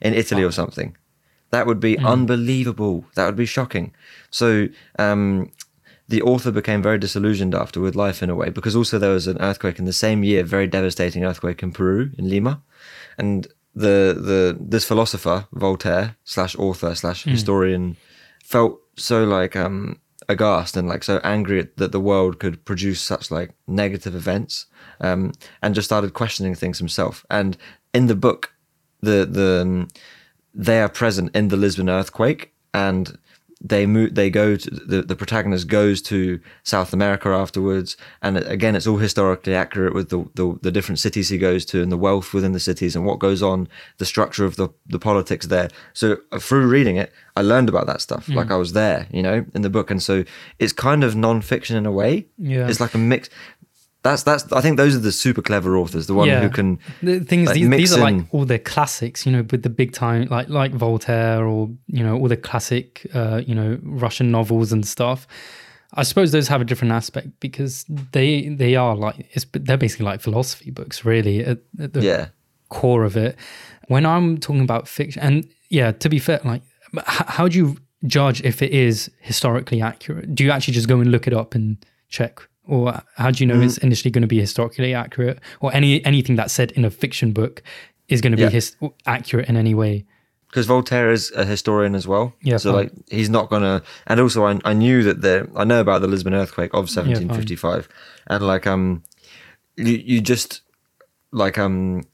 In 0.00 0.14
Italy 0.14 0.42
or 0.42 0.52
something. 0.52 0.96
That 1.50 1.66
would 1.66 1.80
be 1.80 1.96
unbelievable. 1.98 3.04
That 3.14 3.26
would 3.26 3.36
be 3.36 3.46
shocking. 3.46 3.94
So 4.30 4.68
um 4.98 5.50
the 6.08 6.22
author 6.22 6.50
became 6.50 6.82
very 6.82 6.98
disillusioned 6.98 7.54
after 7.54 7.80
with 7.80 7.94
life 7.94 8.22
in 8.22 8.30
a 8.30 8.34
way 8.34 8.50
because 8.50 8.76
also 8.76 8.98
there 8.98 9.10
was 9.10 9.26
an 9.26 9.40
earthquake 9.40 9.78
in 9.78 9.84
the 9.84 9.92
same 9.92 10.22
year, 10.22 10.44
very 10.44 10.66
devastating 10.66 11.24
earthquake 11.24 11.62
in 11.62 11.72
Peru 11.72 12.10
in 12.18 12.28
Lima, 12.28 12.62
and 13.18 13.46
the 13.74 14.14
the 14.16 14.56
this 14.60 14.84
philosopher 14.84 15.46
Voltaire 15.52 16.16
slash 16.24 16.54
author 16.56 16.94
slash 16.94 17.24
historian 17.24 17.96
felt 18.44 18.78
so 18.96 19.24
like 19.24 19.56
um 19.56 19.98
aghast 20.28 20.76
and 20.76 20.88
like 20.88 21.02
so 21.02 21.20
angry 21.24 21.68
that 21.76 21.92
the 21.92 22.00
world 22.00 22.38
could 22.38 22.64
produce 22.64 23.00
such 23.00 23.30
like 23.30 23.50
negative 23.66 24.14
events 24.14 24.66
um 25.00 25.32
and 25.60 25.74
just 25.74 25.86
started 25.86 26.14
questioning 26.14 26.54
things 26.54 26.78
himself. 26.78 27.26
And 27.30 27.56
in 27.92 28.06
the 28.06 28.14
book 28.14 28.52
the 29.02 29.26
the 29.26 29.62
um, 29.62 29.88
they 30.54 30.80
are 30.80 30.88
present 30.88 31.34
in 31.34 31.48
the 31.48 31.56
Lisbon 31.56 31.90
earthquake 31.90 32.52
and 32.72 33.18
they 33.64 33.86
move 33.86 34.14
they 34.14 34.28
go 34.28 34.56
to 34.56 34.70
the, 34.70 35.02
the 35.02 35.16
protagonist 35.16 35.66
goes 35.68 36.02
to 36.02 36.38
South 36.62 36.92
America 36.92 37.30
afterwards 37.30 37.96
and 38.20 38.36
again 38.36 38.76
it's 38.76 38.86
all 38.86 38.98
historically 38.98 39.54
accurate 39.54 39.94
with 39.94 40.10
the, 40.10 40.28
the 40.34 40.58
the 40.60 40.70
different 40.70 40.98
cities 40.98 41.30
he 41.30 41.38
goes 41.38 41.64
to 41.64 41.82
and 41.82 41.90
the 41.90 41.96
wealth 41.96 42.34
within 42.34 42.52
the 42.52 42.60
cities 42.60 42.94
and 42.94 43.06
what 43.06 43.18
goes 43.18 43.42
on 43.42 43.66
the 43.96 44.04
structure 44.04 44.44
of 44.44 44.56
the 44.56 44.68
the 44.86 44.98
politics 44.98 45.46
there. 45.46 45.70
So 45.94 46.18
uh, 46.30 46.38
through 46.38 46.66
reading 46.66 46.96
it 46.96 47.10
I 47.36 47.40
learned 47.42 47.70
about 47.70 47.86
that 47.86 48.02
stuff 48.02 48.28
like 48.28 48.50
I 48.50 48.56
was 48.56 48.74
there 48.74 49.06
you 49.10 49.22
know 49.22 49.44
in 49.54 49.62
the 49.62 49.70
book. 49.70 49.90
And 49.90 50.02
so 50.02 50.24
it's 50.58 50.72
kind 50.72 51.02
of 51.02 51.16
non-fiction 51.16 51.76
in 51.76 51.86
a 51.86 51.92
way. 51.92 52.26
Yeah. 52.38 52.68
it's 52.68 52.80
like 52.80 52.94
a 52.94 52.98
mix 52.98 53.30
that's 54.04 54.22
that's 54.22 54.52
I 54.52 54.60
think 54.60 54.76
those 54.76 54.94
are 54.94 55.00
the 55.00 55.10
super 55.10 55.42
clever 55.42 55.76
authors 55.76 56.06
the 56.06 56.14
one 56.14 56.28
Yeah. 56.28 56.42
who 56.42 56.50
can 56.50 56.78
The 57.02 57.20
thing 57.20 57.40
is, 57.42 57.48
like, 57.48 57.54
these, 57.56 57.70
these 57.70 57.96
are 57.96 58.00
like 58.00 58.24
all 58.32 58.44
the 58.44 58.58
classics, 58.60 59.26
you 59.26 59.32
know, 59.32 59.44
with 59.50 59.62
the 59.62 59.70
big 59.70 59.92
time, 59.92 60.28
like 60.30 60.48
like 60.48 60.72
Voltaire 60.72 61.44
or 61.44 61.70
you 61.86 62.04
know 62.04 62.14
all 62.18 62.28
the 62.28 62.36
classic, 62.36 63.06
uh, 63.14 63.40
you 63.44 63.54
know, 63.54 63.78
Russian 63.82 64.30
novels 64.30 64.72
and 64.72 64.86
stuff. 64.86 65.26
I 65.96 66.02
suppose 66.02 66.32
those 66.32 66.48
have 66.48 66.60
a 66.60 66.64
different 66.64 66.92
aspect 66.92 67.28
because 67.40 67.84
they 68.12 68.48
they 68.48 68.76
are 68.76 68.94
like 68.96 69.16
it's 69.32 69.46
they're 69.52 69.76
basically 69.76 70.06
like 70.06 70.20
philosophy 70.20 70.70
books, 70.70 71.04
really, 71.04 71.44
at, 71.44 71.58
at 71.80 71.92
the 71.94 72.02
yeah 72.02 72.26
core 72.68 73.04
of 73.04 73.16
it. 73.16 73.36
When 73.88 74.04
I'm 74.06 74.38
talking 74.38 74.62
about 74.62 74.88
fiction, 74.88 75.22
and 75.22 75.48
yeah, 75.70 75.92
to 75.92 76.08
be 76.08 76.18
fair, 76.18 76.40
like 76.44 76.62
how 77.06 77.48
do 77.48 77.56
you 77.58 77.76
judge 78.06 78.42
if 78.42 78.60
it 78.60 78.72
is 78.72 79.10
historically 79.20 79.80
accurate? 79.80 80.34
Do 80.34 80.44
you 80.44 80.50
actually 80.50 80.74
just 80.74 80.88
go 80.88 81.00
and 81.00 81.10
look 81.10 81.26
it 81.26 81.32
up 81.32 81.54
and 81.54 81.76
check, 82.08 82.40
or 82.66 83.02
how 83.16 83.30
do 83.30 83.42
you 83.44 83.46
know 83.46 83.60
it's 83.60 83.78
initially 83.78 84.10
going 84.10 84.22
to 84.22 84.28
be 84.28 84.40
historically 84.40 84.94
accurate, 84.94 85.38
or 85.60 85.72
any 85.74 86.04
anything 86.04 86.36
that's 86.36 86.52
said 86.54 86.70
in 86.72 86.84
a 86.84 86.90
fiction 86.90 87.32
book 87.32 87.62
is 88.08 88.20
going 88.20 88.32
to 88.32 88.36
be 88.36 88.42
Yeah. 88.42 88.50
his, 88.50 88.76
accurate 89.06 89.48
in 89.48 89.56
any 89.56 89.74
way? 89.74 90.04
because 90.48 90.66
Voltaire 90.68 91.10
is 91.10 91.32
a 91.34 91.44
historian 91.44 91.96
as 91.96 92.06
well. 92.06 92.32
Yeah, 92.40 92.58
So 92.58 92.70
fine. 92.72 92.84
like 92.84 92.92
he's 93.10 93.28
not 93.28 93.50
gonna. 93.50 93.82
And 94.06 94.20
also, 94.20 94.44
I, 94.46 94.60
I 94.64 94.72
knew 94.72 95.02
that 95.02 95.20
the 95.20 95.50
I 95.56 95.64
know 95.64 95.80
about 95.80 96.00
the 96.00 96.06
Lisbon 96.06 96.32
earthquake 96.32 96.70
of 96.74 96.86
1755, 96.88 97.88
and 98.28 98.46
like 98.46 98.64
um, 98.64 99.02
you 99.76 99.94
you 99.94 100.20
just 100.20 100.60
like 101.32 101.58
um, 101.58 102.04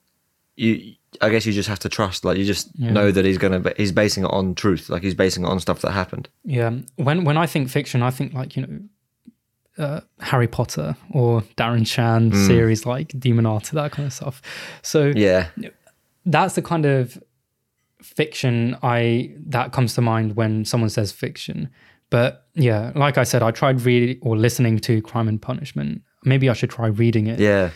you 0.57 0.95
I 1.21 1.29
guess 1.29 1.45
you 1.45 1.53
just 1.53 1.69
have 1.69 1.81
to 1.81 1.91
trust. 1.91 2.25
Like 2.25 2.39
you 2.39 2.47
just 2.47 2.79
know 2.79 3.11
that 3.11 3.27
he's 3.27 3.37
gonna 3.37 3.63
he's 3.77 3.93
basing 3.93 4.25
it 4.25 4.31
on 4.31 4.55
truth. 4.55 4.89
Like 4.89 5.03
he's 5.03 5.15
basing 5.15 5.45
it 5.45 5.49
on 5.49 5.61
stuff 5.61 5.83
that 5.83 5.91
happened. 5.93 6.31
Yeah, 6.45 6.71
when 6.97 7.25
when 7.25 7.37
I 7.37 7.47
think 7.47 7.69
fiction, 7.69 8.03
I 8.03 8.11
think 8.11 8.33
like 8.33 8.57
you 8.57 8.63
know. 8.63 8.81
Uh, 9.81 10.01
Harry 10.21 10.47
Potter 10.47 10.95
or 11.13 11.43
Darren 11.57 11.87
Shan 11.87 12.33
series 12.47 12.85
like 12.85 13.09
Demonata, 13.09 13.71
that 13.71 13.93
kind 13.93 14.07
of 14.07 14.13
stuff. 14.13 14.43
So 14.83 15.13
Yeah, 15.17 15.49
that's 16.27 16.55
the 16.55 16.63
kind 16.63 16.85
of 16.85 17.23
fiction 18.03 18.77
I 18.83 19.33
that 19.47 19.73
comes 19.73 19.95
to 19.95 20.01
mind 20.03 20.37
when 20.37 20.65
someone 20.65 20.91
says 20.91 21.13
fiction. 21.13 21.71
But 22.11 22.47
yeah, 22.55 22.93
like 22.95 23.19
I 23.19 23.25
said, 23.25 23.43
I 23.43 23.53
tried 23.53 23.81
reading 23.83 24.19
or 24.21 24.37
listening 24.37 24.79
to 24.81 25.01
Crime 25.01 25.29
and 25.29 25.41
Punishment. 25.41 26.03
Maybe 26.25 26.51
I 26.51 26.53
should 26.53 26.71
try 26.71 26.89
reading 26.89 27.27
it. 27.27 27.39
yeah. 27.41 27.71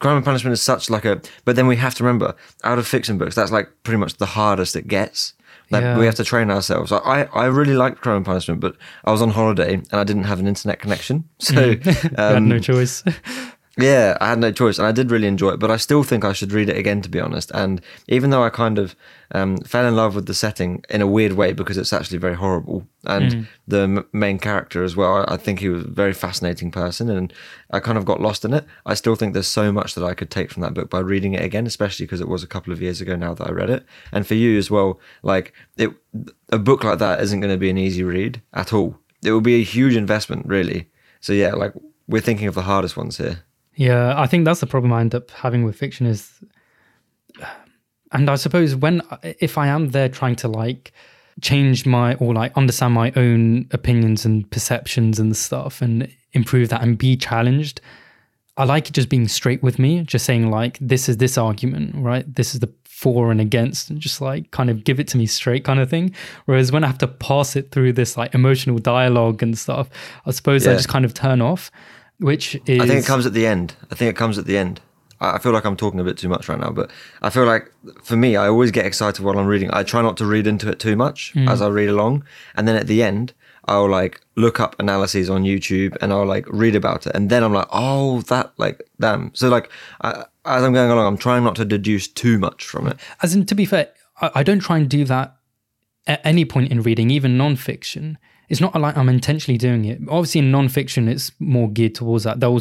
Crime 0.00 0.16
and 0.16 0.24
Punishment 0.24 0.52
is 0.52 0.60
such 0.60 0.90
like 0.90 1.04
a. 1.04 1.22
But 1.44 1.54
then 1.54 1.68
we 1.68 1.76
have 1.76 1.94
to 1.94 2.02
remember, 2.02 2.34
out 2.64 2.78
of 2.78 2.88
fiction 2.88 3.18
books, 3.18 3.36
that's 3.36 3.52
like 3.52 3.70
pretty 3.84 3.98
much 3.98 4.16
the 4.16 4.26
hardest 4.26 4.74
it 4.74 4.88
gets. 4.88 5.32
Yeah. 5.80 5.98
we 5.98 6.04
have 6.06 6.16
to 6.16 6.24
train 6.24 6.50
ourselves. 6.50 6.92
I, 6.92 7.28
I 7.32 7.46
really 7.46 7.74
liked 7.74 8.00
Crime 8.00 8.16
and 8.16 8.26
Punishment, 8.26 8.60
but 8.60 8.76
I 9.04 9.12
was 9.12 9.22
on 9.22 9.30
holiday 9.30 9.74
and 9.74 9.88
I 9.92 10.04
didn't 10.04 10.24
have 10.24 10.40
an 10.40 10.46
internet 10.46 10.80
connection, 10.80 11.28
so 11.38 11.76
had 11.80 12.18
um, 12.18 12.48
no 12.48 12.58
choice. 12.58 13.02
Yeah, 13.78 14.18
I 14.20 14.28
had 14.28 14.38
no 14.38 14.52
choice, 14.52 14.78
and 14.78 14.86
I 14.86 14.92
did 14.92 15.10
really 15.10 15.26
enjoy 15.26 15.52
it. 15.52 15.60
But 15.60 15.70
I 15.70 15.78
still 15.78 16.02
think 16.02 16.26
I 16.26 16.34
should 16.34 16.52
read 16.52 16.68
it 16.68 16.76
again, 16.76 17.00
to 17.02 17.08
be 17.08 17.18
honest. 17.20 17.50
And 17.54 17.80
even 18.06 18.28
though 18.28 18.44
I 18.44 18.50
kind 18.50 18.78
of 18.78 18.94
um, 19.30 19.56
fell 19.58 19.86
in 19.86 19.96
love 19.96 20.14
with 20.14 20.26
the 20.26 20.34
setting 20.34 20.84
in 20.90 21.00
a 21.00 21.06
weird 21.06 21.32
way 21.32 21.54
because 21.54 21.78
it's 21.78 21.92
actually 21.92 22.18
very 22.18 22.34
horrible, 22.34 22.86
and 23.06 23.48
the 23.66 23.80
m- 23.80 24.06
main 24.12 24.38
character 24.38 24.84
as 24.84 24.94
well, 24.94 25.24
I, 25.26 25.34
I 25.34 25.36
think 25.38 25.60
he 25.60 25.70
was 25.70 25.84
a 25.84 25.88
very 25.88 26.12
fascinating 26.12 26.70
person, 26.70 27.08
and 27.08 27.32
I 27.70 27.80
kind 27.80 27.96
of 27.96 28.04
got 28.04 28.20
lost 28.20 28.44
in 28.44 28.52
it. 28.52 28.66
I 28.84 28.92
still 28.92 29.16
think 29.16 29.32
there's 29.32 29.46
so 29.46 29.72
much 29.72 29.94
that 29.94 30.04
I 30.04 30.12
could 30.12 30.30
take 30.30 30.50
from 30.50 30.60
that 30.62 30.74
book 30.74 30.90
by 30.90 30.98
reading 30.98 31.32
it 31.32 31.42
again, 31.42 31.66
especially 31.66 32.04
because 32.04 32.20
it 32.20 32.28
was 32.28 32.42
a 32.42 32.48
couple 32.48 32.74
of 32.74 32.82
years 32.82 33.00
ago 33.00 33.16
now 33.16 33.32
that 33.32 33.48
I 33.48 33.52
read 33.52 33.70
it. 33.70 33.86
And 34.12 34.26
for 34.26 34.34
you 34.34 34.58
as 34.58 34.70
well, 34.70 35.00
like 35.22 35.54
it, 35.78 35.90
a 36.50 36.58
book 36.58 36.84
like 36.84 36.98
that 36.98 37.22
isn't 37.22 37.40
going 37.40 37.54
to 37.54 37.58
be 37.58 37.70
an 37.70 37.78
easy 37.78 38.02
read 38.02 38.42
at 38.52 38.74
all. 38.74 38.98
It 39.24 39.32
will 39.32 39.40
be 39.40 39.60
a 39.60 39.64
huge 39.64 39.96
investment, 39.96 40.44
really. 40.44 40.90
So 41.20 41.32
yeah, 41.32 41.54
like 41.54 41.72
we're 42.06 42.20
thinking 42.20 42.48
of 42.48 42.54
the 42.54 42.62
hardest 42.62 42.98
ones 42.98 43.16
here. 43.16 43.44
Yeah, 43.74 44.20
I 44.20 44.26
think 44.26 44.44
that's 44.44 44.60
the 44.60 44.66
problem 44.66 44.92
I 44.92 45.00
end 45.00 45.14
up 45.14 45.30
having 45.30 45.64
with 45.64 45.76
fiction 45.76 46.06
is, 46.06 46.30
and 48.12 48.28
I 48.28 48.34
suppose 48.36 48.76
when 48.76 49.02
if 49.22 49.58
I 49.58 49.68
am 49.68 49.90
there 49.90 50.08
trying 50.08 50.36
to 50.36 50.48
like 50.48 50.92
change 51.40 51.86
my 51.86 52.14
or 52.16 52.34
like 52.34 52.56
understand 52.56 52.94
my 52.94 53.12
own 53.16 53.66
opinions 53.70 54.24
and 54.24 54.48
perceptions 54.50 55.18
and 55.18 55.34
stuff 55.36 55.80
and 55.80 56.14
improve 56.32 56.68
that 56.68 56.82
and 56.82 56.98
be 56.98 57.16
challenged 57.16 57.80
I 58.56 58.64
like 58.64 58.88
it 58.88 58.92
just 58.92 59.08
being 59.08 59.28
straight 59.28 59.62
with 59.62 59.78
me, 59.78 60.02
just 60.02 60.26
saying 60.26 60.50
like 60.50 60.78
this 60.80 61.08
is 61.08 61.16
this 61.16 61.38
argument, 61.38 61.94
right? 61.96 62.32
This 62.32 62.54
is 62.54 62.60
the 62.60 62.72
for 62.84 63.32
and 63.32 63.40
against, 63.40 63.90
and 63.90 63.98
just 63.98 64.20
like 64.20 64.50
kind 64.50 64.68
of 64.68 64.84
give 64.84 65.00
it 65.00 65.08
to 65.08 65.16
me 65.16 65.26
straight 65.26 65.64
kind 65.64 65.80
of 65.80 65.88
thing. 65.88 66.14
Whereas 66.44 66.70
when 66.70 66.84
I 66.84 66.86
have 66.88 66.98
to 66.98 67.08
pass 67.08 67.56
it 67.56 67.70
through 67.70 67.94
this 67.94 68.16
like 68.16 68.34
emotional 68.34 68.78
dialogue 68.78 69.42
and 69.42 69.58
stuff, 69.58 69.88
I 70.26 70.32
suppose 70.32 70.66
I 70.66 70.74
just 70.74 70.88
kind 70.88 71.04
of 71.04 71.14
turn 71.14 71.40
off. 71.40 71.70
Which 72.22 72.54
is 72.66 72.80
I 72.80 72.86
think 72.86 73.00
it 73.04 73.06
comes 73.06 73.26
at 73.26 73.32
the 73.34 73.46
end. 73.46 73.74
I 73.90 73.94
think 73.94 74.08
it 74.10 74.16
comes 74.16 74.38
at 74.38 74.46
the 74.46 74.56
end. 74.56 74.80
I 75.20 75.38
feel 75.38 75.52
like 75.52 75.64
I'm 75.64 75.76
talking 75.76 76.00
a 76.00 76.04
bit 76.04 76.18
too 76.18 76.28
much 76.28 76.48
right 76.48 76.58
now, 76.58 76.70
but 76.70 76.90
I 77.20 77.30
feel 77.30 77.44
like 77.44 77.70
for 78.02 78.16
me, 78.16 78.34
I 78.34 78.48
always 78.48 78.72
get 78.72 78.86
excited 78.86 79.24
while 79.24 79.38
I'm 79.38 79.46
reading. 79.46 79.70
I 79.72 79.84
try 79.84 80.02
not 80.02 80.16
to 80.16 80.26
read 80.26 80.46
into 80.48 80.68
it 80.68 80.80
too 80.80 80.96
much 80.96 81.32
Mm. 81.34 81.48
as 81.48 81.62
I 81.62 81.68
read 81.68 81.88
along, 81.88 82.24
and 82.56 82.66
then 82.66 82.74
at 82.74 82.88
the 82.88 83.04
end, 83.04 83.32
I'll 83.66 83.88
like 83.88 84.20
look 84.34 84.58
up 84.58 84.74
analyses 84.80 85.30
on 85.30 85.44
YouTube 85.44 85.96
and 86.00 86.12
I'll 86.12 86.26
like 86.26 86.46
read 86.48 86.74
about 86.74 87.06
it, 87.06 87.14
and 87.14 87.30
then 87.30 87.44
I'm 87.44 87.52
like, 87.52 87.68
oh, 87.70 88.22
that 88.22 88.52
like 88.56 88.82
damn. 88.98 89.30
So 89.34 89.48
like, 89.48 89.70
I, 90.00 90.24
as 90.44 90.64
I'm 90.64 90.72
going 90.72 90.90
along, 90.90 91.06
I'm 91.06 91.18
trying 91.18 91.44
not 91.44 91.54
to 91.56 91.64
deduce 91.64 92.08
too 92.08 92.40
much 92.40 92.64
from 92.64 92.88
it. 92.88 92.96
As 93.22 93.32
in, 93.32 93.46
to 93.46 93.54
be 93.54 93.64
fair, 93.64 93.90
I, 94.20 94.30
I 94.36 94.42
don't 94.42 94.58
try 94.58 94.78
and 94.78 94.88
do 94.88 95.04
that 95.04 95.36
at 96.08 96.20
any 96.24 96.44
point 96.44 96.72
in 96.72 96.82
reading, 96.82 97.10
even 97.10 97.36
non-fiction. 97.36 98.18
It's 98.52 98.60
not 98.60 98.78
like 98.78 98.98
I'm 98.98 99.08
intentionally 99.08 99.56
doing 99.56 99.86
it. 99.86 99.98
Obviously, 100.10 100.40
in 100.40 100.50
non-fiction, 100.50 101.08
it's 101.08 101.32
more 101.38 101.70
geared 101.70 101.94
towards 101.94 102.24
that. 102.24 102.38
They'll 102.38 102.60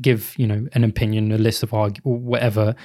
give 0.00 0.38
you 0.38 0.46
know 0.46 0.68
an 0.72 0.84
opinion, 0.84 1.32
a 1.32 1.36
list 1.36 1.64
of 1.64 1.70
argu- 1.70 2.04
whatever, 2.04 2.76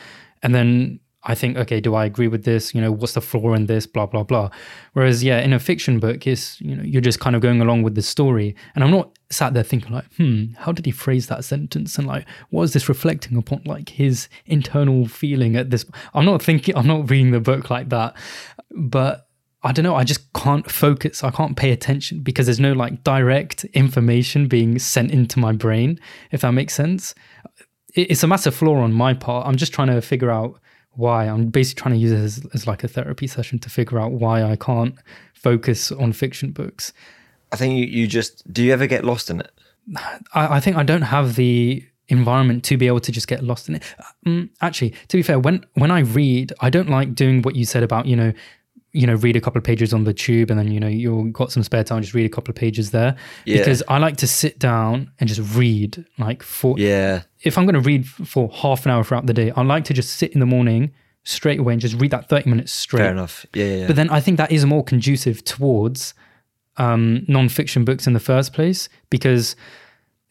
and 0.42 0.56
then 0.56 1.00
I 1.22 1.36
think, 1.36 1.56
okay, 1.58 1.80
do 1.80 1.94
I 1.94 2.06
agree 2.06 2.28
with 2.28 2.46
this? 2.46 2.74
You 2.74 2.82
know, 2.82 2.92
what's 2.92 3.14
the 3.14 3.22
flaw 3.22 3.54
in 3.54 3.68
this? 3.68 3.86
Blah 3.86 4.08
blah 4.08 4.24
blah. 4.24 4.50
Whereas, 4.94 5.24
yeah, 5.24 5.40
in 5.40 5.54
a 5.54 5.60
fiction 5.60 6.00
book, 6.00 6.26
it's 6.26 6.60
you 6.60 6.76
know 6.76 6.82
you're 6.82 7.00
just 7.00 7.20
kind 7.20 7.36
of 7.36 7.44
going 7.44 7.62
along 7.62 7.84
with 7.84 7.94
the 7.94 8.02
story, 8.02 8.56
and 8.74 8.84
I'm 8.84 8.90
not 8.90 9.12
sat 9.30 9.54
there 9.54 9.62
thinking 9.62 9.92
like, 9.92 10.12
hmm, 10.16 10.54
how 10.58 10.72
did 10.72 10.88
he 10.88 10.92
phrase 10.92 11.28
that 11.28 11.46
sentence, 11.46 12.00
and 12.00 12.08
like, 12.08 12.26
what 12.50 12.64
is 12.64 12.74
this 12.74 12.90
reflecting 12.90 13.38
upon 13.38 13.62
like 13.66 13.90
his 13.90 14.30
internal 14.48 15.08
feeling 15.08 15.56
at 15.58 15.70
this? 15.70 15.86
I'm 16.16 16.26
not 16.26 16.42
thinking, 16.42 16.76
I'm 16.76 16.88
not 16.88 17.08
reading 17.08 17.30
the 17.30 17.40
book 17.40 17.70
like 17.70 17.90
that, 17.90 18.16
but 18.72 19.27
I 19.64 19.72
don't 19.72 19.84
know. 19.84 19.96
I 19.96 20.04
just 20.04 20.32
can't 20.34 20.70
focus. 20.70 21.24
I 21.24 21.32
can't 21.32 21.58
pay 21.58 21.72
attention 21.72 22.20
because 22.20 22.46
there's 22.46 22.60
no 22.60 22.74
like 22.74 23.04
direct 23.04 23.66
information 23.66 24.48
being 24.48 24.78
sent 24.80 25.12
into 25.12 25.40
my 25.40 25.52
brain, 25.52 26.00
if 26.32 26.42
that 26.42 26.52
makes 26.52 26.74
sense. 26.74 27.16
It's 27.96 28.24
a 28.24 28.28
massive 28.28 28.54
flaw 28.54 28.76
on 28.76 28.94
my 28.94 29.14
part. 29.14 29.48
I'm 29.48 29.56
just 29.56 29.74
trying 29.74 29.88
to 29.88 30.02
figure 30.02 30.30
out 30.30 30.60
why. 30.92 31.26
I'm 31.26 31.48
basically 31.48 31.82
trying 31.82 31.96
to 31.96 32.00
use 32.00 32.12
it 32.12 32.24
as, 32.24 32.46
as 32.54 32.68
like 32.68 32.84
a 32.84 32.88
therapy 32.88 33.26
session 33.26 33.58
to 33.60 33.70
figure 33.70 34.00
out 34.00 34.12
why 34.12 34.44
I 34.44 34.56
can't 34.56 34.96
focus 35.34 35.92
on 35.92 36.14
fiction 36.14 36.52
books. 36.52 36.94
I 37.52 37.56
think 37.56 37.80
you, 37.80 37.86
you 37.86 38.08
just 38.08 38.52
do 38.52 38.64
you 38.64 38.74
ever 38.74 38.86
get 38.88 39.06
lost 39.06 39.30
in 39.30 39.40
it? 39.40 39.52
I, 40.34 40.58
I 40.58 40.60
think 40.60 40.78
I 40.78 40.84
don't 40.84 41.04
have 41.04 41.36
the 41.36 41.84
environment 42.10 42.64
to 42.66 42.78
be 42.78 42.88
able 42.88 43.00
to 43.02 43.12
just 43.12 43.28
get 43.28 43.44
lost 43.44 43.70
in 43.70 43.76
it. 43.76 43.84
Um, 44.26 44.50
actually, 44.62 44.94
to 45.08 45.18
be 45.18 45.24
fair, 45.24 45.40
when 45.40 45.66
when 45.74 45.92
I 45.92 46.00
read, 46.00 46.54
I 46.60 46.70
don't 46.70 46.90
like 46.90 47.16
doing 47.16 47.42
what 47.42 47.56
you 47.56 47.66
said 47.66 47.84
about 47.84 48.06
you 48.06 48.16
know, 48.16 48.34
you 48.98 49.06
know, 49.06 49.14
read 49.14 49.36
a 49.36 49.40
couple 49.40 49.60
of 49.60 49.64
pages 49.64 49.94
on 49.94 50.06
the 50.06 50.14
tube 50.14 50.50
and 50.50 50.60
then 50.60 50.72
you 50.72 50.80
know 50.80 50.88
you've 50.88 51.32
got 51.32 51.52
some 51.52 51.62
spare 51.62 51.84
time, 51.84 52.02
just 52.02 52.16
read 52.16 52.26
a 52.26 52.30
couple 52.30 52.50
of 52.50 52.56
pages 52.56 52.90
there. 52.90 53.16
Yeah. 53.46 53.60
Because 53.60 53.84
I 53.88 54.00
like 54.00 54.18
to 54.18 54.28
sit 54.28 54.58
down 54.58 55.12
and 55.20 55.30
just 55.30 55.56
read 55.56 56.04
like 56.18 56.42
for 56.42 56.80
Yeah, 56.80 57.22
if 57.44 57.60
I'm 57.60 57.66
going 57.66 57.76
to 57.76 57.88
read 57.88 58.08
for 58.08 58.50
half 58.52 58.86
an 58.86 58.92
hour 58.92 59.04
throughout 59.04 59.28
the 59.28 59.34
day, 59.34 59.52
I 59.52 59.62
like 59.62 59.84
to 59.86 59.94
just 59.94 60.16
sit 60.16 60.32
in 60.32 60.40
the 60.40 60.48
morning 60.48 60.94
straight 61.24 61.60
away 61.60 61.74
and 61.74 61.82
just 61.82 61.94
read 62.02 62.10
that 62.10 62.28
30 62.28 62.50
minutes 62.50 62.74
straight. 62.74 63.02
fair 63.02 63.12
enough. 63.12 63.46
Yeah, 63.54 63.66
yeah. 63.66 63.88
But 63.88 63.98
then 63.98 64.10
I 64.10 64.20
think 64.20 64.38
that 64.38 64.52
is 64.52 64.66
more 64.66 64.84
conducive 64.84 65.44
towards 65.44 66.16
um, 66.78 67.24
non-fiction 67.28 67.86
books 67.86 68.08
in 68.08 68.14
the 68.14 68.20
first 68.20 68.52
place 68.52 68.90
because 69.12 69.56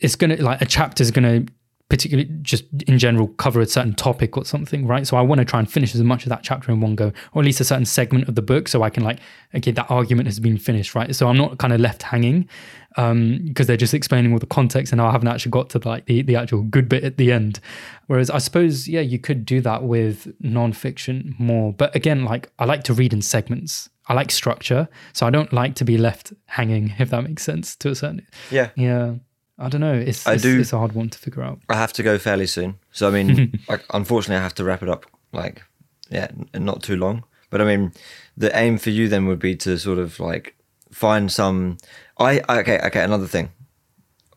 it's 0.00 0.16
gonna 0.16 0.36
like 0.36 0.60
a 0.60 0.66
chapter 0.66 1.02
is 1.02 1.12
gonna 1.12 1.44
particularly 1.88 2.28
just 2.42 2.64
in 2.88 2.98
general 2.98 3.28
cover 3.28 3.60
a 3.60 3.66
certain 3.66 3.94
topic 3.94 4.36
or 4.36 4.44
something, 4.44 4.86
right? 4.86 5.06
So 5.06 5.16
I 5.16 5.22
want 5.22 5.38
to 5.38 5.44
try 5.44 5.60
and 5.60 5.70
finish 5.70 5.94
as 5.94 6.02
much 6.02 6.24
of 6.24 6.30
that 6.30 6.42
chapter 6.42 6.72
in 6.72 6.80
one 6.80 6.96
go, 6.96 7.12
or 7.32 7.42
at 7.42 7.46
least 7.46 7.60
a 7.60 7.64
certain 7.64 7.84
segment 7.84 8.28
of 8.28 8.34
the 8.34 8.42
book, 8.42 8.66
so 8.66 8.82
I 8.82 8.90
can 8.90 9.04
like, 9.04 9.20
okay, 9.54 9.70
that 9.70 9.90
argument 9.90 10.26
has 10.26 10.40
been 10.40 10.58
finished, 10.58 10.94
right? 10.94 11.14
So 11.14 11.28
I'm 11.28 11.36
not 11.36 11.58
kind 11.58 11.72
of 11.72 11.80
left 11.80 12.02
hanging 12.02 12.48
um, 12.96 13.40
because 13.46 13.66
they're 13.66 13.76
just 13.76 13.94
explaining 13.94 14.32
all 14.32 14.38
the 14.38 14.46
context, 14.46 14.92
and 14.92 15.00
I 15.00 15.12
haven't 15.12 15.28
actually 15.28 15.52
got 15.52 15.70
to 15.70 15.88
like 15.88 16.06
the 16.06 16.22
the 16.22 16.34
actual 16.34 16.62
good 16.62 16.88
bit 16.88 17.04
at 17.04 17.18
the 17.18 17.30
end. 17.30 17.60
Whereas 18.06 18.30
I 18.30 18.38
suppose, 18.38 18.88
yeah, 18.88 19.00
you 19.00 19.18
could 19.18 19.44
do 19.44 19.60
that 19.60 19.84
with 19.84 20.32
non-fiction 20.40 21.36
more, 21.38 21.72
but 21.72 21.94
again, 21.94 22.24
like 22.24 22.50
I 22.58 22.64
like 22.64 22.82
to 22.84 22.94
read 22.94 23.12
in 23.12 23.22
segments. 23.22 23.88
I 24.08 24.14
like 24.14 24.30
structure, 24.30 24.88
so 25.12 25.26
I 25.26 25.30
don't 25.30 25.52
like 25.52 25.74
to 25.76 25.84
be 25.84 25.98
left 25.98 26.32
hanging, 26.46 26.94
if 26.98 27.10
that 27.10 27.24
makes 27.24 27.42
sense 27.42 27.74
to 27.76 27.90
a 27.90 27.94
certain. 27.94 28.24
yeah. 28.50 28.70
Yeah, 28.76 29.14
I 29.58 29.68
don't 29.68 29.80
know. 29.80 29.94
It's 29.94 30.26
I 30.26 30.34
it's, 30.34 30.42
do- 30.42 30.60
it's 30.60 30.72
a 30.72 30.78
hard 30.78 30.92
one 30.92 31.08
to 31.10 31.18
figure 31.18 31.42
out. 31.42 31.60
I 31.68 31.76
have 31.76 31.92
to 31.94 32.02
go 32.02 32.18
fairly 32.18 32.46
soon. 32.46 32.78
So 32.92 33.08
I 33.08 33.10
mean, 33.10 33.58
like, 33.68 33.84
unfortunately, 33.94 34.36
I 34.38 34.42
have 34.42 34.54
to 34.56 34.64
wrap 34.64 34.82
it 34.82 34.88
up. 34.88 35.06
Like, 35.32 35.62
yeah, 36.10 36.28
n- 36.54 36.64
not 36.64 36.82
too 36.82 36.96
long. 36.96 37.24
But 37.48 37.60
I 37.60 37.64
mean, 37.64 37.92
the 38.36 38.54
aim 38.58 38.76
for 38.78 38.90
you 38.90 39.08
then 39.08 39.26
would 39.26 39.38
be 39.38 39.56
to 39.56 39.78
sort 39.78 39.98
of 39.98 40.20
like 40.20 40.56
find 40.92 41.30
some. 41.32 41.78
I 42.18 42.40
okay, 42.48 42.78
okay. 42.86 43.02
Another 43.02 43.26
thing. 43.26 43.50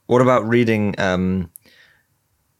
What 0.05 0.21
about 0.21 0.47
reading 0.47 0.95
um, 0.99 1.51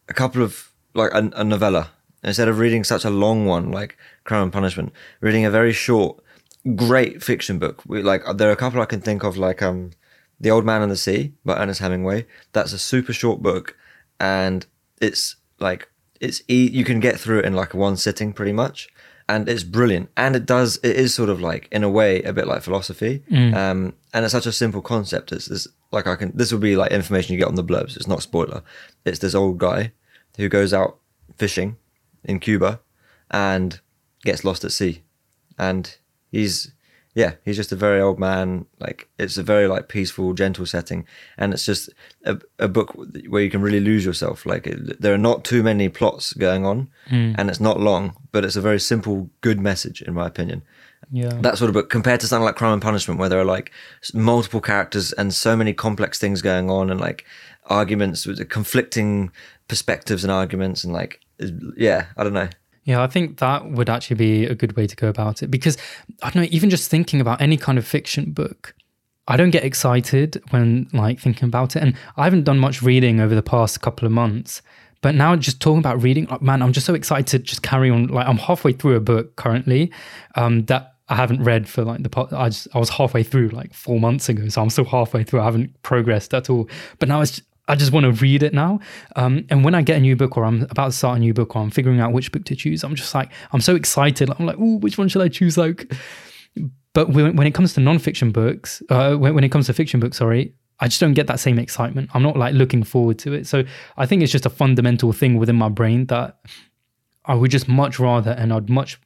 a 0.08 0.14
couple 0.14 0.42
of 0.44 0.72
like 0.94 1.12
a, 1.14 1.30
a 1.36 1.44
novella 1.44 1.92
instead 2.24 2.48
of 2.48 2.60
reading 2.60 2.84
such 2.84 3.06
a 3.06 3.10
long 3.10 3.46
one 3.46 3.72
like 3.72 3.98
Crime 4.26 4.44
and 4.44 4.54
Punishment? 4.54 4.92
Reading 5.22 5.46
a 5.46 5.52
very 5.52 5.72
short, 5.72 6.22
great 6.76 7.24
fiction 7.24 7.58
book. 7.60 7.84
We, 7.88 8.02
like 8.02 8.24
there 8.36 8.50
are 8.50 8.54
a 8.54 8.58
couple 8.58 8.82
I 8.82 8.86
can 8.86 9.02
think 9.02 9.24
of, 9.24 9.38
like 9.38 9.62
um, 9.62 9.92
The 10.40 10.52
Old 10.52 10.66
Man 10.66 10.82
and 10.82 10.92
the 10.92 10.98
Sea 10.98 11.34
by 11.46 11.58
Ernest 11.58 11.82
Hemingway. 11.82 12.26
That's 12.54 12.74
a 12.74 12.80
super 12.80 13.14
short 13.14 13.42
book, 13.42 13.76
and 14.20 14.66
it's 15.02 15.36
like 15.60 15.90
it's 16.20 16.42
e- 16.48 16.70
you 16.72 16.84
can 16.86 17.00
get 17.00 17.20
through 17.20 17.40
it 17.40 17.46
in 17.46 17.54
like 17.54 17.74
one 17.74 17.98
sitting 17.98 18.34
pretty 18.34 18.54
much, 18.54 18.88
and 19.28 19.48
it's 19.50 19.64
brilliant. 19.64 20.10
And 20.18 20.36
it 20.36 20.46
does 20.46 20.78
it 20.84 20.96
is 20.96 21.14
sort 21.14 21.30
of 21.30 21.42
like 21.42 21.68
in 21.72 21.84
a 21.84 21.90
way 21.90 22.22
a 22.24 22.34
bit 22.34 22.48
like 22.48 22.62
philosophy, 22.62 23.24
um, 23.54 23.94
and 24.14 24.26
it's 24.26 24.32
such 24.32 24.46
a 24.46 24.52
simple 24.52 24.82
concept. 24.82 25.32
It's 25.32 25.48
this 25.48 25.68
like 25.92 26.08
I 26.08 26.16
can 26.16 26.32
this 26.36 26.52
will 26.52 26.60
be 26.60 26.76
like 26.76 26.92
information 26.92 27.34
you 27.34 27.40
get 27.40 27.48
on 27.48 27.56
the 27.56 27.64
blurbs. 27.64 27.96
It's 27.96 28.08
not 28.08 28.22
spoiler. 28.22 28.62
It's 29.06 29.20
this 29.20 29.36
old 29.36 29.58
guy 29.58 29.92
who 30.38 30.48
goes 30.50 30.74
out 30.74 30.98
fishing 31.38 31.78
in 32.24 32.40
Cuba 32.40 32.80
and 33.32 33.80
gets 34.24 34.44
lost 34.46 34.64
at 34.64 34.72
sea, 34.72 35.04
and 35.58 35.98
he's 36.32 36.72
yeah 37.20 37.34
he's 37.44 37.58
just 37.58 37.74
a 37.74 37.76
very 37.76 38.00
old 38.00 38.18
man 38.18 38.66
like 38.80 39.10
it's 39.18 39.38
a 39.38 39.44
very 39.44 39.68
like 39.68 39.90
peaceful 39.90 40.34
gentle 40.34 40.66
setting. 40.66 41.06
And 41.38 41.54
it's 41.54 41.66
just 41.66 41.90
a, 42.24 42.40
a 42.58 42.68
book 42.68 42.96
where 43.28 43.42
you 43.42 43.50
can 43.50 43.62
really 43.62 43.82
lose 43.82 44.06
yourself. 44.06 44.46
Like 44.46 44.66
it, 44.66 45.02
there 45.02 45.14
are 45.14 45.26
not 45.30 45.44
too 45.44 45.62
many 45.62 45.90
plots 45.90 46.34
going 46.34 46.66
on 46.66 46.90
hmm. 47.08 47.34
and 47.38 47.50
it's 47.50 47.60
not 47.60 47.80
long 47.80 48.16
but 48.32 48.46
it's 48.46 48.56
a 48.56 48.62
very 48.62 48.80
simple 48.80 49.30
good 49.42 49.60
message 49.60 50.02
in 50.02 50.14
my 50.14 50.28
opinion. 50.28 50.62
Yeah. 51.12 51.34
that 51.42 51.58
sort 51.58 51.70
of 51.70 51.74
book 51.74 51.90
compared 51.90 52.20
to 52.20 52.28
something 52.28 52.46
like 52.46 52.56
crime 52.56 52.74
and 52.74 52.82
punishment 52.82 53.20
where 53.20 53.30
there 53.30 53.40
are 53.40 53.46
like 53.58 53.72
multiple 54.14 54.62
characters 54.62 55.12
and 55.14 55.34
so 55.34 55.56
many 55.56 55.74
complex 55.74 56.20
things 56.20 56.42
going 56.44 56.70
on 56.70 56.92
and 56.92 57.00
like 57.00 57.26
arguments 57.66 58.28
with 58.28 58.38
the 58.38 58.46
conflicting 58.46 59.32
perspectives 59.68 60.24
and 60.24 60.32
arguments 60.32 60.84
and 60.84 60.94
like 60.94 61.20
yeah 61.78 62.08
i 62.18 62.24
don't 62.24 62.34
know 62.34 62.50
Yeah, 62.90 63.04
I 63.04 63.08
think 63.08 63.38
that 63.38 63.70
would 63.70 63.88
actually 63.88 64.16
be 64.16 64.46
a 64.46 64.56
good 64.56 64.76
way 64.76 64.88
to 64.88 64.96
go 64.96 65.10
about 65.10 65.44
it 65.44 65.52
because 65.52 65.78
I 66.24 66.32
don't 66.32 66.42
know, 66.42 66.50
even 66.50 66.72
just 66.72 66.90
thinking 66.90 67.22
about 67.22 67.40
any 67.40 67.56
kind 67.56 67.78
of 67.78 67.86
fiction 67.86 68.32
book, 68.32 68.74
I 69.28 69.38
don't 69.38 69.52
get 69.52 69.64
excited 69.64 70.42
when 70.50 70.90
like 70.92 71.20
thinking 71.20 71.48
about 71.48 71.76
it. 71.76 71.84
And 71.84 71.96
I 72.18 72.24
haven't 72.24 72.46
done 72.46 72.58
much 72.58 72.82
reading 72.82 73.20
over 73.20 73.36
the 73.36 73.44
past 73.44 73.82
couple 73.82 74.08
of 74.08 74.12
months. 74.12 74.64
But 75.02 75.14
now 75.14 75.36
just 75.36 75.62
talking 75.62 75.78
about 75.78 76.02
reading, 76.02 76.26
like, 76.32 76.42
man, 76.42 76.64
I'm 76.64 76.74
just 76.74 76.88
so 76.88 76.96
excited 76.96 77.28
to 77.28 77.38
just 77.38 77.62
carry 77.62 77.92
on. 77.92 78.08
Like 78.08 78.28
I'm 78.28 78.40
halfway 78.40 78.74
through 78.74 78.96
a 78.96 79.00
book 79.00 79.36
currently 79.36 79.92
um, 80.34 80.66
that 80.66 80.96
I 81.10 81.16
haven't 81.16 81.44
read 81.44 81.70
for 81.70 81.84
like 81.84 82.02
the 82.02 82.10
part. 82.10 82.34
I 82.34 82.50
just 82.50 82.70
I 82.74 82.80
was 82.80 82.90
halfway 82.90 83.22
through 83.22 83.50
like 83.50 83.76
four 83.76 84.00
months 84.00 84.30
ago, 84.30 84.48
so 84.50 84.64
I'm 84.64 84.72
still 84.72 84.86
halfway 84.86 85.24
through. 85.24 85.42
I 85.42 85.46
haven't 85.46 85.80
progressed 85.84 86.34
at 86.34 86.50
all. 86.50 86.68
But 86.98 87.08
now 87.08 87.22
it's 87.22 87.40
I 87.70 87.76
just 87.76 87.92
want 87.92 88.04
to 88.04 88.12
read 88.12 88.44
it 88.44 88.54
now. 88.54 88.80
Um, 89.16 89.46
and 89.50 89.64
when 89.64 89.76
I 89.76 89.82
get 89.84 89.98
a 89.98 90.00
new 90.00 90.16
book 90.16 90.36
or 90.36 90.44
I'm 90.44 90.64
about 90.64 90.88
to 90.88 90.92
start 90.92 91.18
a 91.18 91.20
new 91.20 91.34
book 91.34 91.56
or 91.56 91.62
I'm 91.62 91.70
figuring 91.70 92.00
out 92.00 92.12
which 92.12 92.32
book 92.32 92.44
to 92.46 92.56
choose, 92.56 92.84
I'm 92.84 92.96
just 92.96 93.14
like, 93.14 93.32
I'm 93.52 93.62
so 93.62 93.76
excited. 93.76 94.30
I'm 94.38 94.46
like, 94.46 94.58
oh, 94.60 94.78
which 94.78 94.98
one 94.98 95.08
should 95.08 95.22
I 95.22 95.28
choose? 95.30 95.58
Like, 95.58 95.94
but 96.94 97.10
when, 97.10 97.36
when 97.36 97.46
it 97.46 97.54
comes 97.54 97.76
to 97.76 97.80
nonfiction 97.80 98.34
books, 98.34 98.82
uh, 98.90 99.16
when, 99.16 99.36
when 99.36 99.44
it 99.44 99.50
comes 99.50 99.68
to 99.68 99.74
fiction 99.74 100.00
books, 100.00 100.18
sorry, 100.18 100.56
I 100.80 100.88
just 100.88 101.00
don't 101.00 101.14
get 101.14 101.28
that 101.28 101.40
same 101.40 101.60
excitement. 101.60 102.10
I'm 102.14 102.24
not 102.24 102.38
like 102.38 102.56
looking 102.56 102.84
forward 102.84 103.20
to 103.20 103.34
it. 103.34 103.46
So 103.46 103.64
I 103.98 104.06
think 104.06 104.24
it's 104.24 104.32
just 104.32 104.46
a 104.48 104.50
fundamental 104.50 105.14
thing 105.14 105.38
within 105.38 105.56
my 105.56 105.70
brain 105.70 106.08
that 106.08 106.40
I 107.26 107.36
would 107.36 107.52
just 107.52 107.68
much 107.68 108.00
rather 108.00 108.32
and 108.32 108.52
I'd 108.52 108.70
much 108.70 109.00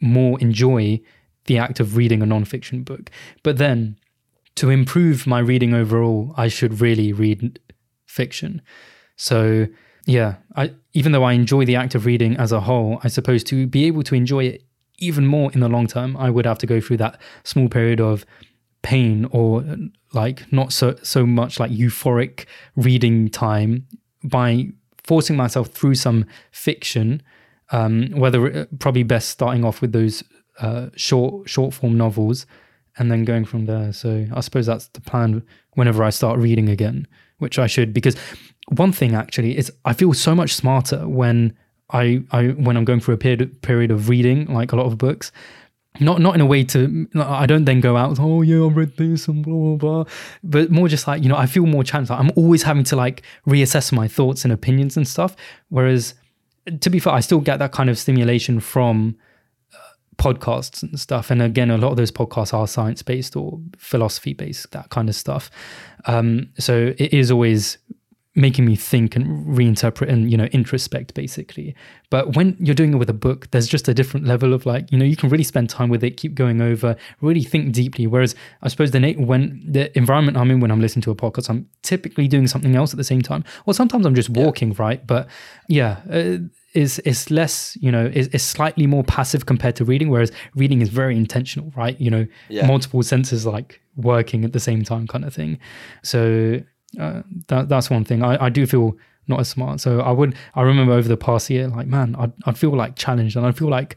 more 0.00 0.38
enjoy 0.40 1.00
the 1.46 1.58
act 1.58 1.80
of 1.80 1.96
reading 1.96 2.22
a 2.22 2.26
nonfiction 2.26 2.84
book. 2.84 3.10
But 3.42 3.56
then 3.56 3.96
to 4.56 4.68
improve 4.68 5.26
my 5.26 5.38
reading 5.38 5.72
overall, 5.72 6.34
I 6.36 6.48
should 6.48 6.80
really 6.80 7.12
read 7.12 7.58
fiction. 8.10 8.60
So 9.16 9.66
yeah, 10.06 10.36
I 10.56 10.74
even 10.92 11.12
though 11.12 11.24
I 11.24 11.32
enjoy 11.32 11.64
the 11.64 11.76
act 11.76 11.94
of 11.94 12.06
reading 12.06 12.36
as 12.36 12.52
a 12.52 12.60
whole, 12.60 13.00
I 13.04 13.08
suppose 13.08 13.44
to 13.44 13.66
be 13.66 13.84
able 13.86 14.02
to 14.04 14.14
enjoy 14.14 14.44
it 14.44 14.64
even 14.98 15.26
more 15.26 15.50
in 15.52 15.60
the 15.60 15.68
long 15.68 15.86
term, 15.86 16.16
I 16.16 16.30
would 16.30 16.46
have 16.46 16.58
to 16.58 16.66
go 16.66 16.80
through 16.80 16.98
that 16.98 17.20
small 17.44 17.68
period 17.68 18.00
of 18.00 18.24
pain 18.82 19.26
or 19.30 19.64
like 20.12 20.50
not 20.52 20.72
so 20.72 20.96
so 21.02 21.26
much 21.26 21.60
like 21.60 21.70
euphoric 21.70 22.46
reading 22.76 23.28
time 23.28 23.86
by 24.24 24.68
forcing 25.04 25.36
myself 25.36 25.68
through 25.68 25.94
some 25.94 26.24
fiction 26.50 27.22
um, 27.72 28.10
whether 28.12 28.66
probably 28.78 29.02
best 29.02 29.28
starting 29.28 29.64
off 29.64 29.80
with 29.80 29.92
those 29.92 30.24
uh, 30.60 30.88
short 30.96 31.48
short 31.48 31.74
form 31.74 31.96
novels 31.96 32.46
and 32.96 33.10
then 33.10 33.24
going 33.24 33.44
from 33.44 33.66
there 33.66 33.92
so 33.92 34.26
i 34.34 34.40
suppose 34.40 34.66
that's 34.66 34.88
the 34.88 35.00
plan 35.00 35.42
whenever 35.74 36.02
i 36.02 36.10
start 36.10 36.38
reading 36.38 36.68
again 36.68 37.06
which 37.40 37.58
i 37.58 37.66
should 37.66 37.92
because 37.92 38.16
one 38.70 38.92
thing 38.92 39.14
actually 39.14 39.58
is 39.58 39.72
I 39.84 39.92
feel 39.92 40.14
so 40.14 40.34
much 40.34 40.54
smarter 40.54 41.06
when 41.06 41.56
I, 41.90 42.22
I 42.30 42.48
when 42.48 42.76
I'm 42.76 42.84
going 42.84 43.00
through 43.00 43.14
a 43.14 43.18
period 43.18 43.60
period 43.62 43.90
of 43.90 44.08
reading 44.08 44.46
like 44.46 44.72
a 44.72 44.76
lot 44.76 44.86
of 44.86 44.96
books. 44.96 45.32
Not 45.98 46.20
not 46.20 46.36
in 46.36 46.40
a 46.40 46.46
way 46.46 46.62
to 46.64 47.08
I 47.16 47.46
don't 47.46 47.64
then 47.64 47.80
go 47.80 47.96
out 47.96 48.18
oh 48.20 48.42
yeah 48.42 48.64
I 48.64 48.68
read 48.68 48.96
this 48.96 49.26
and 49.26 49.44
blah 49.44 49.74
blah 49.74 49.76
blah, 49.76 50.04
but 50.44 50.70
more 50.70 50.86
just 50.86 51.08
like 51.08 51.22
you 51.22 51.28
know 51.28 51.36
I 51.36 51.46
feel 51.46 51.66
more 51.66 51.82
challenged. 51.82 52.10
Like 52.10 52.20
I'm 52.20 52.30
always 52.36 52.62
having 52.62 52.84
to 52.84 52.96
like 52.96 53.22
reassess 53.46 53.92
my 53.92 54.06
thoughts 54.06 54.44
and 54.44 54.52
opinions 54.52 54.96
and 54.96 55.06
stuff. 55.06 55.34
Whereas 55.68 56.14
to 56.80 56.90
be 56.90 57.00
fair, 57.00 57.12
I 57.12 57.20
still 57.20 57.40
get 57.40 57.58
that 57.58 57.72
kind 57.72 57.90
of 57.90 57.98
stimulation 57.98 58.60
from 58.60 59.16
podcasts 60.20 60.82
and 60.82 61.00
stuff. 61.00 61.30
And 61.30 61.40
again, 61.40 61.70
a 61.70 61.78
lot 61.78 61.90
of 61.90 61.96
those 61.96 62.12
podcasts 62.12 62.52
are 62.52 62.68
science 62.68 63.02
based 63.02 63.34
or 63.34 63.58
philosophy 63.78 64.34
based, 64.34 64.70
that 64.72 64.90
kind 64.90 65.08
of 65.08 65.16
stuff. 65.16 65.50
Um, 66.04 66.50
so 66.58 66.92
it 66.98 67.12
is 67.12 67.30
always 67.30 67.78
making 68.36 68.64
me 68.64 68.76
think 68.76 69.16
and 69.16 69.26
reinterpret 69.46 70.08
and 70.08 70.30
you 70.30 70.36
know 70.36 70.46
introspect 70.46 71.14
basically 71.14 71.74
but 72.10 72.36
when 72.36 72.56
you're 72.60 72.76
doing 72.76 72.92
it 72.94 72.96
with 72.96 73.10
a 73.10 73.14
book 73.14 73.50
there's 73.50 73.66
just 73.66 73.88
a 73.88 73.92
different 73.92 74.24
level 74.24 74.54
of 74.54 74.64
like 74.64 74.90
you 74.92 74.96
know 74.96 75.04
you 75.04 75.16
can 75.16 75.28
really 75.28 75.42
spend 75.42 75.68
time 75.68 75.88
with 75.88 76.04
it 76.04 76.16
keep 76.16 76.36
going 76.36 76.60
over 76.60 76.94
really 77.20 77.42
think 77.42 77.72
deeply 77.72 78.06
whereas 78.06 78.36
i 78.62 78.68
suppose 78.68 78.92
the 78.92 79.14
when 79.18 79.60
the 79.66 79.96
environment 79.98 80.36
i'm 80.36 80.48
in 80.48 80.60
when 80.60 80.70
i'm 80.70 80.80
listening 80.80 81.02
to 81.02 81.10
a 81.10 81.14
podcast 81.14 81.50
i'm 81.50 81.68
typically 81.82 82.28
doing 82.28 82.46
something 82.46 82.76
else 82.76 82.92
at 82.92 82.98
the 82.98 83.04
same 83.04 83.20
time 83.20 83.42
or 83.66 83.74
sometimes 83.74 84.06
i'm 84.06 84.14
just 84.14 84.30
walking 84.30 84.70
yeah. 84.70 84.76
right 84.78 85.06
but 85.08 85.28
yeah 85.66 86.00
uh, 86.08 86.36
is 86.74 86.98
is 87.00 87.30
less 87.30 87.76
you 87.80 87.90
know 87.90 88.06
is, 88.06 88.28
is 88.28 88.42
slightly 88.42 88.86
more 88.86 89.02
passive 89.04 89.46
compared 89.46 89.74
to 89.74 89.84
reading 89.84 90.08
whereas 90.08 90.30
reading 90.54 90.80
is 90.80 90.88
very 90.88 91.16
intentional 91.16 91.72
right 91.76 92.00
you 92.00 92.10
know 92.10 92.26
yeah. 92.48 92.66
multiple 92.66 93.02
senses 93.02 93.44
like 93.44 93.80
working 93.96 94.44
at 94.44 94.52
the 94.52 94.60
same 94.60 94.84
time 94.84 95.06
kind 95.06 95.24
of 95.24 95.34
thing 95.34 95.58
so 96.02 96.60
uh, 96.98 97.22
that 97.48 97.68
that's 97.68 97.90
one 97.90 98.04
thing. 98.04 98.22
I, 98.22 98.46
I 98.46 98.48
do 98.48 98.66
feel 98.66 98.96
not 99.28 99.40
as 99.40 99.48
smart. 99.48 99.80
So 99.80 100.00
I 100.00 100.10
would 100.10 100.34
I 100.54 100.62
remember 100.62 100.92
over 100.92 101.08
the 101.08 101.16
past 101.16 101.50
year, 101.50 101.68
like 101.68 101.86
man, 101.86 102.16
I'd 102.18 102.32
I'd 102.46 102.58
feel 102.58 102.74
like 102.74 102.96
challenged 102.96 103.36
and 103.36 103.46
I'd 103.46 103.56
feel 103.56 103.68
like 103.68 103.96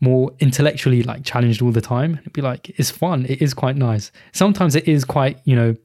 more 0.00 0.30
intellectually 0.38 1.02
like 1.02 1.24
challenged 1.24 1.62
all 1.62 1.72
the 1.72 1.80
time. 1.80 2.18
It'd 2.20 2.32
be 2.32 2.42
like 2.42 2.70
it's 2.78 2.90
fun. 2.90 3.26
It 3.28 3.42
is 3.42 3.54
quite 3.54 3.76
nice. 3.76 4.12
Sometimes 4.32 4.76
it 4.76 4.86
is 4.86 5.04
quite 5.04 5.40
you 5.44 5.56
know. 5.56 5.76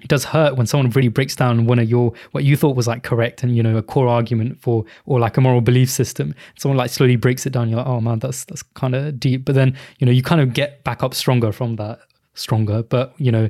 It 0.00 0.08
does 0.08 0.24
hurt 0.24 0.56
when 0.56 0.66
someone 0.66 0.90
really 0.90 1.08
breaks 1.08 1.36
down 1.36 1.66
one 1.66 1.78
of 1.78 1.88
your 1.88 2.12
what 2.32 2.44
you 2.44 2.56
thought 2.56 2.76
was 2.76 2.86
like 2.86 3.02
correct 3.02 3.42
and 3.42 3.56
you 3.56 3.62
know 3.62 3.76
a 3.76 3.82
core 3.82 4.08
argument 4.08 4.60
for 4.60 4.84
or 5.06 5.20
like 5.20 5.36
a 5.36 5.40
moral 5.40 5.60
belief 5.60 5.90
system. 5.90 6.34
Someone 6.58 6.76
like 6.76 6.90
slowly 6.90 7.16
breaks 7.16 7.46
it 7.46 7.50
down. 7.50 7.68
You're 7.68 7.78
like, 7.78 7.86
oh 7.86 8.00
man, 8.00 8.18
that's 8.18 8.44
that's 8.44 8.62
kind 8.62 8.94
of 8.94 9.20
deep. 9.20 9.44
But 9.44 9.54
then 9.54 9.76
you 9.98 10.06
know 10.06 10.12
you 10.12 10.22
kind 10.22 10.40
of 10.40 10.52
get 10.52 10.84
back 10.84 11.02
up 11.02 11.14
stronger 11.14 11.52
from 11.52 11.76
that, 11.76 12.00
stronger. 12.34 12.82
But 12.82 13.14
you 13.18 13.32
know 13.32 13.48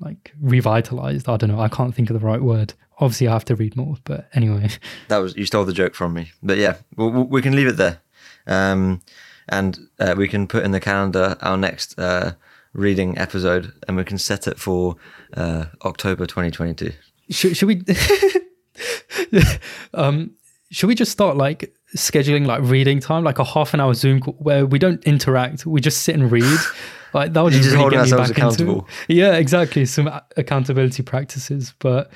like 0.00 0.32
revitalized. 0.40 1.28
I 1.28 1.36
don't 1.36 1.50
know. 1.50 1.60
I 1.60 1.68
can't 1.68 1.94
think 1.94 2.10
of 2.10 2.20
the 2.20 2.26
right 2.26 2.42
word. 2.42 2.74
Obviously, 2.98 3.28
I 3.28 3.32
have 3.32 3.44
to 3.46 3.56
read 3.56 3.76
more. 3.76 3.96
But 4.04 4.28
anyway, 4.34 4.68
that 5.08 5.18
was 5.18 5.36
you 5.36 5.46
stole 5.46 5.64
the 5.64 5.72
joke 5.72 5.94
from 5.94 6.12
me. 6.14 6.32
But 6.42 6.58
yeah, 6.58 6.76
we, 6.96 7.08
we 7.08 7.42
can 7.42 7.56
leave 7.56 7.66
it 7.66 7.76
there, 7.76 8.00
um, 8.46 9.00
and 9.48 9.78
uh, 9.98 10.14
we 10.16 10.28
can 10.28 10.46
put 10.46 10.64
in 10.64 10.70
the 10.70 10.80
calendar 10.80 11.36
our 11.40 11.56
next 11.56 11.98
uh, 11.98 12.32
reading 12.74 13.16
episode, 13.16 13.72
and 13.88 13.96
we 13.96 14.04
can 14.04 14.18
set 14.18 14.46
it 14.46 14.58
for 14.58 14.96
uh, 15.34 15.66
October 15.84 16.26
2022. 16.26 16.92
Should, 17.30 17.56
should 17.56 17.66
we? 17.68 17.82
um, 19.94 20.32
should 20.70 20.88
we 20.88 20.94
just 20.94 21.12
start 21.12 21.36
like 21.36 21.74
scheduling 21.96 22.46
like 22.46 22.60
reading 22.62 23.00
time, 23.00 23.24
like 23.24 23.38
a 23.38 23.44
half 23.44 23.72
an 23.72 23.80
hour 23.80 23.94
Zoom 23.94 24.20
call 24.20 24.34
where 24.34 24.66
we 24.66 24.78
don't 24.78 25.02
interact, 25.04 25.64
we 25.64 25.80
just 25.80 26.02
sit 26.02 26.14
and 26.14 26.30
read. 26.30 26.58
Like 27.14 27.32
that 27.32 27.42
would 27.42 27.52
just, 27.52 27.64
just 27.64 27.76
really 27.76 27.90
get 27.90 28.06
me 28.06 28.10
back 28.10 28.30
accountable. 28.30 28.80
into. 28.80 29.14
Yeah, 29.14 29.34
exactly. 29.34 29.86
Some 29.86 30.10
accountability 30.36 31.04
practices, 31.04 31.72
but 31.78 32.10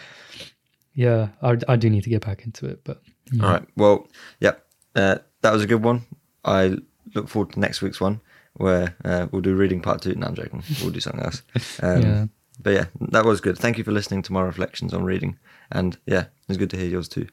yeah, 0.94 1.28
I, 1.40 1.56
I 1.68 1.76
do 1.76 1.88
need 1.88 2.02
to 2.02 2.10
get 2.10 2.26
back 2.26 2.44
into 2.44 2.66
it. 2.66 2.82
But 2.82 3.00
yeah. 3.32 3.44
all 3.44 3.50
right, 3.52 3.68
well, 3.76 4.08
yeah, 4.40 4.54
uh, 4.96 5.18
that 5.42 5.52
was 5.52 5.62
a 5.62 5.68
good 5.68 5.84
one. 5.84 6.04
I 6.44 6.76
look 7.14 7.28
forward 7.28 7.52
to 7.52 7.60
next 7.60 7.80
week's 7.80 8.00
one 8.00 8.20
where 8.58 8.94
uh, 9.04 9.26
we'll 9.30 9.42
do 9.42 9.54
reading 9.54 9.80
part 9.80 10.02
two. 10.02 10.14
No, 10.14 10.26
I'm 10.26 10.34
joking. 10.34 10.62
We'll 10.82 10.90
do 10.90 11.00
something 11.00 11.22
else. 11.22 11.42
Um, 11.82 12.02
yeah. 12.02 12.26
But 12.60 12.70
yeah, 12.70 12.84
that 13.12 13.24
was 13.24 13.40
good. 13.40 13.56
Thank 13.56 13.78
you 13.78 13.84
for 13.84 13.92
listening 13.92 14.22
to 14.22 14.32
my 14.32 14.42
reflections 14.42 14.92
on 14.92 15.04
reading, 15.04 15.38
and 15.70 15.96
yeah, 16.06 16.24
it's 16.48 16.58
good 16.58 16.70
to 16.70 16.76
hear 16.76 16.88
yours 16.88 17.08
too. 17.08 17.28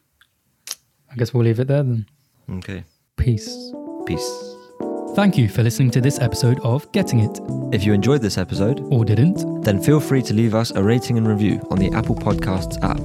I 1.12 1.16
guess 1.16 1.34
we'll 1.34 1.44
leave 1.44 1.60
it 1.60 1.68
there 1.68 1.82
then. 1.84 2.06
Okay. 2.50 2.84
Peace. 3.18 3.72
Peace. 4.06 4.56
Thank 5.16 5.38
you 5.38 5.50
for 5.50 5.64
listening 5.64 5.92
to 5.92 6.02
this 6.02 6.20
episode 6.20 6.60
of 6.60 6.92
Getting 6.92 7.22
It. 7.22 7.40
If 7.74 7.86
you 7.86 7.94
enjoyed 7.94 8.22
this 8.22 8.38
episode, 8.38 8.82
or 8.82 9.06
didn't, 9.06 9.64
then 9.64 9.82
feel 9.82 10.00
free 10.00 10.22
to 10.22 10.34
leave 10.34 10.54
us 10.54 10.72
a 10.72 10.84
rating 10.84 11.18
and 11.18 11.28
review 11.28 11.66
on 11.72 11.80
the 11.80 11.90
Apple 11.92 12.16
Podcasts 12.16 12.78
app 12.84 13.00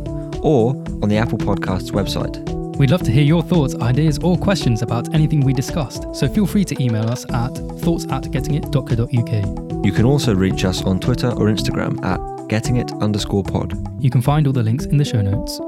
or 0.44 0.74
on 1.02 1.08
the 1.08 1.16
Apple 1.16 1.38
Podcasts 1.38 1.92
website. 1.92 2.59
We'd 2.78 2.90
love 2.90 3.02
to 3.02 3.10
hear 3.10 3.22
your 3.22 3.42
thoughts, 3.42 3.74
ideas, 3.76 4.18
or 4.18 4.38
questions 4.38 4.82
about 4.82 5.12
anything 5.14 5.40
we 5.40 5.52
discussed, 5.52 6.14
so 6.14 6.28
feel 6.28 6.46
free 6.46 6.64
to 6.64 6.82
email 6.82 7.08
us 7.08 7.24
at 7.30 7.54
thoughts 7.80 8.04
at 8.10 8.24
gettingit.co.uk. 8.24 9.84
You 9.84 9.92
can 9.92 10.04
also 10.04 10.34
reach 10.34 10.64
us 10.64 10.82
on 10.84 11.00
Twitter 11.00 11.28
or 11.28 11.46
Instagram 11.46 12.02
at 12.04 12.20
gettingit 12.48 13.00
underscore 13.00 13.44
pod. 13.44 13.74
You 14.02 14.10
can 14.10 14.22
find 14.22 14.46
all 14.46 14.52
the 14.52 14.62
links 14.62 14.86
in 14.86 14.96
the 14.96 15.04
show 15.04 15.20
notes. 15.22 15.60